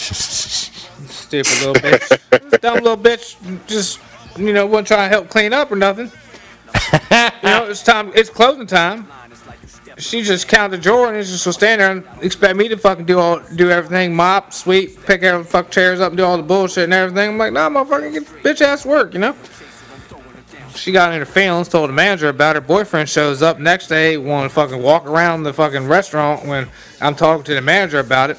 Stupid 1.10 1.52
little 1.60 1.74
bitch. 1.74 2.60
Dumb 2.60 2.74
little 2.76 2.96
bitch. 2.96 3.36
Just 3.66 4.00
you 4.38 4.52
know, 4.52 4.66
wasn't 4.66 4.88
trying 4.88 5.10
to 5.10 5.14
help 5.14 5.28
clean 5.28 5.52
up 5.52 5.70
or 5.70 5.76
nothing. 5.76 6.10
you 6.92 7.48
know, 7.48 7.66
it's 7.68 7.82
time. 7.82 8.12
It's 8.14 8.30
closing 8.30 8.66
time. 8.66 9.08
She 9.98 10.22
just 10.22 10.48
counted 10.48 10.78
the 10.78 10.82
drawer 10.82 11.12
and 11.12 11.26
just 11.26 11.46
was 11.46 11.56
standing 11.56 11.78
there 12.02 12.12
and 12.14 12.24
expect 12.24 12.56
me 12.56 12.68
to 12.68 12.76
fucking 12.78 13.04
do 13.04 13.18
all, 13.18 13.40
do 13.56 13.70
everything, 13.70 14.14
mop, 14.14 14.54
sweep, 14.54 15.04
pick 15.04 15.22
every 15.22 15.44
fuck 15.44 15.70
chairs 15.70 16.00
up, 16.00 16.12
and 16.12 16.16
do 16.16 16.24
all 16.24 16.38
the 16.38 16.42
bullshit 16.42 16.84
and 16.84 16.94
everything. 16.94 17.30
I'm 17.30 17.38
like, 17.38 17.52
nah, 17.52 17.68
motherfucker, 17.68 18.10
get 18.12 18.24
bitch 18.42 18.62
ass 18.62 18.86
work, 18.86 19.12
you 19.12 19.20
know. 19.20 19.36
She 20.74 20.92
got 20.92 21.12
in 21.12 21.18
her 21.18 21.26
feelings, 21.26 21.68
told 21.68 21.90
the 21.90 21.94
manager 21.94 22.28
about 22.28 22.54
her 22.54 22.62
boyfriend 22.62 23.10
shows 23.10 23.42
up 23.42 23.58
next 23.58 23.88
day, 23.88 24.16
want 24.16 24.48
to 24.48 24.54
fucking 24.54 24.80
walk 24.82 25.04
around 25.04 25.42
the 25.42 25.52
fucking 25.52 25.86
restaurant 25.86 26.46
when 26.46 26.68
I'm 27.02 27.14
talking 27.14 27.44
to 27.44 27.54
the 27.54 27.60
manager 27.60 27.98
about 27.98 28.30
it. 28.30 28.38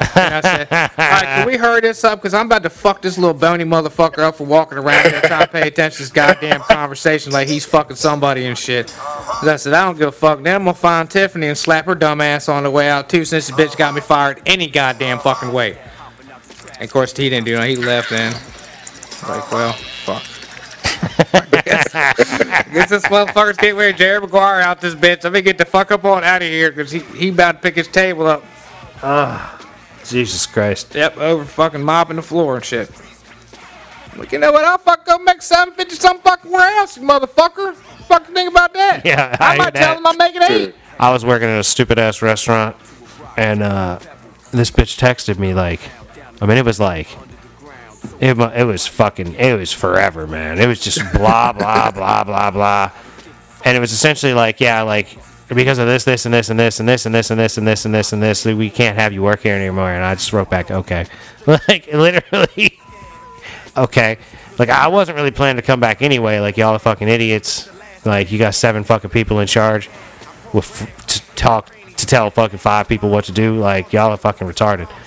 And 0.00 0.34
I 0.34 0.40
said, 0.40 0.68
all 0.72 0.88
right, 0.98 1.22
can 1.24 1.46
we 1.46 1.56
hurry 1.56 1.80
this 1.80 2.02
up? 2.04 2.18
Because 2.20 2.34
I'm 2.34 2.46
about 2.46 2.62
to 2.64 2.70
fuck 2.70 3.02
this 3.02 3.18
little 3.18 3.34
bony 3.34 3.64
motherfucker 3.64 4.18
up 4.18 4.36
for 4.36 4.44
walking 4.44 4.78
around 4.78 5.10
here 5.10 5.20
trying 5.22 5.46
to 5.46 5.52
pay 5.52 5.66
attention 5.68 5.96
to 5.98 6.02
this 6.04 6.10
goddamn 6.12 6.60
conversation 6.62 7.32
like 7.32 7.48
he's 7.48 7.64
fucking 7.66 7.96
somebody 7.96 8.44
and 8.46 8.56
shit. 8.58 8.88
'Cause 8.88 9.48
I 9.48 9.56
said, 9.56 9.72
I 9.74 9.84
don't 9.84 9.98
give 9.98 10.08
a 10.08 10.12
fuck. 10.12 10.42
Then 10.42 10.54
I'm 10.56 10.64
going 10.64 10.74
to 10.74 10.80
find 10.80 11.10
Tiffany 11.10 11.46
and 11.48 11.56
slap 11.58 11.86
her 11.86 11.94
dumb 11.94 12.20
ass 12.20 12.48
on 12.48 12.62
the 12.62 12.70
way 12.70 12.88
out, 12.88 13.08
too, 13.08 13.24
since 13.24 13.48
this 13.48 13.56
bitch 13.56 13.76
got 13.76 13.94
me 13.94 14.00
fired 14.00 14.40
any 14.46 14.66
goddamn 14.68 15.18
fucking 15.18 15.52
way. 15.52 15.78
And 16.74 16.82
of 16.82 16.90
course, 16.92 17.16
he 17.16 17.28
didn't 17.30 17.46
do 17.46 17.58
it. 17.58 17.68
He 17.68 17.76
left 17.76 18.10
then. 18.10 18.32
Like, 19.28 19.50
well, 19.50 19.72
fuck. 19.72 20.22
Guess 22.72 22.90
this 22.90 23.02
motherfucker's 23.04 23.56
getting 23.56 23.76
ready 23.76 23.96
Jerry 23.96 24.20
Maguire 24.20 24.60
out 24.60 24.80
this 24.80 24.94
bitch. 24.94 25.24
Let 25.24 25.32
me 25.32 25.40
get 25.42 25.58
the 25.58 25.64
fuck 25.64 25.90
up 25.90 26.04
on 26.04 26.22
out 26.24 26.42
of 26.42 26.48
here 26.48 26.70
because 26.70 26.90
he, 26.92 27.00
he 27.00 27.28
about 27.30 27.52
to 27.52 27.58
pick 27.60 27.74
his 27.76 27.88
table 27.88 28.26
up. 28.26 28.44
Jesus 30.10 30.46
Christ. 30.46 30.94
Yep, 30.94 31.16
over 31.18 31.44
fucking 31.44 31.82
mopping 31.82 32.16
the 32.16 32.22
floor 32.22 32.56
and 32.56 32.64
shit. 32.64 32.90
Like, 34.16 34.32
you 34.32 34.38
know 34.38 34.52
what? 34.52 34.64
I'll 34.64 34.78
fuck 34.78 35.04
go 35.04 35.18
make 35.18 35.42
750 35.42 35.94
some 35.96 36.20
fucking 36.20 36.50
where 36.50 36.78
else, 36.78 36.96
you 36.96 37.02
motherfucker. 37.02 37.74
Fucking 37.74 38.34
think 38.34 38.50
about 38.50 38.72
that. 38.72 39.04
Yeah, 39.04 39.36
I 39.40 39.44
I, 39.44 39.54
hear 39.54 39.58
might 39.64 39.74
tell 39.74 39.94
that. 39.94 39.98
him 39.98 40.06
I'm 40.06 40.16
making 40.16 40.42
eight. 40.42 40.74
I 40.98 41.12
was 41.12 41.24
working 41.24 41.48
at 41.48 41.58
a 41.58 41.64
stupid 41.64 41.98
ass 41.98 42.22
restaurant, 42.22 42.76
and 43.36 43.62
uh, 43.62 43.98
this 44.52 44.70
bitch 44.70 44.98
texted 44.98 45.38
me 45.38 45.52
like, 45.52 45.80
I 46.40 46.46
mean, 46.46 46.56
it 46.56 46.64
was 46.64 46.80
like, 46.80 47.08
it, 48.20 48.38
it 48.38 48.64
was 48.64 48.86
fucking, 48.86 49.34
it 49.34 49.58
was 49.58 49.72
forever, 49.72 50.26
man. 50.26 50.58
It 50.58 50.66
was 50.66 50.80
just 50.80 51.00
blah 51.12 51.52
blah 51.52 51.90
blah 51.90 52.24
blah 52.24 52.50
blah, 52.50 52.90
and 53.64 53.76
it 53.76 53.80
was 53.80 53.92
essentially 53.92 54.32
like, 54.32 54.60
yeah, 54.60 54.82
like 54.82 55.18
because 55.48 55.78
of 55.78 55.86
this, 55.86 56.04
this, 56.04 56.24
and 56.24 56.34
this, 56.34 56.50
and 56.50 56.58
this, 56.58 56.80
and 56.80 56.88
this, 56.88 57.06
and 57.06 57.14
this, 57.14 57.30
and 57.30 57.40
this, 57.40 57.56
and 57.56 57.66
this, 57.68 57.84
and 57.84 57.94
this, 57.94 58.12
and 58.12 58.22
this, 58.22 58.44
we 58.44 58.70
can't 58.70 58.98
have 58.98 59.12
you 59.12 59.22
work 59.22 59.40
here 59.40 59.54
anymore. 59.54 59.90
And 59.90 60.04
I 60.04 60.14
just 60.14 60.32
wrote 60.32 60.50
back, 60.50 60.70
okay, 60.70 61.06
like 61.46 61.86
literally, 61.92 62.78
okay. 63.76 64.18
Like 64.58 64.70
I 64.70 64.88
wasn't 64.88 65.16
really 65.16 65.30
planning 65.30 65.60
to 65.60 65.66
come 65.66 65.80
back 65.80 66.02
anyway. 66.02 66.38
Like 66.40 66.56
y'all 66.56 66.74
are 66.74 66.78
fucking 66.78 67.08
idiots. 67.08 67.68
Like 68.04 68.32
you 68.32 68.38
got 68.38 68.54
seven 68.54 68.84
fucking 68.84 69.10
people 69.10 69.40
in 69.40 69.46
charge 69.46 69.90
with 70.52 70.64
f- 70.64 71.06
to 71.06 71.20
talk 71.36 71.74
to 71.96 72.06
tell 72.06 72.30
fucking 72.30 72.58
five 72.58 72.88
people 72.88 73.10
what 73.10 73.24
to 73.26 73.32
do. 73.32 73.58
Like 73.58 73.92
y'all 73.92 74.12
are 74.12 74.16
fucking 74.16 74.46
retarded. 74.46 74.90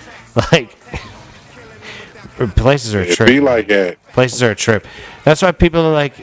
Like 0.52 0.78
places 2.56 2.96
are 2.96 3.02
a 3.02 3.12
trip. 3.14 3.28
be 3.28 3.40
like 3.42 3.68
that. 3.68 4.02
Places 4.14 4.42
are 4.42 4.52
a 4.52 4.56
trip. 4.56 4.86
That's 5.26 5.42
why 5.42 5.52
people 5.52 5.82
are 5.82 5.92
like 5.92 6.14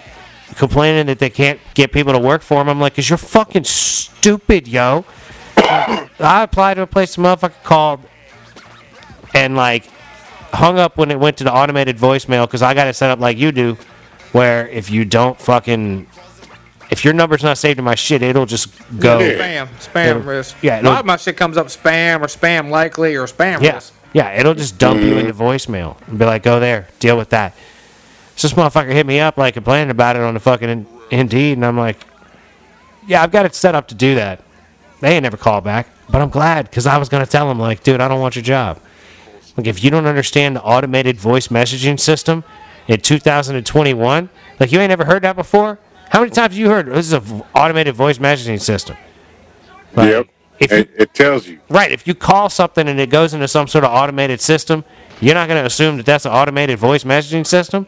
complaining 0.55 1.07
that 1.07 1.19
they 1.19 1.31
can't 1.31 1.59
get 1.75 1.93
people 1.93 2.13
to 2.13 2.19
work 2.19 2.43
for 2.43 2.55
them. 2.57 2.69
I'm 2.69 2.81
like, 2.81 2.95
cause 2.95 3.09
you're 3.09 3.17
fucking 3.19 3.65
stupid, 3.65 4.69
yo. 4.69 5.05
I 5.59 6.43
applied 6.43 6.75
to 6.75 6.83
a 6.83 6.87
place 6.87 7.17
the 7.17 7.23
motherfucker 7.23 7.63
called 7.65 8.01
and 9.35 9.57
like 9.57 9.87
hung 10.53 10.79
up 10.79 10.97
when 10.97 11.11
it 11.11 11.19
went 11.19 11.37
to 11.39 11.45
the 11.45 11.53
automated 11.53 11.97
voicemail 11.99 12.47
because 12.47 12.63
I 12.63 12.75
got 12.75 12.87
it 12.87 12.95
set 12.95 13.11
up 13.11 13.19
like 13.19 13.37
you 13.37 13.53
do, 13.53 13.77
where 14.33 14.69
if 14.69 14.91
you 14.91 15.05
don't 15.05 15.39
fucking 15.41 16.07
if 16.91 17.05
your 17.05 17.15
number's 17.15 17.43
not 17.43 17.59
saved 17.59 17.79
in 17.81 17.85
my 17.85 17.97
shit, 17.97 18.23
it'll 18.23 18.47
just 18.47 18.69
go. 19.01 19.19
Yeah. 19.19 19.67
Spam. 19.67 19.93
Spam 19.93 20.07
It'll- 20.07 20.23
risk. 20.23 20.57
yeah, 20.63 20.81
A 20.81 20.83
lot 20.83 21.01
of 21.01 21.07
my 21.07 21.17
shit 21.17 21.37
comes 21.37 21.57
up 21.57 21.67
spam 21.67 22.21
or 22.21 22.27
spam 22.27 22.71
likely 22.71 23.17
or 23.17 23.27
spam 23.27 23.61
Yeah, 23.61 23.75
risk. 23.75 23.93
yeah, 24.13 24.31
it'll 24.39 24.55
just 24.55 24.79
dump 24.79 25.01
you 25.03 25.17
into 25.19 25.35
voicemail 25.35 25.97
and 26.07 26.19
be 26.19 26.25
like, 26.25 26.45
"Go 26.45 26.61
there, 26.61 26.87
deal 27.01 27.17
with 27.17 27.31
that." 27.31 27.55
So 28.37 28.49
this 28.49 28.57
motherfucker 28.57 28.93
hit 28.93 29.07
me 29.07 29.19
up 29.19 29.37
like 29.37 29.55
complaining 29.55 29.91
about 29.91 30.17
it 30.17 30.23
on 30.23 30.35
the 30.35 30.41
fucking 30.41 30.69
in- 30.69 30.87
Indeed, 31.11 31.53
and 31.53 31.65
I'm 31.65 31.79
like, 31.79 31.99
"Yeah, 33.07 33.23
I've 33.23 33.31
got 33.31 33.47
it 33.47 33.55
set 33.55 33.75
up 33.75 33.89
to 33.89 33.95
do 33.95 34.15
that." 34.17 34.41
They 35.01 35.15
ain't 35.15 35.23
never 35.23 35.37
called 35.37 35.65
back, 35.65 35.89
but 36.09 36.21
I'm 36.21 36.31
glad 36.31 36.69
because 36.69 36.87
I 36.87 36.99
was 36.99 37.09
gonna 37.09 37.27
tell 37.27 37.49
them 37.49 37.59
like, 37.59 37.83
"Dude, 37.83 38.01
I 38.01 38.09
don't 38.09 38.21
want 38.21 38.37
your 38.37 38.43
job." 38.43 38.79
Like, 39.57 39.67
if 39.67 39.83
you 39.83 39.91
don't 39.91 40.07
understand 40.07 40.57
the 40.57 40.63
automated 40.63 41.19
voice 41.19 41.49
messaging 41.49 41.99
system 41.99 42.45
in 42.89 43.01
2021, 43.01 44.29
like 44.61 44.73
you 44.73 44.81
ain't 44.81 44.91
never 44.91 45.05
heard 45.05 45.23
that 45.23 45.37
before. 45.37 45.79
How 46.11 46.21
many 46.21 46.31
times 46.31 46.53
have 46.53 46.59
you 46.59 46.69
heard 46.69 46.87
this 46.87 47.07
is 47.07 47.13
an 47.13 47.43
automated 47.55 47.95
voice 47.95 48.19
messaging 48.19 48.61
system? 48.61 48.97
Like, 49.95 50.11
yep. 50.11 50.29
If 50.59 50.71
you 50.73 50.79
it, 50.79 50.91
it 50.97 51.15
tells 51.15 51.47
you. 51.47 51.61
Right. 51.69 51.93
If 51.93 52.07
you 52.07 52.15
call 52.15 52.49
something 52.49 52.89
and 52.89 52.99
it 52.99 53.11
goes 53.11 53.35
into 53.35 53.49
some 53.49 53.69
sort 53.69 53.85
of 53.85 53.93
automated 53.93 54.41
system, 54.41 54.85
you're 55.21 55.35
not 55.35 55.49
going 55.49 55.61
to 55.61 55.67
assume 55.67 55.97
that 55.99 56.07
that's 56.07 56.25
an 56.25 56.33
automated 56.33 56.79
voice 56.79 57.05
messaging 57.05 57.47
system. 57.47 57.87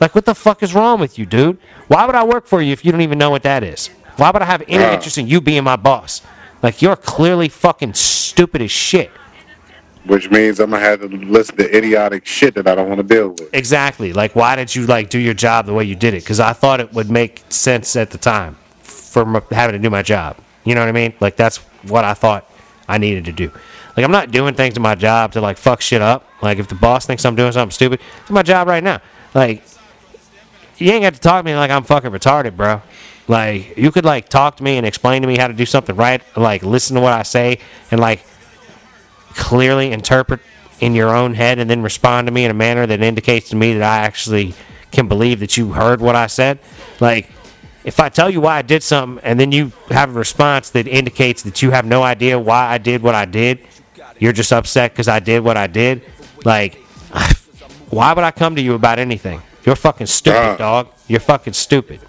Like, 0.00 0.14
what 0.14 0.24
the 0.24 0.34
fuck 0.34 0.62
is 0.62 0.74
wrong 0.74 1.00
with 1.00 1.18
you, 1.18 1.26
dude? 1.26 1.58
Why 1.88 2.06
would 2.06 2.14
I 2.14 2.24
work 2.24 2.46
for 2.46 2.60
you 2.60 2.72
if 2.72 2.84
you 2.84 2.92
don't 2.92 3.00
even 3.00 3.18
know 3.18 3.30
what 3.30 3.42
that 3.44 3.62
is? 3.62 3.88
Why 4.16 4.30
would 4.30 4.42
I 4.42 4.44
have 4.46 4.62
any 4.68 4.94
interest 4.94 5.18
in 5.18 5.26
you 5.26 5.40
being 5.40 5.64
my 5.64 5.76
boss? 5.76 6.22
Like, 6.62 6.80
you're 6.82 6.96
clearly 6.96 7.48
fucking 7.48 7.94
stupid 7.94 8.62
as 8.62 8.70
shit. 8.70 9.10
Which 10.06 10.30
means 10.30 10.60
I'm 10.60 10.70
gonna 10.70 10.82
have 10.82 11.00
to 11.00 11.06
listen 11.08 11.56
to 11.56 11.76
idiotic 11.76 12.26
shit 12.26 12.54
that 12.56 12.66
I 12.68 12.74
don't 12.74 12.88
want 12.88 12.98
to 12.98 13.14
deal 13.14 13.30
with. 13.30 13.48
Exactly. 13.54 14.12
Like, 14.12 14.36
why 14.36 14.54
did 14.54 14.74
you 14.74 14.86
like 14.86 15.08
do 15.08 15.18
your 15.18 15.32
job 15.32 15.64
the 15.64 15.72
way 15.72 15.84
you 15.84 15.94
did 15.94 16.12
it? 16.12 16.22
Because 16.22 16.40
I 16.40 16.52
thought 16.52 16.80
it 16.80 16.92
would 16.92 17.10
make 17.10 17.42
sense 17.48 17.96
at 17.96 18.10
the 18.10 18.18
time 18.18 18.58
for 18.82 19.22
m- 19.22 19.42
having 19.50 19.72
to 19.72 19.78
do 19.78 19.88
my 19.88 20.02
job. 20.02 20.36
You 20.64 20.74
know 20.74 20.82
what 20.82 20.88
I 20.88 20.92
mean? 20.92 21.14
Like, 21.20 21.36
that's 21.36 21.56
what 21.84 22.04
I 22.04 22.12
thought 22.12 22.50
I 22.86 22.98
needed 22.98 23.24
to 23.26 23.32
do. 23.32 23.50
Like, 23.96 24.04
I'm 24.04 24.12
not 24.12 24.30
doing 24.30 24.54
things 24.54 24.74
to 24.74 24.80
my 24.80 24.94
job 24.94 25.32
to 25.32 25.40
like 25.40 25.56
fuck 25.56 25.80
shit 25.80 26.02
up. 26.02 26.26
Like, 26.42 26.58
if 26.58 26.68
the 26.68 26.74
boss 26.74 27.06
thinks 27.06 27.24
I'm 27.24 27.34
doing 27.34 27.52
something 27.52 27.72
stupid, 27.72 28.00
it's 28.20 28.30
my 28.30 28.42
job 28.42 28.68
right 28.68 28.84
now. 28.84 29.00
Like, 29.34 29.62
you 30.76 30.90
ain't 30.90 31.02
got 31.02 31.14
to 31.14 31.20
talk 31.20 31.44
to 31.44 31.50
me 31.50 31.56
like 31.56 31.70
I'm 31.70 31.84
fucking 31.84 32.10
retarded, 32.10 32.56
bro. 32.56 32.82
Like, 33.26 33.76
you 33.76 33.90
could 33.90 34.04
like 34.04 34.28
talk 34.28 34.58
to 34.58 34.62
me 34.62 34.76
and 34.76 34.86
explain 34.86 35.22
to 35.22 35.28
me 35.28 35.36
how 35.38 35.46
to 35.46 35.54
do 35.54 35.64
something 35.64 35.96
right. 35.96 36.22
Like, 36.36 36.62
listen 36.62 36.96
to 36.96 37.00
what 37.00 37.12
I 37.12 37.22
say 37.22 37.58
and 37.90 38.00
like 38.00 38.24
clearly 39.34 39.92
interpret 39.92 40.40
in 40.80 40.94
your 40.94 41.14
own 41.14 41.34
head 41.34 41.58
and 41.58 41.70
then 41.70 41.82
respond 41.82 42.26
to 42.26 42.32
me 42.32 42.44
in 42.44 42.50
a 42.50 42.54
manner 42.54 42.86
that 42.86 43.00
indicates 43.02 43.48
to 43.50 43.56
me 43.56 43.74
that 43.74 43.82
I 43.82 44.04
actually 44.04 44.54
can 44.90 45.08
believe 45.08 45.40
that 45.40 45.56
you 45.56 45.72
heard 45.72 46.00
what 46.00 46.16
I 46.16 46.26
said. 46.26 46.58
Like, 47.00 47.30
if 47.84 48.00
I 48.00 48.08
tell 48.08 48.30
you 48.30 48.40
why 48.40 48.58
I 48.58 48.62
did 48.62 48.82
something 48.82 49.22
and 49.24 49.38
then 49.38 49.52
you 49.52 49.72
have 49.88 50.10
a 50.10 50.18
response 50.18 50.70
that 50.70 50.86
indicates 50.86 51.42
that 51.42 51.62
you 51.62 51.70
have 51.70 51.84
no 51.84 52.02
idea 52.02 52.38
why 52.38 52.68
I 52.68 52.78
did 52.78 53.02
what 53.02 53.14
I 53.14 53.24
did, 53.24 53.66
you're 54.18 54.32
just 54.32 54.52
upset 54.52 54.92
because 54.92 55.08
I 55.08 55.20
did 55.20 55.40
what 55.40 55.56
I 55.56 55.66
did. 55.66 56.02
Like, 56.44 56.74
why 57.90 58.12
would 58.12 58.24
I 58.24 58.30
come 58.30 58.56
to 58.56 58.62
you 58.62 58.74
about 58.74 58.98
anything? 58.98 59.42
You're 59.64 59.76
fucking 59.76 60.06
stupid, 60.06 60.38
Uh. 60.38 60.56
dog. 60.56 60.88
You're 61.08 61.20
fucking 61.20 61.52
stupid. 61.54 62.00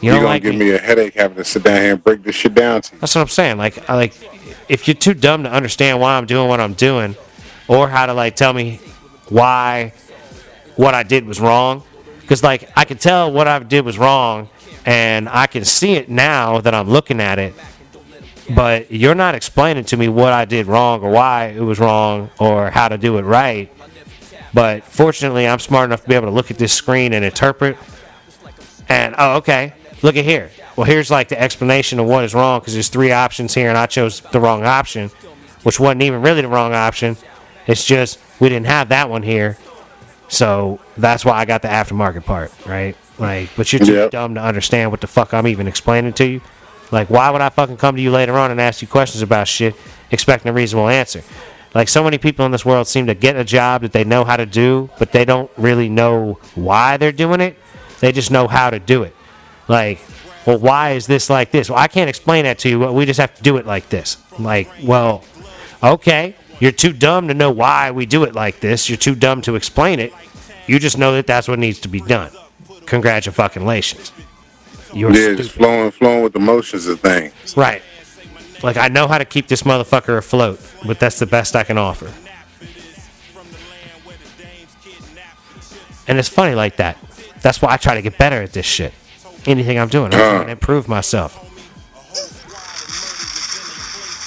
You 0.00 0.06
You're 0.10 0.14
don't 0.14 0.22
gonna 0.22 0.34
like 0.34 0.42
give 0.42 0.54
me. 0.54 0.66
me 0.66 0.70
a 0.72 0.78
headache 0.78 1.14
having 1.14 1.36
to 1.38 1.44
sit 1.44 1.64
down 1.64 1.80
here 1.80 1.92
and 1.94 2.04
break 2.04 2.22
this 2.22 2.34
shit 2.36 2.54
down 2.54 2.82
to 2.82 2.94
you. 2.94 3.00
That's 3.00 3.14
what 3.14 3.22
I'm 3.22 3.28
saying. 3.28 3.58
Like, 3.58 3.88
I 3.90 3.94
like, 3.96 4.14
if 4.68 4.86
you're 4.86 4.94
too 4.94 5.14
dumb 5.14 5.42
to 5.42 5.50
understand 5.50 6.00
why 6.00 6.16
I'm 6.16 6.26
doing 6.26 6.48
what 6.48 6.60
I'm 6.60 6.74
doing, 6.74 7.16
or 7.66 7.88
how 7.88 8.06
to 8.06 8.14
like 8.14 8.36
tell 8.36 8.52
me 8.52 8.80
why 9.28 9.92
what 10.76 10.94
I 10.94 11.02
did 11.02 11.26
was 11.26 11.40
wrong, 11.40 11.82
because 12.20 12.42
like 12.44 12.70
I 12.76 12.84
can 12.84 12.96
tell 12.98 13.32
what 13.32 13.48
I 13.48 13.58
did 13.58 13.84
was 13.84 13.98
wrong, 13.98 14.48
and 14.86 15.28
I 15.28 15.46
can 15.48 15.64
see 15.64 15.94
it 15.94 16.08
now 16.08 16.60
that 16.60 16.74
I'm 16.74 16.88
looking 16.88 17.20
at 17.20 17.38
it. 17.38 17.54
But 18.54 18.90
you're 18.90 19.14
not 19.16 19.34
explaining 19.34 19.84
to 19.86 19.96
me 19.98 20.08
what 20.08 20.32
I 20.32 20.44
did 20.46 20.66
wrong 20.66 21.02
or 21.02 21.10
why 21.10 21.46
it 21.48 21.60
was 21.60 21.78
wrong 21.78 22.30
or 22.38 22.70
how 22.70 22.88
to 22.88 22.96
do 22.96 23.18
it 23.18 23.22
right. 23.22 23.70
But 24.54 24.84
fortunately, 24.84 25.46
I'm 25.46 25.58
smart 25.58 25.86
enough 25.90 26.02
to 26.02 26.08
be 26.08 26.14
able 26.14 26.26
to 26.28 26.32
look 26.32 26.50
at 26.50 26.58
this 26.58 26.72
screen 26.72 27.12
and 27.12 27.24
interpret. 27.24 27.76
And 28.88 29.14
oh, 29.18 29.36
okay, 29.38 29.74
look 30.02 30.16
at 30.16 30.24
here. 30.24 30.50
Well, 30.76 30.84
here's 30.86 31.10
like 31.10 31.28
the 31.28 31.40
explanation 31.40 31.98
of 31.98 32.06
what 32.06 32.24
is 32.24 32.34
wrong 32.34 32.60
because 32.60 32.72
there's 32.74 32.88
three 32.88 33.12
options 33.12 33.54
here, 33.54 33.68
and 33.68 33.76
I 33.76 33.86
chose 33.86 34.20
the 34.20 34.40
wrong 34.40 34.64
option, 34.64 35.08
which 35.64 35.78
wasn't 35.80 36.02
even 36.02 36.22
really 36.22 36.40
the 36.42 36.48
wrong 36.48 36.72
option. 36.72 37.16
It's 37.66 37.84
just 37.84 38.18
we 38.40 38.48
didn't 38.48 38.66
have 38.66 38.88
that 38.90 39.10
one 39.10 39.22
here, 39.22 39.58
so 40.28 40.78
that's 40.96 41.24
why 41.24 41.32
I 41.32 41.44
got 41.44 41.62
the 41.62 41.68
aftermarket 41.68 42.24
part, 42.24 42.52
right? 42.66 42.96
Like, 43.18 43.50
but 43.56 43.70
you're 43.72 43.80
too 43.84 43.94
Yep. 43.94 44.10
dumb 44.12 44.34
to 44.36 44.40
understand 44.42 44.90
what 44.90 45.00
the 45.00 45.06
fuck 45.08 45.34
I'm 45.34 45.46
even 45.48 45.66
explaining 45.66 46.12
to 46.14 46.26
you. 46.26 46.40
Like, 46.90 47.10
why 47.10 47.28
would 47.30 47.40
I 47.42 47.50
fucking 47.50 47.76
come 47.76 47.96
to 47.96 48.00
you 48.02 48.10
later 48.10 48.38
on 48.38 48.50
and 48.50 48.60
ask 48.60 48.80
you 48.80 48.88
questions 48.88 49.20
about 49.20 49.48
shit, 49.48 49.74
expecting 50.10 50.48
a 50.48 50.52
reasonable 50.54 50.88
answer? 50.88 51.22
Like, 51.74 51.88
so 51.88 52.02
many 52.02 52.18
people 52.18 52.46
in 52.46 52.52
this 52.52 52.64
world 52.64 52.86
seem 52.88 53.06
to 53.08 53.14
get 53.14 53.36
a 53.36 53.44
job 53.44 53.82
that 53.82 53.92
they 53.92 54.04
know 54.04 54.24
how 54.24 54.36
to 54.36 54.46
do, 54.46 54.88
but 54.98 55.12
they 55.12 55.24
don't 55.24 55.50
really 55.56 55.88
know 55.88 56.38
why 56.54 56.96
they're 56.96 57.12
doing 57.12 57.40
it. 57.40 57.56
They 58.00 58.10
just 58.12 58.30
know 58.30 58.48
how 58.48 58.70
to 58.70 58.78
do 58.78 59.02
it. 59.02 59.14
Like, 59.68 60.00
well, 60.46 60.58
why 60.58 60.92
is 60.92 61.06
this 61.06 61.28
like 61.28 61.50
this? 61.50 61.68
Well, 61.68 61.78
I 61.78 61.88
can't 61.88 62.08
explain 62.08 62.44
that 62.44 62.58
to 62.60 62.68
you. 62.70 62.78
We 62.92 63.04
just 63.04 63.20
have 63.20 63.34
to 63.34 63.42
do 63.42 63.58
it 63.58 63.66
like 63.66 63.88
this. 63.90 64.16
Like, 64.38 64.68
well, 64.82 65.24
okay, 65.82 66.34
you're 66.58 66.72
too 66.72 66.92
dumb 66.92 67.28
to 67.28 67.34
know 67.34 67.50
why 67.50 67.90
we 67.90 68.06
do 68.06 68.24
it 68.24 68.34
like 68.34 68.60
this. 68.60 68.88
You're 68.88 68.96
too 68.96 69.14
dumb 69.14 69.42
to 69.42 69.54
explain 69.54 70.00
it. 70.00 70.12
You 70.66 70.78
just 70.78 70.96
know 70.96 71.12
that 71.14 71.26
that's 71.26 71.48
what 71.48 71.58
needs 71.58 71.80
to 71.80 71.88
be 71.88 72.00
done. 72.00 72.30
Congratulations. 72.86 74.12
You're 74.94 75.10
Yeah, 75.10 75.34
just 75.34 75.50
stupid. 75.50 75.52
flowing, 75.52 75.90
flowing 75.90 76.22
with 76.22 76.32
the 76.32 76.40
motions 76.40 76.86
of 76.86 77.00
things. 77.00 77.32
Right. 77.56 77.82
Like, 78.62 78.76
I 78.76 78.88
know 78.88 79.06
how 79.06 79.18
to 79.18 79.24
keep 79.24 79.46
this 79.46 79.62
motherfucker 79.62 80.18
afloat, 80.18 80.60
but 80.86 80.98
that's 80.98 81.18
the 81.18 81.26
best 81.26 81.54
I 81.54 81.64
can 81.64 81.78
offer. 81.78 82.12
And 86.08 86.18
it's 86.18 86.28
funny 86.28 86.54
like 86.54 86.76
that. 86.76 86.96
That's 87.42 87.62
why 87.62 87.72
I 87.72 87.76
try 87.76 87.94
to 87.94 88.02
get 88.02 88.18
better 88.18 88.42
at 88.42 88.52
this 88.52 88.66
shit. 88.66 88.92
Anything 89.46 89.78
I'm 89.78 89.88
doing, 89.88 90.12
I'm 90.12 90.18
trying 90.18 90.46
to 90.46 90.52
improve 90.52 90.88
myself. 90.88 91.44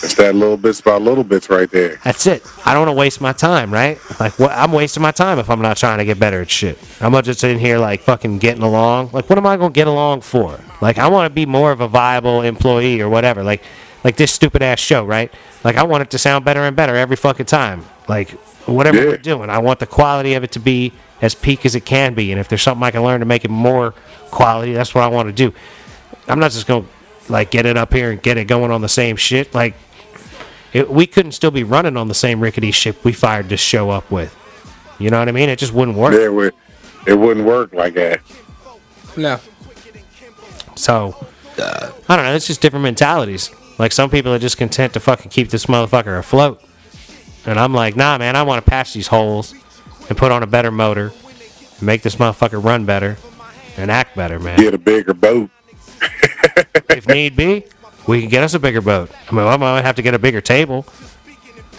It's 0.03 0.15
that 0.15 0.33
little 0.33 0.57
bits 0.57 0.81
by 0.81 0.97
little 0.97 1.23
bits 1.23 1.47
right 1.49 1.69
there. 1.69 1.99
That's 2.03 2.25
it. 2.25 2.43
I 2.65 2.73
don't 2.73 2.87
want 2.87 2.95
to 2.95 2.99
waste 2.99 3.21
my 3.21 3.33
time, 3.33 3.71
right? 3.71 3.99
Like, 4.19 4.39
what? 4.39 4.49
I'm 4.51 4.71
wasting 4.71 5.03
my 5.03 5.11
time 5.11 5.37
if 5.37 5.47
I'm 5.47 5.61
not 5.61 5.77
trying 5.77 5.99
to 5.99 6.05
get 6.05 6.17
better 6.17 6.41
at 6.41 6.49
shit. 6.49 6.79
I'm 6.99 7.11
not 7.11 7.23
just 7.23 7.43
in 7.43 7.59
here 7.59 7.77
like 7.77 8.01
fucking 8.01 8.39
getting 8.39 8.63
along. 8.63 9.11
Like, 9.13 9.29
what 9.29 9.37
am 9.37 9.45
I 9.45 9.57
gonna 9.57 9.69
get 9.69 9.87
along 9.87 10.21
for? 10.21 10.59
Like, 10.81 10.97
I 10.97 11.07
want 11.07 11.29
to 11.29 11.33
be 11.33 11.45
more 11.45 11.71
of 11.71 11.81
a 11.81 11.87
viable 11.87 12.41
employee 12.41 12.99
or 12.99 13.09
whatever. 13.09 13.43
Like, 13.43 13.61
like 14.03 14.15
this 14.15 14.31
stupid 14.31 14.61
ass 14.61 14.79
show, 14.79 15.05
right? 15.05 15.31
Like, 15.63 15.75
I 15.75 15.83
want 15.83 16.01
it 16.03 16.09
to 16.11 16.17
sound 16.17 16.43
better 16.45 16.61
and 16.61 16.75
better 16.75 16.95
every 16.95 17.15
fucking 17.15 17.45
time. 17.45 17.85
Like, 18.07 18.31
whatever 18.67 18.97
Yeah. 18.97 19.05
we're 19.09 19.17
doing, 19.17 19.49
I 19.49 19.59
want 19.59 19.79
the 19.79 19.85
quality 19.87 20.33
of 20.33 20.43
it 20.43 20.51
to 20.53 20.59
be 20.59 20.91
as 21.21 21.35
peak 21.35 21.65
as 21.65 21.75
it 21.75 21.85
can 21.85 22.13
be. 22.13 22.31
And 22.31 22.39
if 22.39 22.47
there's 22.47 22.61
something 22.63 22.83
I 22.83 22.91
can 22.91 23.03
learn 23.03 23.19
to 23.19 23.25
make 23.25 23.45
it 23.45 23.51
more 23.51 23.93
quality, 24.31 24.73
that's 24.73 24.95
what 24.95 25.03
I 25.03 25.07
want 25.07 25.27
to 25.27 25.33
do. 25.33 25.53
I'm 26.27 26.39
not 26.39 26.51
just 26.51 26.65
gonna 26.67 26.85
like 27.29 27.51
get 27.51 27.65
it 27.65 27.77
up 27.77 27.93
here 27.93 28.11
and 28.11 28.21
get 28.21 28.37
it 28.37 28.45
going 28.45 28.71
on 28.71 28.81
the 28.81 28.89
same 28.89 29.15
shit. 29.15 29.53
Like 29.53 29.75
it, 30.73 30.89
we 30.89 31.05
couldn't 31.05 31.33
still 31.33 31.51
be 31.51 31.63
running 31.63 31.95
on 31.97 32.07
the 32.07 32.13
same 32.15 32.39
rickety 32.39 32.71
ship 32.71 33.03
we 33.03 33.13
fired 33.13 33.49
this 33.49 33.59
show 33.59 33.89
up 33.89 34.09
with. 34.09 34.35
You 34.99 35.09
know 35.09 35.19
what 35.19 35.27
I 35.27 35.31
mean? 35.31 35.49
It 35.49 35.59
just 35.59 35.73
wouldn't 35.73 35.97
work. 35.97 36.13
Yeah, 36.13 36.25
it, 36.25 36.33
would, 36.33 36.53
it 37.05 37.13
wouldn't 37.13 37.45
work 37.45 37.73
like 37.73 37.93
that. 37.95 38.21
No. 39.17 39.39
So 40.75 41.15
I 41.59 41.91
don't 42.15 42.25
know. 42.25 42.33
It's 42.35 42.47
just 42.47 42.61
different 42.61 42.83
mentalities. 42.83 43.51
Like 43.81 43.91
some 43.91 44.11
people 44.11 44.31
are 44.31 44.37
just 44.37 44.59
content 44.59 44.93
to 44.93 44.99
fucking 44.99 45.31
keep 45.31 45.49
this 45.49 45.65
motherfucker 45.65 46.19
afloat, 46.19 46.61
and 47.47 47.59
I'm 47.59 47.73
like, 47.73 47.95
nah, 47.95 48.15
man. 48.19 48.35
I 48.35 48.43
want 48.43 48.63
to 48.63 48.69
patch 48.69 48.93
these 48.93 49.07
holes 49.07 49.55
and 50.07 50.15
put 50.15 50.31
on 50.31 50.43
a 50.43 50.45
better 50.45 50.69
motor, 50.69 51.11
and 51.79 51.81
make 51.81 52.03
this 52.03 52.17
motherfucker 52.17 52.63
run 52.63 52.85
better 52.85 53.17
and 53.77 53.89
act 53.89 54.15
better, 54.15 54.39
man. 54.39 54.59
Get 54.59 54.75
a 54.75 54.77
bigger 54.77 55.15
boat. 55.15 55.49
if 56.91 57.07
need 57.07 57.35
be, 57.35 57.65
we 58.05 58.21
can 58.21 58.29
get 58.29 58.43
us 58.43 58.53
a 58.53 58.59
bigger 58.59 58.81
boat. 58.81 59.09
I 59.27 59.33
mean, 59.33 59.47
I 59.47 59.57
might 59.57 59.81
have 59.81 59.95
to 59.95 60.03
get 60.03 60.13
a 60.13 60.19
bigger 60.19 60.41
table 60.41 60.85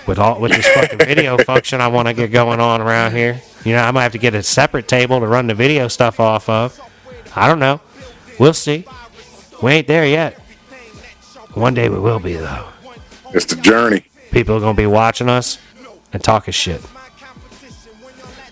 with 0.08 0.18
all 0.18 0.40
with 0.40 0.50
this 0.50 0.66
fucking 0.70 0.98
video 1.06 1.38
function 1.38 1.80
I 1.80 1.86
want 1.86 2.08
to 2.08 2.14
get 2.14 2.32
going 2.32 2.58
on 2.58 2.80
around 2.80 3.12
here. 3.12 3.40
You 3.64 3.74
know, 3.74 3.82
I 3.82 3.92
might 3.92 4.02
have 4.02 4.12
to 4.12 4.18
get 4.18 4.34
a 4.34 4.42
separate 4.42 4.88
table 4.88 5.20
to 5.20 5.26
run 5.28 5.46
the 5.46 5.54
video 5.54 5.86
stuff 5.86 6.18
off 6.18 6.48
of. 6.48 6.80
I 7.36 7.46
don't 7.46 7.60
know. 7.60 7.80
We'll 8.40 8.54
see. 8.54 8.86
We 9.62 9.70
ain't 9.70 9.86
there 9.86 10.04
yet. 10.04 10.41
One 11.54 11.74
day 11.74 11.88
we 11.88 11.98
will 11.98 12.18
be 12.18 12.34
though. 12.34 12.68
It's 13.34 13.46
the 13.46 13.56
journey. 13.56 14.06
People 14.30 14.56
are 14.56 14.60
gonna 14.60 14.74
be 14.74 14.86
watching 14.86 15.28
us 15.28 15.58
and 16.12 16.22
talking 16.22 16.52
shit, 16.52 16.80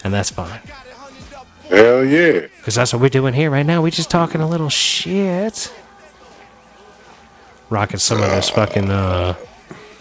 and 0.04 0.12
that's 0.12 0.30
fine. 0.30 0.60
Hell 1.68 2.04
yeah. 2.04 2.40
Because 2.56 2.74
that's 2.74 2.92
what 2.92 3.00
we're 3.00 3.08
doing 3.08 3.32
here 3.32 3.50
right 3.50 3.64
now. 3.64 3.80
We're 3.82 3.90
just 3.90 4.10
talking 4.10 4.40
a 4.40 4.48
little 4.48 4.68
shit. 4.68 5.72
Rocking 7.70 8.00
some 8.00 8.20
of 8.20 8.28
this 8.30 8.50
fucking 8.50 8.90
uh, 8.90 9.36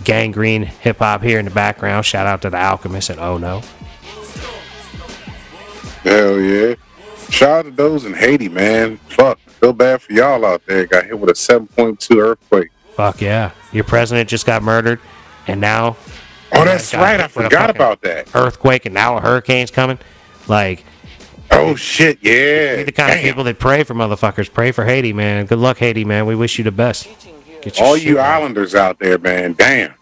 gangrene 0.03 0.63
hip 0.63 0.97
hop 0.97 1.21
here 1.21 1.37
in 1.37 1.45
the 1.45 1.51
background. 1.51 2.05
Shout 2.05 2.25
out 2.25 2.41
to 2.41 2.49
the 2.49 2.57
Alchemist 2.57 3.11
and 3.11 3.19
Oh 3.19 3.37
No. 3.37 3.61
Hell 6.03 6.39
yeah. 6.39 6.75
Shout 7.29 7.49
out 7.49 7.65
to 7.65 7.71
those 7.71 8.05
in 8.05 8.13
Haiti, 8.13 8.49
man. 8.49 8.97
Fuck. 9.09 9.39
Feel 9.39 9.73
bad 9.73 10.01
for 10.01 10.11
y'all 10.13 10.43
out 10.45 10.65
there. 10.65 10.87
Got 10.87 11.05
hit 11.05 11.19
with 11.19 11.29
a 11.29 11.33
7.2 11.33 12.17
earthquake. 12.17 12.71
Fuck 12.99 13.21
yeah. 13.21 13.51
Your 13.71 13.85
president 13.85 14.27
just 14.27 14.45
got 14.45 14.61
murdered, 14.61 14.99
and 15.47 15.61
now 15.61 15.95
Oh, 16.51 16.65
that's 16.65 16.93
right. 16.93 17.21
I 17.21 17.29
forgot 17.29 17.69
about 17.69 18.01
that. 18.01 18.35
earthquake, 18.35 18.85
and 18.85 18.93
now 18.93 19.15
a 19.15 19.21
hurricane's 19.21 19.71
coming. 19.71 19.97
Like, 20.49 20.83
Oh, 21.49 21.75
shit. 21.75 22.19
Yeah. 22.21 22.75
be 22.75 22.83
the 22.83 22.91
kind 22.91 23.13
of 23.13 23.21
people 23.21 23.45
that 23.45 23.57
pray 23.57 23.83
for 23.85 23.93
motherfuckers. 23.93 24.51
Pray 24.51 24.73
for 24.73 24.83
Haiti, 24.83 25.13
man. 25.13 25.45
Good 25.45 25.59
luck, 25.59 25.77
Haiti, 25.77 26.03
man. 26.03 26.25
We 26.25 26.35
wish 26.35 26.57
you 26.57 26.65
the 26.65 26.73
best. 26.73 27.07
All 27.79 27.95
shit 27.95 28.03
you 28.05 28.17
right. 28.17 28.35
islanders 28.35 28.75
out 28.75 28.99
there, 28.99 29.17
man. 29.17 29.53
Damn. 29.53 29.93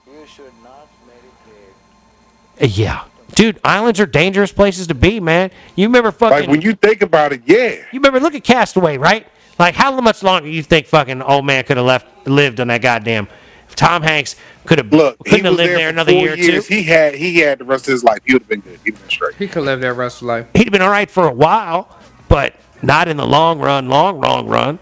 Yeah. 2.59 3.03
Dude, 3.35 3.59
islands 3.63 3.99
are 3.99 4.07
dangerous 4.07 4.51
places 4.51 4.87
to 4.87 4.95
be, 4.95 5.19
man. 5.19 5.51
You 5.75 5.85
remember 5.85 6.11
fucking. 6.11 6.35
Like 6.35 6.49
when 6.49 6.61
you 6.61 6.73
think 6.73 7.03
about 7.03 7.31
it, 7.31 7.43
yeah. 7.45 7.75
you 7.91 7.99
remember, 7.99 8.19
look 8.19 8.33
at 8.33 8.43
Castaway, 8.43 8.97
right? 8.97 9.27
Like, 9.59 9.75
how 9.75 9.99
much 9.99 10.23
longer 10.23 10.47
you 10.47 10.61
think 10.63 10.85
fucking 10.87 11.21
old 11.21 11.45
man 11.45 11.63
could 11.63 11.77
have 11.77 11.85
left, 11.85 12.27
lived 12.27 12.59
on 12.59 12.67
that 12.67 12.81
goddamn. 12.81 13.27
If 13.67 13.75
Tom 13.75 14.01
Hanks 14.01 14.35
could 14.65 14.77
have, 14.77 14.91
Look, 14.91 15.17
couldn't 15.25 15.45
have 15.45 15.55
lived 15.55 15.69
there, 15.71 15.77
there 15.77 15.89
another 15.89 16.11
four 16.11 16.21
year 16.21 16.33
or 16.33 16.37
two. 16.37 16.61
He 16.61 16.83
had 16.83 17.15
he 17.15 17.37
had 17.39 17.59
the 17.59 17.65
rest 17.65 17.87
of 17.87 17.91
his 17.91 18.03
life. 18.03 18.19
He 18.25 18.33
would 18.33 18.43
have 18.43 18.49
been 18.49 18.61
good. 18.61 18.79
He'd 18.85 18.99
been 18.99 19.09
straight. 19.09 19.35
He 19.35 19.47
could 19.47 19.63
live 19.63 19.81
there 19.81 19.93
the 19.93 19.99
rest 19.99 20.21
of 20.21 20.27
life. 20.27 20.47
He'd 20.53 20.65
have 20.65 20.71
been 20.71 20.81
all 20.81 20.89
right 20.89 21.09
for 21.09 21.27
a 21.27 21.33
while, 21.33 21.97
but 22.29 22.55
not 22.81 23.07
in 23.07 23.17
the 23.17 23.25
long 23.25 23.59
run, 23.59 23.89
long, 23.89 24.21
long 24.21 24.47
run. 24.47 24.79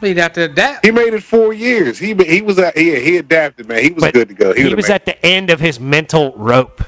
He'd 0.00 0.18
have 0.18 0.34
to 0.34 0.42
adapt. 0.42 0.86
He 0.86 0.92
made 0.92 1.14
it 1.14 1.22
four 1.24 1.52
years. 1.52 1.98
He 1.98 2.14
he 2.14 2.42
was 2.42 2.58
at, 2.58 2.76
yeah 2.76 2.98
he 2.98 3.16
adapted, 3.16 3.66
man. 3.66 3.82
He 3.82 3.90
was 3.90 4.04
But 4.04 4.14
good 4.14 4.28
to 4.28 4.34
go. 4.34 4.52
He, 4.54 4.62
would've 4.64 4.76
was 4.76 4.88
made 4.88 4.94
at 4.94 5.06
the 5.06 5.26
end 5.26 5.50
of 5.50 5.58
his 5.58 5.80
mental 5.80 6.32
rope. 6.36 6.84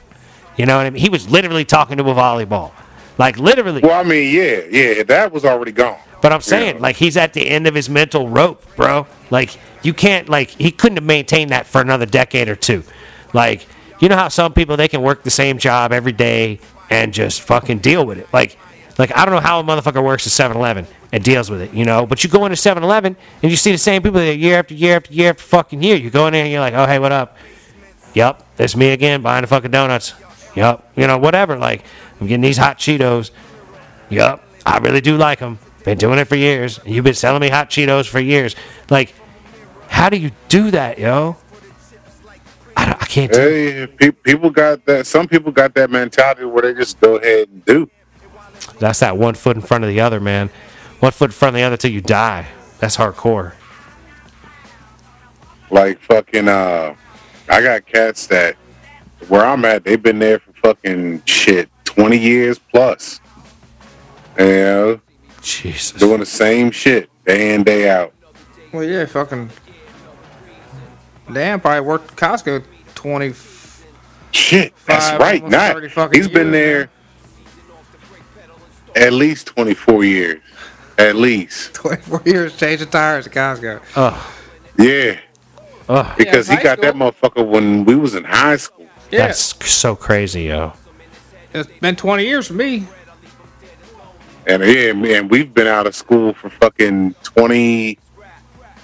You 0.57 0.67
know 0.67 0.77
what 0.77 0.87
I 0.87 0.91
mean? 0.91 1.03
He 1.03 1.09
was 1.09 1.29
literally 1.29 1.65
talking 1.65 1.97
to 1.97 2.05
a 2.05 2.15
volleyball. 2.15 2.73
Like, 3.19 3.39
literally. 3.39 3.81
Well, 3.83 3.99
I 3.99 4.03
mean, 4.03 4.35
yeah, 4.35 4.63
yeah, 4.71 5.03
that 5.05 5.33
was 5.33 5.45
already 5.45 5.73
gone. 5.73 5.99
But 6.23 6.33
I'm 6.33 6.41
saying, 6.41 6.77
Yeah. 6.77 6.83
like, 6.83 6.97
he's 6.97 7.17
at 7.17 7.33
the 7.33 7.49
end 7.49 7.67
of 7.67 7.75
his 7.75 7.89
mental 7.89 8.29
rope, 8.29 8.63
bro. 8.77 9.07
Like, 9.31 9.57
you 9.83 9.95
can't, 9.95 10.29
like, 10.29 10.51
he 10.51 10.71
couldn't 10.71 10.97
have 10.99 11.05
maintained 11.05 11.51
that 11.51 11.67
for 11.67 11.81
another 11.81 12.07
decade 12.07 12.49
or 12.49 12.57
two. 12.57 12.85
Like, 13.33 13.67
you 14.01 14.09
know 14.09 14.17
how 14.17 14.29
some 14.29 14.53
people, 14.53 14.77
they 14.77 14.89
can 14.89 15.03
work 15.03 15.23
the 15.23 15.31
same 15.31 15.59
job 15.59 15.93
every 15.93 16.13
day 16.13 16.61
and 16.91 17.13
just 17.15 17.41
fucking 17.43 17.79
deal 17.79 18.05
with 18.05 18.19
it. 18.19 18.29
Like, 18.33 18.59
like 18.99 19.17
I 19.17 19.25
don't 19.25 19.35
know 19.35 19.41
how 19.41 19.61
a 19.61 19.63
motherfucker 19.63 20.03
works 20.05 20.27
at 20.27 20.33
7 20.33 20.57
Eleven 20.57 20.87
and 21.13 21.25
deals 21.25 21.51
with 21.51 21.63
it, 21.63 21.73
you 21.73 21.85
know? 21.85 22.05
But 22.07 22.23
you 22.23 22.29
go 22.31 22.45
into 22.45 22.57
7 22.57 22.83
Eleven 22.83 23.17
and 23.43 23.51
you 23.51 23.57
see 23.57 23.73
the 23.73 23.79
same 23.79 24.03
people 24.03 24.21
there 24.21 24.33
year 24.35 24.59
after 24.59 24.75
year 24.75 24.97
after 24.97 25.13
year 25.13 25.31
after 25.31 25.43
fucking 25.43 25.83
year. 25.83 25.97
You 25.97 26.11
go 26.11 26.27
in 26.27 26.33
there 26.35 26.43
and 26.43 26.53
you're 26.53 26.61
like, 26.61 26.75
oh, 26.75 26.87
hey, 26.87 26.99
what 26.99 27.13
up? 27.13 27.37
Yep, 28.15 28.45
it's 28.59 28.77
me 28.77 28.91
again 28.91 29.23
buying 29.23 29.43
the 29.43 29.47
fucking 29.47 29.71
donuts. 29.71 30.15
Yep, 30.57 30.93
you 30.97 31.07
know, 31.07 31.17
whatever. 31.17 31.57
Like, 31.57 31.85
I'm 32.21 32.27
getting 32.27 32.41
these 32.43 32.57
hot 32.59 32.79
Cheetos. 32.79 33.31
Yup, 34.09 34.43
I 34.67 34.79
really 34.79 35.01
do 35.01 35.17
like 35.17 35.39
them. 35.39 35.59
Been 35.85 35.99
doing 35.99 36.19
it 36.19 36.27
for 36.27 36.37
years. 36.37 36.79
You've 36.85 37.05
been 37.05 37.15
selling 37.15 37.41
me 37.41 37.49
hot 37.49 37.71
Cheetos 37.71 38.07
for 38.07 38.21
years. 38.21 38.55
Like, 38.91 39.15
how 39.89 40.09
do 40.09 40.17
you 40.19 40.31
do 40.49 40.71
that, 40.71 40.99
yo? 40.99 41.37
I, 42.77 42.87
don't, 42.87 43.03
I 43.03 43.07
can't 43.07 43.33
do 43.33 43.39
Hey, 43.39 43.87
pe- 43.87 44.11
people 44.11 44.51
got 44.51 44.85
that. 44.87 45.07
Some 45.07 45.27
people 45.27 45.53
got 45.53 45.75
that 45.75 45.91
mentality 45.91 46.45
where 46.45 46.63
they 46.63 46.75
just 46.75 47.01
go 47.01 47.17
ahead 47.17 47.49
and 47.49 47.65
do. 47.65 47.91
That's 48.79 49.01
that 49.01 49.17
one 49.17 49.35
foot 49.35 49.57
in 49.57 49.63
front 49.63 49.85
of 49.85 49.89
the 49.89 50.01
other, 50.01 50.21
man. 50.21 50.51
One 51.01 51.13
foot 51.13 51.31
in 51.31 51.33
front 51.33 51.57
of 51.57 51.61
the 51.61 51.65
other 51.65 51.77
till 51.77 51.91
you 51.91 52.01
die. 52.01 52.47
That's 52.79 52.97
hardcore. 52.97 53.55
Like 55.71 56.01
fucking. 56.01 56.49
Uh, 56.49 56.95
I 57.49 57.63
got 57.63 57.87
cats 57.87 58.27
that 58.29 58.57
where 59.29 59.45
I'm 59.45 59.65
at. 59.65 59.85
They've 59.85 60.03
been 60.03 60.19
there 60.19 60.39
for 60.39 60.53
fucking 60.53 61.23
shit 61.27 61.69
twenty 61.85 62.19
years 62.19 62.59
plus. 62.59 63.21
You 64.39 64.45
know, 64.47 65.01
Jesus. 65.43 65.99
doing 65.99 66.21
the 66.21 66.27
same 66.27 66.71
shit 66.71 67.11
day 67.25 67.55
in 67.55 67.65
day 67.65 67.89
out. 67.91 68.13
Well, 68.73 68.85
yeah, 68.85 69.05
fucking. 69.07 69.51
Dan 71.33 71.61
probably 71.61 71.87
worked 71.87 72.13
at 72.13 72.17
Costco 72.17 72.65
20. 72.95 73.35
Shit, 74.33 74.75
that's 74.87 75.21
right. 75.21 75.43
almost 75.43 75.53
Not 75.53 75.73
30 75.75 75.89
fucking 75.89 76.19
he's 76.19 76.29
been 76.29 76.53
years, 76.53 76.87
there 76.87 76.91
at 78.97 79.13
least 79.13 79.47
twenty 79.47 79.75
four 79.75 80.05
years, 80.05 80.41
at 80.99 81.17
least. 81.17 81.75
24 81.81 82.23
years 82.25 82.57
changing 82.57 82.89
tires 82.89 83.27
at 83.27 83.33
Costco. 83.33 83.83
Oh, 83.97 84.35
Yeah, 84.79 85.19
oh, 85.89 86.15
because 86.17 86.49
high 86.49 86.57
he 86.57 86.63
got 86.63 86.81
that 86.81 86.95
motherfucker 86.95 87.47
when 87.47 87.85
we 87.85 87.97
was 87.97 88.15
in 88.15 88.25
high 88.25 88.57
school. 88.57 88.87
Yeah, 89.11 89.27
that's 89.27 89.69
so 89.69 89.97
crazy, 89.97 90.45
yo. 90.45 90.73
it's 91.53 91.71
been 91.81 91.97
20 91.97 92.25
years 92.25 92.47
for 92.47 92.55
me. 92.55 92.87
And 94.47 94.63
yeah, 94.65 94.93
man, 94.93 95.29
we've 95.29 95.53
been 95.53 95.67
out 95.67 95.87
of 95.87 95.95
school 95.95 96.33
for 96.35 96.51
fucking 96.51 97.15
20, 97.23 97.99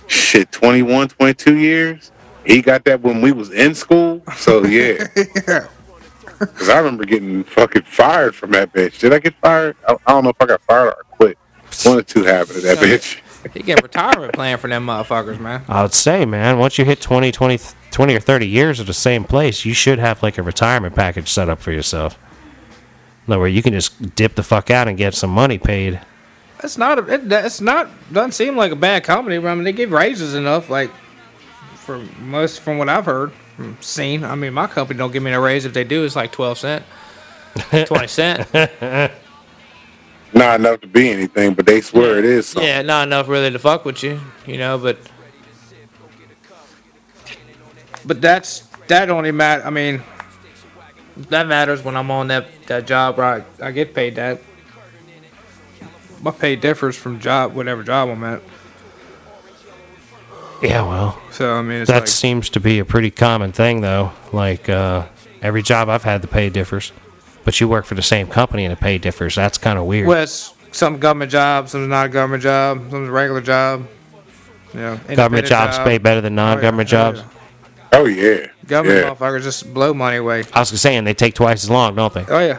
shit, 0.07 0.53
21, 0.53 1.09
22 1.09 1.57
years. 1.57 2.13
He 2.45 2.63
got 2.63 2.85
that 2.85 3.01
when 3.01 3.21
we 3.21 3.33
was 3.33 3.51
in 3.51 3.75
school. 3.75 4.23
So 4.37 4.65
yeah, 4.67 5.07
yeah. 5.17 5.67
because 6.39 6.69
I 6.69 6.79
remember 6.79 7.05
getting 7.05 7.45
fucking 7.45 7.83
fired 7.83 8.35
from 8.35 8.53
that 8.53 8.73
bitch. 8.73 9.01
Did 9.01 9.13
I 9.13 9.19
get 9.19 9.35
fired? 9.37 9.77
I, 9.89 9.97
I 10.07 10.13
don't 10.13 10.25
know 10.25 10.31
if 10.31 10.37
I 10.41 10.47
got 10.47 10.63
fired 10.63 10.89
or 10.89 11.05
quit. 11.11 11.39
One 11.85 11.99
or 11.99 12.03
two 12.03 12.23
happened 12.23 12.57
to 12.57 12.61
that 12.63 12.79
bitch. 12.79 13.21
He 13.55 13.63
get 13.63 13.81
retirement 13.81 14.33
plan 14.33 14.59
for 14.59 14.67
them 14.67 14.87
motherfuckers, 14.87 15.39
man. 15.39 15.63
I 15.69 15.83
would 15.83 15.93
say, 15.93 16.27
man, 16.27 16.59
once 16.59 16.79
you 16.79 16.85
hit 16.85 17.01
20, 17.01 17.31
20, 17.31 17.61
20 17.93 18.15
or 18.17 18.19
30 18.19 18.49
years 18.49 18.81
at 18.81 18.87
the 18.87 18.95
same 18.95 19.23
place, 19.23 19.65
you 19.65 19.73
should 19.73 20.01
have 20.01 20.21
like 20.21 20.37
a 20.37 20.43
retirement 20.43 20.97
package 20.97 21.29
set 21.29 21.49
up 21.49 21.61
for 21.61 21.71
yourself. 21.71 22.19
No, 23.29 23.39
where 23.39 23.49
you 23.49 23.63
can 23.63 23.73
just 23.73 24.15
dip 24.15 24.35
the 24.35 24.43
fuck 24.43 24.71
out 24.71 24.89
and 24.89 24.97
get 24.97 25.15
some 25.15 25.31
money 25.31 25.59
paid. 25.59 26.01
That's 26.61 26.79
not. 26.79 26.99
A, 26.99 27.15
it, 27.15 27.33
it's 27.33 27.61
not. 27.61 27.89
Doesn't 28.13 28.33
seem 28.33 28.57
like 28.57 28.73
a 28.73 28.77
bad 28.77 29.05
company. 29.05 29.37
I 29.37 29.55
mean, 29.55 29.65
they 29.65 29.73
give 29.73 29.91
raises 29.91 30.35
enough. 30.35 30.71
Like 30.71 30.91
for 31.77 31.99
most, 32.21 32.61
from 32.61 32.79
what 32.79 32.89
I've 32.89 33.07
heard, 33.07 33.33
seen. 33.81 34.25
I 34.25 34.35
mean, 34.35 34.55
my 34.55 34.67
company 34.67 34.99
don't 34.99 35.13
give 35.13 35.23
me 35.23 35.33
a 35.33 35.41
raise. 35.41 35.65
If 35.65 35.73
they 35.73 35.85
do, 35.85 36.05
it's 36.05 36.17
like 36.17 36.33
12 36.33 36.59
cent, 36.59 36.85
20 37.87 38.07
cent. 38.07 38.49
Not 40.35 40.61
enough 40.61 40.81
to 40.81 40.87
be 40.87 41.09
anything, 41.11 41.55
but 41.55 41.67
they 41.67 41.81
swear 41.81 42.19
it 42.19 42.25
is. 42.25 42.49
Something. 42.49 42.69
Yeah, 42.69 42.83
not 42.83 43.07
enough 43.07 43.29
really 43.29 43.51
to 43.51 43.59
fuck 43.59 43.85
with 43.85 44.03
you, 44.03 44.21
you 44.47 44.59
know. 44.59 44.79
But 44.79 44.99
but 48.05 48.21
that's 48.21 48.61
that 48.89 49.11
only 49.11 49.33
matter. 49.33 49.65
I 49.65 49.71
mean, 49.71 50.03
that 51.31 51.47
matters 51.47 51.83
when 51.83 51.97
I'm 51.97 52.11
on 52.11 52.29
that 52.29 52.47
that 52.67 52.87
job. 52.87 53.19
Right, 53.19 53.45
I 53.63 53.71
get 53.73 53.95
paid 53.95 54.15
that. 54.17 54.41
My 56.23 56.31
pay 56.31 56.57
differs 56.57 56.97
from 56.97 57.21
job, 57.21 57.55
whatever 57.55 57.83
job 57.83 58.09
I'm 58.09 58.25
at. 58.25 58.41
Yeah, 60.63 60.83
well, 60.89 61.21
So 61.33 61.55
I 61.55 61.63
mean, 61.63 61.83
it's 61.83 61.91
that 61.91 62.01
like 62.01 62.07
seems 62.09 62.49
to 62.51 62.61
be 62.61 62.79
a 62.79 62.85
pretty 62.85 63.11
common 63.11 63.53
thing, 63.53 63.83
though. 63.83 64.13
Like 64.33 64.69
uh, 64.71 65.07
every 65.43 65.63
job 65.63 65.91
I've 65.91 66.03
had, 66.05 66.23
the 66.23 66.29
pay 66.29 66.49
differs. 66.49 66.93
but 67.45 67.61
you 67.61 67.69
work 67.69 67.85
for 67.85 67.95
the 67.95 68.03
same 68.03 68.27
company 68.27 68.65
and 68.65 68.73
the 68.73 68.81
pay 68.81 68.97
differs. 68.99 69.35
That's 69.35 69.59
kind 69.59 69.79
of 69.79 69.85
weird. 69.85 70.09
Well, 70.09 70.23
it's 70.23 70.55
some 70.73 70.99
government 70.99 71.31
job, 71.31 71.69
some's 71.69 71.89
not 71.89 72.07
a 72.07 72.09
government 72.09 72.43
job, 72.43 72.91
some's 72.91 73.09
a 73.09 73.13
regular 73.13 73.43
job. 73.43 73.87
Yeah, 74.75 74.99
government 75.15 75.47
jobs 75.47 75.77
job. 75.77 75.87
pay 75.87 75.99
better 75.99 76.21
than 76.23 76.35
non-government 76.35 76.93
Oh, 76.93 76.97
yeah. 76.97 77.13
jobs. 77.13 77.21
Oh 77.21 77.23
yeah. 77.23 77.36
Oh, 77.93 78.05
Government 78.05 78.19
yeah. 78.19 78.47
Government 78.67 79.19
motherfuckers 79.19 79.43
just 79.43 79.73
blow 79.73 79.95
money 79.95 80.17
away. 80.17 80.45
I 80.53 80.61
was 80.61 80.81
saying 80.81 81.05
they 81.05 81.15
take 81.15 81.35
twice 81.35 81.65
as 81.65 81.71
long, 81.71 81.95
don't 81.95 82.13
they? 82.13 82.25
Oh 82.29 82.41
yeah. 82.41 82.59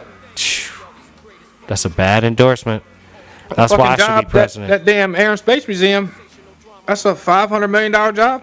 That's 1.66 1.84
a 1.84 1.90
bad 1.90 2.24
endorsement. 2.24 2.82
That's 3.54 3.72
why 3.72 3.92
I 3.92 3.96
Fucking 3.96 4.16
should 4.16 4.26
be 4.26 4.30
president. 4.30 4.70
That, 4.70 4.84
that 4.84 4.90
damn 4.90 5.14
Air 5.14 5.30
and 5.30 5.38
Space 5.38 5.66
Museum. 5.68 6.14
That's 6.86 7.04
a 7.04 7.14
five 7.14 7.48
hundred 7.50 7.68
million 7.68 7.92
dollar 7.92 8.12
job. 8.12 8.42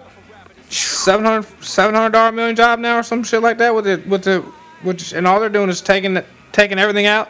700 0.68 1.44
700 1.64 2.10
dollar 2.10 2.32
million 2.32 2.56
job 2.56 2.78
now 2.80 2.98
or 2.98 3.02
some 3.02 3.22
shit 3.22 3.40
like 3.42 3.58
that 3.58 3.74
with 3.74 3.84
the 3.84 4.02
with 4.08 4.24
the 4.24 4.40
which 4.82 5.12
and 5.12 5.26
all 5.26 5.38
they're 5.40 5.48
doing 5.48 5.68
is 5.68 5.80
taking 5.80 6.16
it- 6.16 6.26
taking 6.52 6.78
everything 6.78 7.06
out 7.06 7.28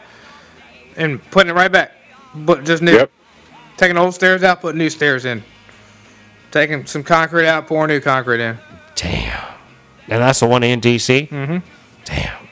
and 0.95 1.21
putting 1.31 1.49
it 1.49 1.53
right 1.53 1.71
back. 1.71 1.91
But 2.33 2.63
just 2.65 2.81
new. 2.81 2.93
Yep. 2.93 3.11
Taking 3.77 3.97
old 3.97 4.13
stairs 4.15 4.41
out, 4.43 4.61
putting 4.61 4.79
new 4.79 4.89
stairs 4.89 5.25
in. 5.25 5.43
Taking 6.49 6.85
some 6.87 7.03
concrete 7.03 7.47
out, 7.47 7.67
pouring 7.67 7.89
new 7.89 7.99
concrete 7.99 8.41
in. 8.41 8.57
Damn. 10.07 10.15
And 10.15 10.23
that's 10.23 10.39
the 10.39 10.47
one 10.47 10.63
in 10.63 10.81
DC. 10.81 11.29
Mm-hmm. 11.29 11.57
Damn. 12.05 12.47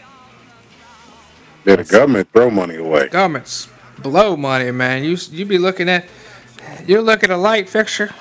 Yeah, 1.66 1.76
the 1.78 1.84
government 1.84 2.30
throw 2.32 2.52
money 2.52 2.76
away. 2.76 3.08
Governments 3.08 3.70
blow 3.98 4.36
money, 4.38 4.72
man. 4.72 5.04
You 5.04 5.18
you 5.32 5.46
be 5.46 5.58
looking 5.58 5.90
at 5.90 6.06
you 6.86 7.02
look 7.02 7.24
at 7.24 7.30
a 7.30 7.38
light 7.38 7.70
fixture. 7.70 8.14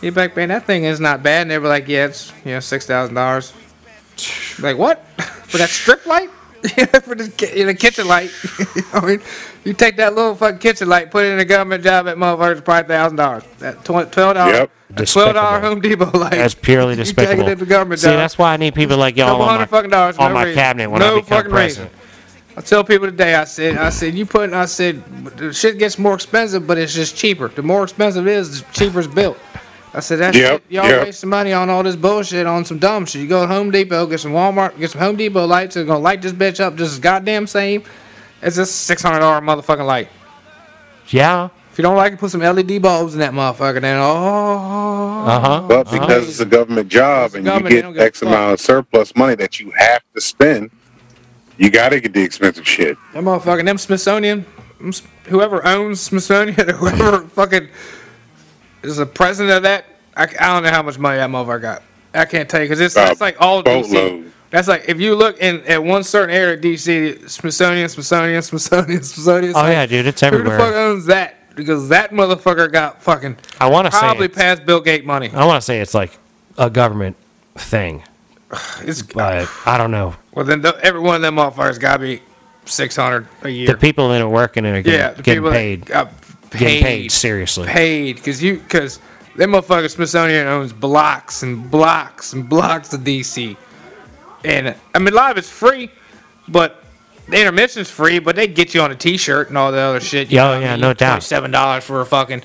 You 0.00 0.10
be 0.12 0.20
like, 0.20 0.36
man, 0.36 0.48
that 0.48 0.64
thing 0.64 0.84
is 0.84 1.00
not 1.00 1.22
bad. 1.22 1.42
And 1.42 1.50
they 1.50 1.58
were 1.58 1.68
like, 1.68 1.88
yeah, 1.88 2.06
it's 2.06 2.32
you 2.44 2.52
know 2.52 2.60
six 2.60 2.86
thousand 2.86 3.14
dollars. 3.14 3.52
Like 4.60 4.78
what 4.78 5.04
for 5.46 5.58
that 5.58 5.68
strip 5.68 6.06
light? 6.06 6.30
for 7.04 7.14
the, 7.14 7.30
ki- 7.36 7.62
the 7.64 7.74
kitchen 7.74 8.08
light. 8.08 8.30
I 8.94 9.04
mean, 9.04 9.20
you 9.64 9.72
take 9.72 9.96
that 9.96 10.14
little 10.14 10.34
fucking 10.34 10.58
kitchen 10.58 10.88
light, 10.88 11.10
put 11.10 11.24
it 11.24 11.30
in 11.32 11.38
a 11.40 11.44
government 11.44 11.82
job, 11.82 12.04
that 12.06 12.16
motherfucker's 12.16 12.60
probably 12.60 12.88
thousand 12.88 13.16
dollars. 13.16 13.44
That 13.58 13.84
twelve 13.84 14.10
dollars. 14.12 14.68
Yep. 14.94 15.06
Twelve 15.08 15.34
dollar 15.34 15.60
Home 15.60 15.80
Depot 15.80 16.10
light. 16.18 16.32
That's 16.32 16.54
purely 16.54 16.90
You 16.92 16.96
despicable. 16.96 17.44
take 17.44 17.52
it 17.52 17.58
to 17.58 17.64
the 17.64 17.66
government 17.66 18.00
See, 18.00 18.08
job. 18.08 18.16
that's 18.16 18.38
why 18.38 18.52
I 18.52 18.56
need 18.56 18.74
people 18.74 18.96
like 18.96 19.16
y'all 19.16 19.40
on 19.40 19.58
my, 19.58 19.66
fucking 19.66 19.90
dollars, 19.90 20.18
on 20.18 20.30
no 20.30 20.34
my 20.34 20.42
reason. 20.44 20.54
cabinet 20.56 20.90
when 20.90 21.00
No 21.00 21.06
I 21.16 21.20
become 21.20 21.38
fucking 21.38 21.50
president. 21.50 21.92
I 22.56 22.60
tell 22.60 22.84
people 22.84 23.08
today, 23.08 23.34
I 23.34 23.44
said, 23.44 23.76
I 23.78 23.88
said, 23.88 24.14
you 24.14 24.26
put, 24.26 24.52
I 24.52 24.66
said, 24.66 25.02
the 25.36 25.52
shit 25.52 25.76
gets 25.76 25.98
more 25.98 26.14
expensive, 26.14 26.64
but 26.68 26.78
it's 26.78 26.94
just 26.94 27.16
cheaper. 27.16 27.48
The 27.48 27.64
more 27.64 27.82
expensive 27.82 28.28
it 28.28 28.30
is, 28.36 28.62
the 28.62 28.72
cheaper 28.72 29.00
it's 29.00 29.08
built. 29.08 29.36
I 29.92 29.98
said, 29.98 30.20
that 30.20 30.36
Yep, 30.36 30.62
shit, 30.62 30.70
y'all 30.70 30.86
yep. 30.88 31.02
wasting 31.04 31.30
money 31.30 31.52
on 31.52 31.68
all 31.68 31.82
this 31.82 31.96
bullshit 31.96 32.46
on 32.46 32.64
some 32.64 32.78
dumb 32.78 33.06
shit. 33.06 33.22
You 33.22 33.28
go 33.28 33.40
to 33.42 33.48
Home 33.52 33.72
Depot, 33.72 34.06
get 34.06 34.20
some 34.20 34.30
Walmart, 34.30 34.78
get 34.78 34.92
some 34.92 35.00
Home 35.00 35.16
Depot 35.16 35.44
lights, 35.46 35.74
they're 35.74 35.84
gonna 35.84 35.98
light 35.98 36.22
this 36.22 36.32
bitch 36.32 36.60
up 36.60 36.76
just 36.76 36.92
as 36.92 36.98
goddamn 37.00 37.48
same 37.48 37.82
as 38.44 38.54
just 38.56 38.82
six 38.82 39.02
hundred 39.02 39.18
dollar 39.20 39.40
motherfucking 39.40 39.84
light. 39.86 40.08
Yeah. 41.08 41.48
If 41.72 41.78
you 41.78 41.82
don't 41.82 41.96
like 41.96 42.12
it, 42.12 42.20
put 42.20 42.30
some 42.30 42.40
LED 42.40 42.80
bulbs 42.80 43.14
in 43.14 43.20
that 43.20 43.32
motherfucker. 43.32 43.80
Then 43.80 43.98
oh, 44.00 45.24
Uh 45.26 45.40
huh. 45.40 45.64
But 45.66 45.90
because 45.90 46.28
it's 46.28 46.38
a 46.38 46.46
government 46.46 46.88
job 46.88 47.34
and 47.34 47.44
you 47.44 47.50
government, 47.50 47.74
they 47.74 47.82
don't 47.82 47.92
get 47.92 47.98
give 47.98 48.02
a 48.02 48.06
X 48.06 48.20
fuck. 48.20 48.28
amount 48.28 48.52
of 48.52 48.60
surplus 48.60 49.16
money 49.16 49.34
that 49.34 49.58
you 49.58 49.72
have 49.76 50.02
to 50.14 50.20
spend, 50.20 50.70
you 51.56 51.70
got 51.70 51.88
to 51.88 52.00
get 52.00 52.12
the 52.12 52.22
expensive 52.22 52.66
shit. 52.66 52.96
That 53.12 53.24
motherfucking 53.24 53.64
them 53.64 53.78
Smithsonian, 53.78 54.46
whoever 55.24 55.66
owns 55.66 56.00
Smithsonian 56.00 56.54
whoever 56.76 57.24
fucking 57.28 57.68
is 58.84 58.98
the 58.98 59.06
president 59.06 59.56
of 59.56 59.62
that, 59.64 59.86
I 60.16 60.26
don't 60.26 60.62
know 60.62 60.70
how 60.70 60.82
much 60.82 60.98
money 60.98 61.16
that 61.18 61.28
motherfucker 61.30 61.60
got. 61.62 61.82
I 62.14 62.24
can't 62.26 62.48
tell 62.48 62.60
you 62.60 62.66
because 62.66 62.80
it's 62.80 62.96
Uh, 62.96 63.06
that's 63.06 63.20
like 63.20 63.36
all 63.40 63.64
DC. 63.64 63.64
boatload. 63.90 64.32
That's 64.54 64.68
like 64.68 64.84
if 64.88 65.00
you 65.00 65.16
look 65.16 65.40
in 65.40 65.62
at 65.62 65.82
one 65.82 66.04
certain 66.04 66.32
area 66.32 66.54
of 66.54 66.60
DC, 66.60 67.28
Smithsonian, 67.28 67.88
Smithsonian, 67.88 68.40
Smithsonian, 68.42 69.02
Smithsonian. 69.02 69.52
Oh 69.56 69.62
like, 69.62 69.72
yeah, 69.72 69.86
dude, 69.86 70.06
it's 70.06 70.22
everywhere. 70.22 70.56
Who 70.56 70.62
the 70.62 70.70
fuck 70.70 70.74
owns 70.76 71.06
that? 71.06 71.56
Because 71.56 71.88
that 71.88 72.12
motherfucker 72.12 72.70
got 72.70 73.02
fucking 73.02 73.36
I 73.58 73.68
want 73.68 73.86
to 73.86 73.90
say 73.90 73.98
probably 73.98 74.28
past 74.28 74.64
Bill 74.64 74.80
Gates 74.80 75.04
money. 75.04 75.28
I 75.30 75.44
want 75.44 75.60
to 75.60 75.64
say 75.64 75.80
it's 75.80 75.92
like 75.92 76.16
a 76.56 76.70
government 76.70 77.16
thing, 77.56 78.04
It's 78.82 79.02
but 79.02 79.50
I 79.66 79.76
don't 79.76 79.90
know. 79.90 80.14
well 80.30 80.44
then 80.44 80.62
the, 80.62 80.78
every 80.84 81.00
one 81.00 81.16
of 81.16 81.22
them 81.22 81.34
motherfuckers 81.34 81.80
got 81.80 81.94
to 81.94 81.98
be 81.98 82.22
six 82.64 82.94
hundred 82.94 83.26
a 83.42 83.48
year. 83.48 83.66
The 83.66 83.76
people 83.76 84.08
that 84.10 84.20
are 84.22 84.28
working 84.28 84.64
and 84.66 84.76
are 84.76 84.82
getting, 84.82 85.00
yeah, 85.00 85.10
the 85.14 85.22
getting 85.24 85.42
people 85.42 85.50
paid, 85.50 85.86
got 85.86 86.12
getting 86.50 86.80
paid 86.80 87.10
seriously. 87.10 87.66
paid 87.66 88.14
because 88.14 88.40
you 88.40 88.58
because 88.58 89.00
that 89.34 89.48
motherfucker 89.48 89.90
Smithsonian 89.90 90.46
owns 90.46 90.72
blocks 90.72 91.42
and 91.42 91.68
blocks 91.72 92.34
and 92.34 92.48
blocks 92.48 92.92
of 92.92 93.00
DC, 93.00 93.56
and 94.44 94.74
I 94.94 94.98
mean 94.98 95.14
live 95.14 95.38
is 95.38 95.48
free, 95.48 95.90
but 96.48 96.82
the 97.28 97.40
intermission's 97.40 97.90
free, 97.90 98.18
but 98.18 98.36
they 98.36 98.46
get 98.46 98.74
you 98.74 98.80
on 98.82 98.90
a 98.90 98.94
T-shirt 98.96 99.48
and 99.48 99.56
all 99.58 99.72
the 99.72 99.78
other 99.78 100.00
shit. 100.00 100.30
Yeah, 100.30 100.50
oh, 100.50 100.60
yeah, 100.60 100.76
no 100.76 100.92
doubt. 100.92 101.22
Seven 101.22 101.50
dollars 101.50 101.84
for 101.84 102.00
a 102.00 102.06
fucking 102.06 102.42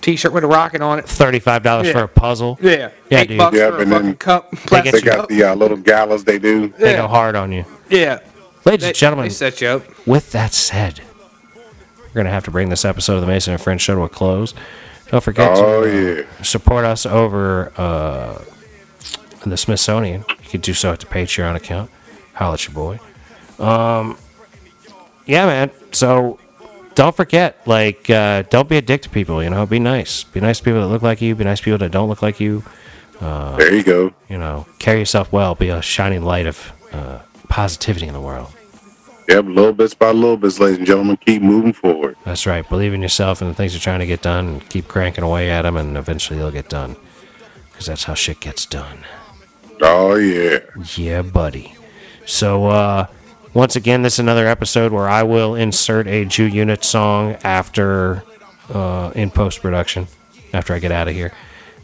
T-shirt 0.00 0.32
with 0.32 0.44
a 0.44 0.46
rocket 0.46 0.80
on 0.82 0.98
it. 0.98 1.06
Thirty-five 1.08 1.62
dollars 1.62 1.88
Yeah. 1.88 1.92
for 1.94 2.02
a 2.04 2.08
puzzle. 2.08 2.58
Yeah, 2.62 2.90
Yeah, 3.10 3.20
eight 3.20 3.28
dude. 3.28 3.38
bucks 3.38 3.56
Yeah, 3.56 3.70
for 3.70 3.76
a 3.78 3.80
and 3.80 3.90
fucking 3.90 4.06
then 4.06 4.16
cup. 4.16 4.50
They 4.50 4.56
Plastic 4.58 4.92
They 4.92 5.00
get 5.00 5.04
you- 5.04 5.10
got 5.18 5.28
the 5.28 5.44
uh, 5.44 5.54
little 5.56 5.76
galas 5.76 6.24
they 6.24 6.38
do. 6.38 6.72
They 6.78 6.92
Yeah. 6.92 7.02
go 7.02 7.08
hard 7.08 7.34
on 7.36 7.50
you. 7.52 7.64
yeah, 7.88 8.18
Ladies 8.64 8.82
they, 8.82 8.88
and 8.88 8.96
gentlemen, 8.96 9.24
they 9.28 9.34
set 9.34 9.60
you 9.60 9.68
up. 9.68 10.06
with 10.06 10.30
that 10.32 10.52
said, 10.54 11.00
we're 11.56 12.14
gonna 12.22 12.30
have 12.30 12.44
to 12.44 12.50
bring 12.50 12.68
this 12.70 12.84
episode 12.84 13.14
of 13.16 13.20
the 13.22 13.26
Mason 13.26 13.52
and 13.52 13.62
Friends 13.62 13.82
show 13.82 13.94
to 13.94 14.02
a 14.02 14.08
close. 14.08 14.54
Don't 15.10 15.22
forget 15.24 15.50
Oh 15.56 15.82
to 15.84 15.90
uh, 15.90 16.14
yeah. 16.20 16.22
support 16.42 16.84
us 16.84 17.04
over 17.04 17.72
uh, 17.76 18.38
the 19.46 19.56
Smithsonian. 19.56 20.24
You 20.42 20.48
can 20.50 20.60
do 20.60 20.74
so 20.74 20.92
at 20.92 21.00
the 21.00 21.06
Patreon 21.06 21.56
account. 21.56 21.90
Holla 22.34 22.54
at 22.54 22.66
your 22.66 22.74
boy. 22.74 23.00
Um, 23.58 24.18
yeah, 25.26 25.46
man. 25.46 25.70
So 25.92 26.38
don't 26.94 27.16
forget, 27.16 27.66
like, 27.66 28.10
uh, 28.10 28.42
don't 28.50 28.68
be 28.68 28.76
a 28.76 28.82
dick 28.82 29.02
to 29.02 29.08
people. 29.08 29.42
You 29.42 29.50
know, 29.50 29.64
be 29.64 29.78
nice. 29.78 30.24
Be 30.24 30.40
nice 30.40 30.58
to 30.58 30.64
people 30.64 30.80
that 30.82 30.88
look 30.88 31.02
like 31.02 31.22
you. 31.22 31.34
Be 31.34 31.44
nice 31.44 31.58
to 31.60 31.64
people 31.64 31.78
that 31.78 31.90
don't 31.90 32.08
look 32.08 32.20
like 32.20 32.40
you. 32.40 32.62
There 33.20 33.74
you 33.74 33.82
go. 33.82 34.12
You 34.28 34.38
know, 34.38 34.66
carry 34.78 34.98
yourself 34.98 35.30
well. 35.32 35.54
Be 35.54 35.68
a 35.68 35.82
shining 35.82 36.22
light 36.22 36.46
of 36.46 36.72
uh, 36.92 37.20
positivity 37.48 38.06
in 38.06 38.14
the 38.14 38.20
world. 38.20 38.50
Yep, 39.28 39.44
little 39.44 39.72
bits 39.72 39.94
by 39.94 40.10
little 40.10 40.38
bits, 40.38 40.58
ladies 40.58 40.78
and 40.78 40.86
gentlemen. 40.86 41.18
Keep 41.18 41.42
moving 41.42 41.72
forward. 41.72 42.16
That's 42.24 42.46
right. 42.46 42.66
Believe 42.68 42.94
in 42.94 43.02
yourself 43.02 43.42
and 43.42 43.50
the 43.50 43.54
things 43.54 43.74
you're 43.74 43.80
trying 43.80 44.00
to 44.00 44.06
get 44.06 44.22
done, 44.22 44.46
and 44.48 44.68
keep 44.70 44.88
cranking 44.88 45.22
away 45.22 45.50
at 45.50 45.62
them, 45.62 45.76
and 45.76 45.96
eventually 45.96 46.38
they'll 46.38 46.50
get 46.50 46.68
done. 46.70 46.96
Because 47.70 47.86
that's 47.86 48.04
how 48.04 48.14
shit 48.14 48.40
gets 48.40 48.64
done. 48.64 49.04
Oh 49.82 50.14
yeah. 50.16 50.58
Yeah, 50.96 51.22
buddy. 51.22 51.74
So, 52.26 52.66
uh, 52.66 53.06
once 53.54 53.76
again, 53.76 54.02
this 54.02 54.14
is 54.14 54.18
another 54.20 54.46
episode 54.46 54.92
where 54.92 55.08
I 55.08 55.22
will 55.22 55.54
insert 55.54 56.06
a 56.06 56.24
Ju 56.24 56.44
Unit 56.44 56.84
song 56.84 57.36
after, 57.42 58.22
uh, 58.72 59.10
in 59.14 59.30
post 59.30 59.62
production, 59.62 60.06
after 60.52 60.74
I 60.74 60.78
get 60.78 60.92
out 60.92 61.08
of 61.08 61.14
here. 61.14 61.32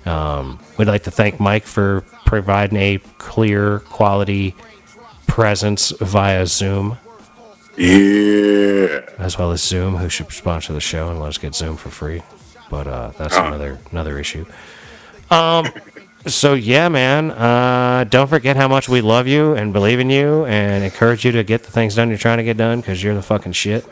Um, 0.05 0.61
we'd 0.77 0.87
like 0.89 1.03
to 1.05 1.11
thank 1.11 1.41
Mike 1.41 1.65
for 1.65 2.03
providing 2.27 2.79
a 2.79 2.99
clear, 3.19 3.81
quality 3.81 4.55
presence 5.27 5.91
via 6.01 6.47
Zoom, 6.47 6.99
Yeah. 7.77 9.01
as 9.19 9.37
well 9.37 9.51
as 9.51 9.63
Zoom, 9.63 9.97
who 9.97 10.09
should 10.09 10.31
sponsor 10.33 10.73
the 10.73 10.81
show 10.81 11.09
and 11.11 11.19
let 11.21 11.29
us 11.31 11.39
get 11.39 11.55
Zoom 11.57 11.77
for 11.77 11.91
free. 11.91 12.23
But 12.71 12.87
uh, 12.87 13.11
that's 13.19 13.37
Oh. 13.37 13.45
another 13.47 13.79
another 13.91 14.19
issue. 14.19 14.45
Um, 15.31 15.67
so 16.27 16.55
yeah, 16.55 16.89
man. 16.89 17.31
Uh, 17.31 18.05
don't 18.09 18.29
forget 18.29 18.57
how 18.57 18.69
much 18.69 18.89
we 18.89 19.01
love 19.01 19.27
you 19.27 19.55
and 19.55 19.73
believe 19.73 20.01
in 20.01 20.11
you 20.11 20.45
and 20.47 20.85
encourage 20.85 21.25
you 21.25 21.33
to 21.33 21.45
get 21.45 21.63
the 21.63 21.71
things 21.71 21.95
done 21.95 22.09
you're 22.09 22.19
trying 22.19 22.39
to 22.39 22.45
get 22.45 22.57
done 22.57 22.81
because 22.81 23.03
you're 23.03 23.15
the 23.15 23.23
fucking 23.23 23.53
shit. 23.53 23.85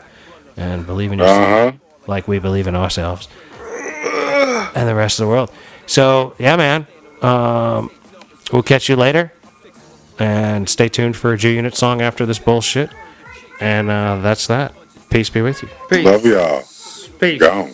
And 0.57 0.85
believe 0.85 1.11
in 1.11 1.19
yourself 1.19 1.39
Uh 1.39 1.71
huh. 1.71 1.77
like 2.07 2.27
we 2.27 2.39
believe 2.39 2.67
in 2.67 2.75
ourselves 2.75 3.27
and 4.75 4.87
the 4.87 4.95
rest 4.95 5.19
of 5.19 5.25
the 5.25 5.29
world. 5.29 5.51
So 5.85 6.35
yeah, 6.39 6.55
man. 6.55 6.87
Um, 7.21 7.89
we'll 8.53 8.63
catch 8.63 8.89
you 8.89 8.95
later. 8.95 9.31
And 10.19 10.69
stay 10.69 10.87
tuned 10.87 11.17
for 11.17 11.33
a 11.33 11.37
Ju 11.37 11.49
Unit 11.49 11.75
song 11.75 12.01
after 12.01 12.25
this 12.25 12.39
bullshit. 12.39 12.89
And 13.59 13.89
uh, 13.89 14.19
that's 14.21 14.47
that. 14.47 14.73
Peace 15.09 15.29
be 15.29 15.41
with 15.41 15.61
you. 15.63 15.69
Peace. 15.89 16.05
Love 16.05 16.25
y'all. 16.25 16.63
Peace. 17.19 17.39
Gone. 17.39 17.73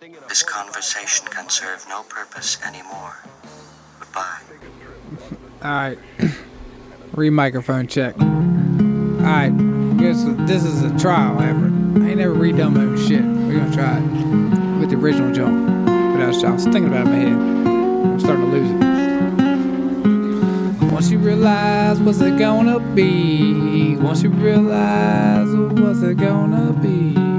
This 0.00 0.42
conversation 0.42 1.26
can 1.26 1.50
serve 1.50 1.84
no 1.86 2.02
purpose 2.04 2.56
anymore. 2.66 3.16
Goodbye. 3.98 4.40
All 5.62 5.70
right. 5.70 5.98
Re 7.12 7.28
microphone 7.28 7.86
check. 7.86 8.18
Alright, 8.18 9.54
guess 9.98 10.24
this 10.48 10.64
is 10.64 10.84
a 10.84 10.98
trial 10.98 11.38
effort. 11.42 11.74
I 12.00 12.08
ain't 12.08 12.16
never 12.16 12.34
redone 12.34 12.72
my 12.76 12.80
own 12.80 12.96
shit. 12.96 13.22
We're 13.22 13.58
gonna 13.58 13.74
try 13.74 13.98
it 13.98 14.80
with 14.80 14.88
the 14.88 14.96
original 14.96 15.34
jump. 15.34 15.66
But 15.84 16.22
I 16.22 16.28
was, 16.28 16.44
I 16.44 16.50
was 16.50 16.64
thinking 16.64 16.86
about 16.86 17.06
it 17.06 17.12
in 17.12 17.12
my 17.12 17.18
head. 17.18 17.34
I'm 18.12 18.20
starting 18.20 18.46
to 18.46 18.56
lose 18.56 18.70
it. 20.80 20.92
Once 20.92 21.10
you 21.10 21.18
realize 21.18 22.00
what's 22.00 22.22
it 22.22 22.38
gonna 22.38 22.80
be, 22.94 23.96
once 23.96 24.22
you 24.22 24.30
realize 24.30 25.54
what's 25.78 26.00
it 26.00 26.16
gonna 26.16 26.72
be, 26.72 27.29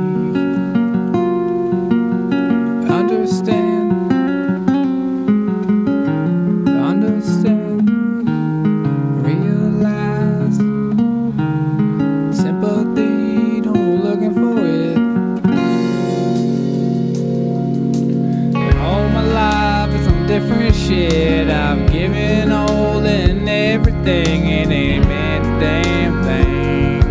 shit. 20.92 21.48
I've 21.50 21.90
given 21.90 22.52
all 22.52 23.06
and 23.06 23.48
everything, 23.48 24.42
and 24.58 24.72
ain't 24.72 25.08
meant 25.08 25.46
a 25.46 25.60
damn 25.60 26.16
thing. 26.24 27.02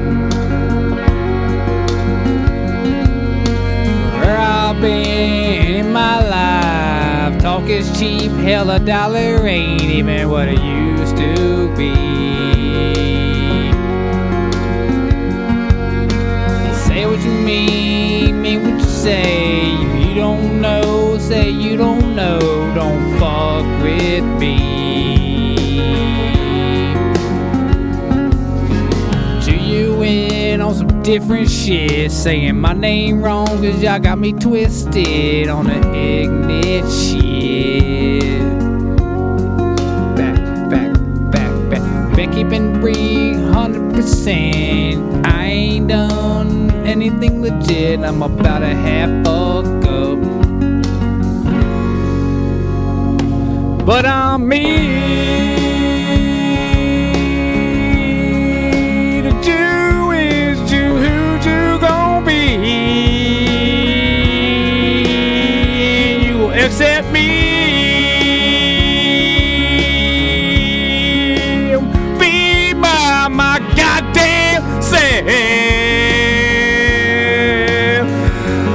Where 4.19 4.39
I've 4.39 4.81
been 4.83 5.77
in 5.77 5.93
my 5.93 6.17
life, 6.37 7.41
talk 7.41 7.69
is 7.71 7.87
cheap, 7.99 8.33
hell 8.33 8.71
a 8.71 8.79
dollar 8.79 9.47
ain't 9.47 9.83
even 9.83 10.29
what 10.29 10.49
it 10.49 10.61
used 10.61 11.17
to 11.17 11.75
be. 11.77 11.95
Say 16.87 17.07
what 17.07 17.21
you 17.25 17.33
mean, 17.33 18.43
mean 18.43 18.63
what 18.63 18.75
you 18.75 18.87
say. 18.87 19.73
If 19.73 20.09
you 20.09 20.15
don't 20.17 20.61
know, 20.61 20.80
say 21.31 21.49
you 21.49 21.77
don't 21.77 22.17
know. 22.17 22.41
Don't 22.75 23.19
fuck 23.21 23.65
with 23.85 24.25
me. 24.41 25.55
To 29.45 29.53
you 29.57 30.03
in 30.03 30.61
on 30.61 30.75
some 30.75 31.03
different 31.05 31.49
shit. 31.49 32.11
Saying 32.11 32.61
my 32.61 32.73
name 32.73 33.23
wrong, 33.23 33.47
cause 33.47 33.81
y'all 33.81 34.01
got 34.01 34.19
me 34.19 34.33
twisted 34.33 35.49
on 35.49 35.67
the 35.67 35.79
ignorant 35.95 36.91
shit. 36.91 38.43
Back, 40.17 40.37
back, 40.69 40.93
back, 41.31 41.71
back. 41.71 42.17
Been 42.17 42.33
keeping 42.33 42.83
real 42.83 43.39
100%. 43.55 45.27
I 45.27 45.45
ain't 45.45 45.87
done 45.87 46.73
anything 46.85 47.41
legit. 47.41 48.01
I'm 48.01 48.21
about 48.21 48.59
to 48.59 48.75
half 48.75 49.25
fuck 49.25 49.70
But 53.91 54.07
I'm 54.07 54.47
me. 54.47 54.67
The 59.21 59.33
Ju 59.43 60.13
is 60.13 60.59
Ju. 60.71 60.95
Who 61.03 61.39
Jew 61.41 61.81
gon' 61.81 62.25
be? 62.25 62.43
You 66.25 66.39
will 66.39 66.53
accept 66.53 67.09
me. 67.11 67.29
Be 72.21 72.73
my 72.75 73.27
my 73.29 73.59
goddamn 73.75 74.63
self. 74.81 75.27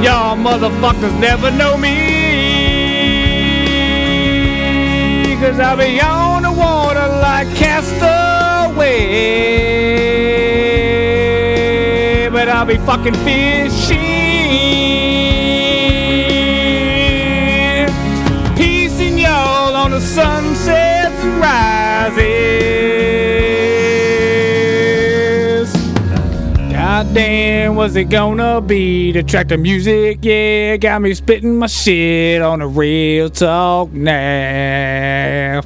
Y'all 0.03 0.35
motherfuckers 0.35 1.17
never 1.21 1.51
know 1.51 1.77
me. 1.77 1.94
Cause 5.45 5.59
I'll 5.59 5.77
be 5.77 6.01
on 6.01 6.41
the 6.41 6.51
water 6.51 7.07
like 7.21 7.47
castaway. 7.55 7.99
But 12.31 12.49
I'll 12.49 12.65
be 12.65 12.77
fucking 12.77 13.13
fishing. 13.13 13.99
Piecing 18.57 19.19
y'all 19.19 19.75
on 19.75 19.91
the 19.91 20.01
sunsets 20.01 21.23
and 21.23 21.35
Goddamn, 27.05 27.75
what's 27.75 27.95
it 27.95 28.05
gonna 28.05 28.61
be? 28.61 29.11
The 29.11 29.21
track 29.21 29.49
the 29.49 29.57
music, 29.57 30.19
yeah, 30.21 30.75
got 30.77 31.01
me 31.01 31.13
spitting 31.13 31.57
my 31.57 31.67
shit 31.67 32.41
on 32.41 32.61
a 32.61 32.67
real 32.67 33.29
talk 33.29 33.91
now. 33.91 35.61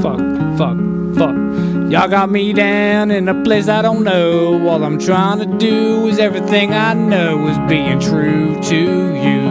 Fuck, 0.00 0.18
fuck, 0.56 0.78
fuck. 1.16 1.36
Y'all 1.92 2.08
got 2.08 2.30
me 2.30 2.52
down 2.54 3.10
in 3.10 3.28
a 3.28 3.44
place 3.44 3.68
I 3.68 3.82
don't 3.82 4.02
know. 4.04 4.66
All 4.68 4.82
I'm 4.82 4.98
trying 4.98 5.38
to 5.40 5.58
do 5.58 6.06
is 6.06 6.18
everything 6.18 6.72
I 6.72 6.94
know 6.94 7.46
is 7.48 7.58
being 7.68 8.00
true 8.00 8.60
to 8.62 8.76
you. 8.76 9.44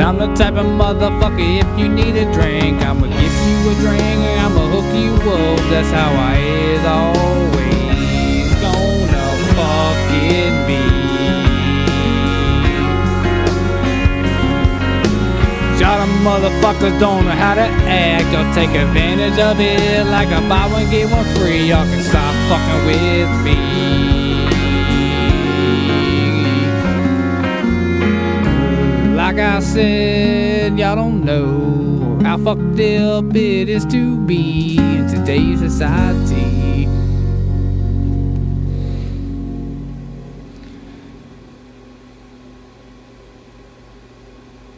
I'm 0.00 0.18
the 0.18 0.32
type 0.34 0.54
of 0.54 0.66
motherfucker, 0.66 1.60
if 1.60 1.78
you 1.78 1.88
need 1.88 2.16
a 2.16 2.32
drink, 2.32 2.80
I'ma 2.80 3.08
give 3.08 3.35
a 3.66 3.74
drink 3.80 4.22
I'ma 4.44 4.62
hook 4.70 4.94
you 4.94 5.14
up. 5.30 5.58
That's 5.70 5.90
how 5.90 6.12
I 6.14 6.36
is 6.38 6.84
always 6.86 8.46
gonna 8.62 9.26
fucking 9.56 10.56
be. 10.68 10.82
Y'all 15.80 15.98
the 15.98 16.10
motherfuckers 16.22 16.98
don't 17.00 17.24
know 17.24 17.32
how 17.32 17.54
to 17.54 17.66
act 17.90 18.30
or 18.38 18.44
take 18.54 18.70
advantage 18.70 19.38
of 19.38 19.58
it 19.58 20.06
like 20.06 20.28
a 20.28 20.40
buy 20.48 20.66
one 20.70 20.88
get 20.90 21.10
one 21.10 21.24
free. 21.34 21.68
Y'all 21.68 21.84
can 21.86 22.02
stop 22.04 22.34
fucking 22.48 22.86
with 22.86 23.30
me. 23.44 23.56
Like 29.16 29.38
I 29.38 29.58
said, 29.58 30.78
y'all 30.78 30.94
don't 30.94 31.24
know 31.24 31.95
how 32.26 32.36
fucked 32.38 32.80
up 32.80 33.36
it 33.36 33.68
is 33.68 33.86
to 33.86 34.18
be 34.26 34.76
in 34.78 35.06
today's 35.06 35.60
society. 35.60 36.86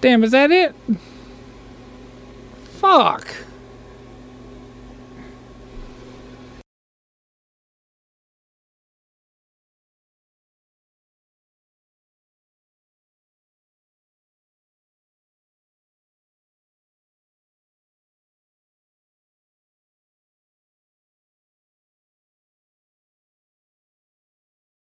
Damn, 0.02 0.22
is 0.24 0.32
that 0.32 0.50
it? 0.50 0.74
Fuck. 2.64 3.34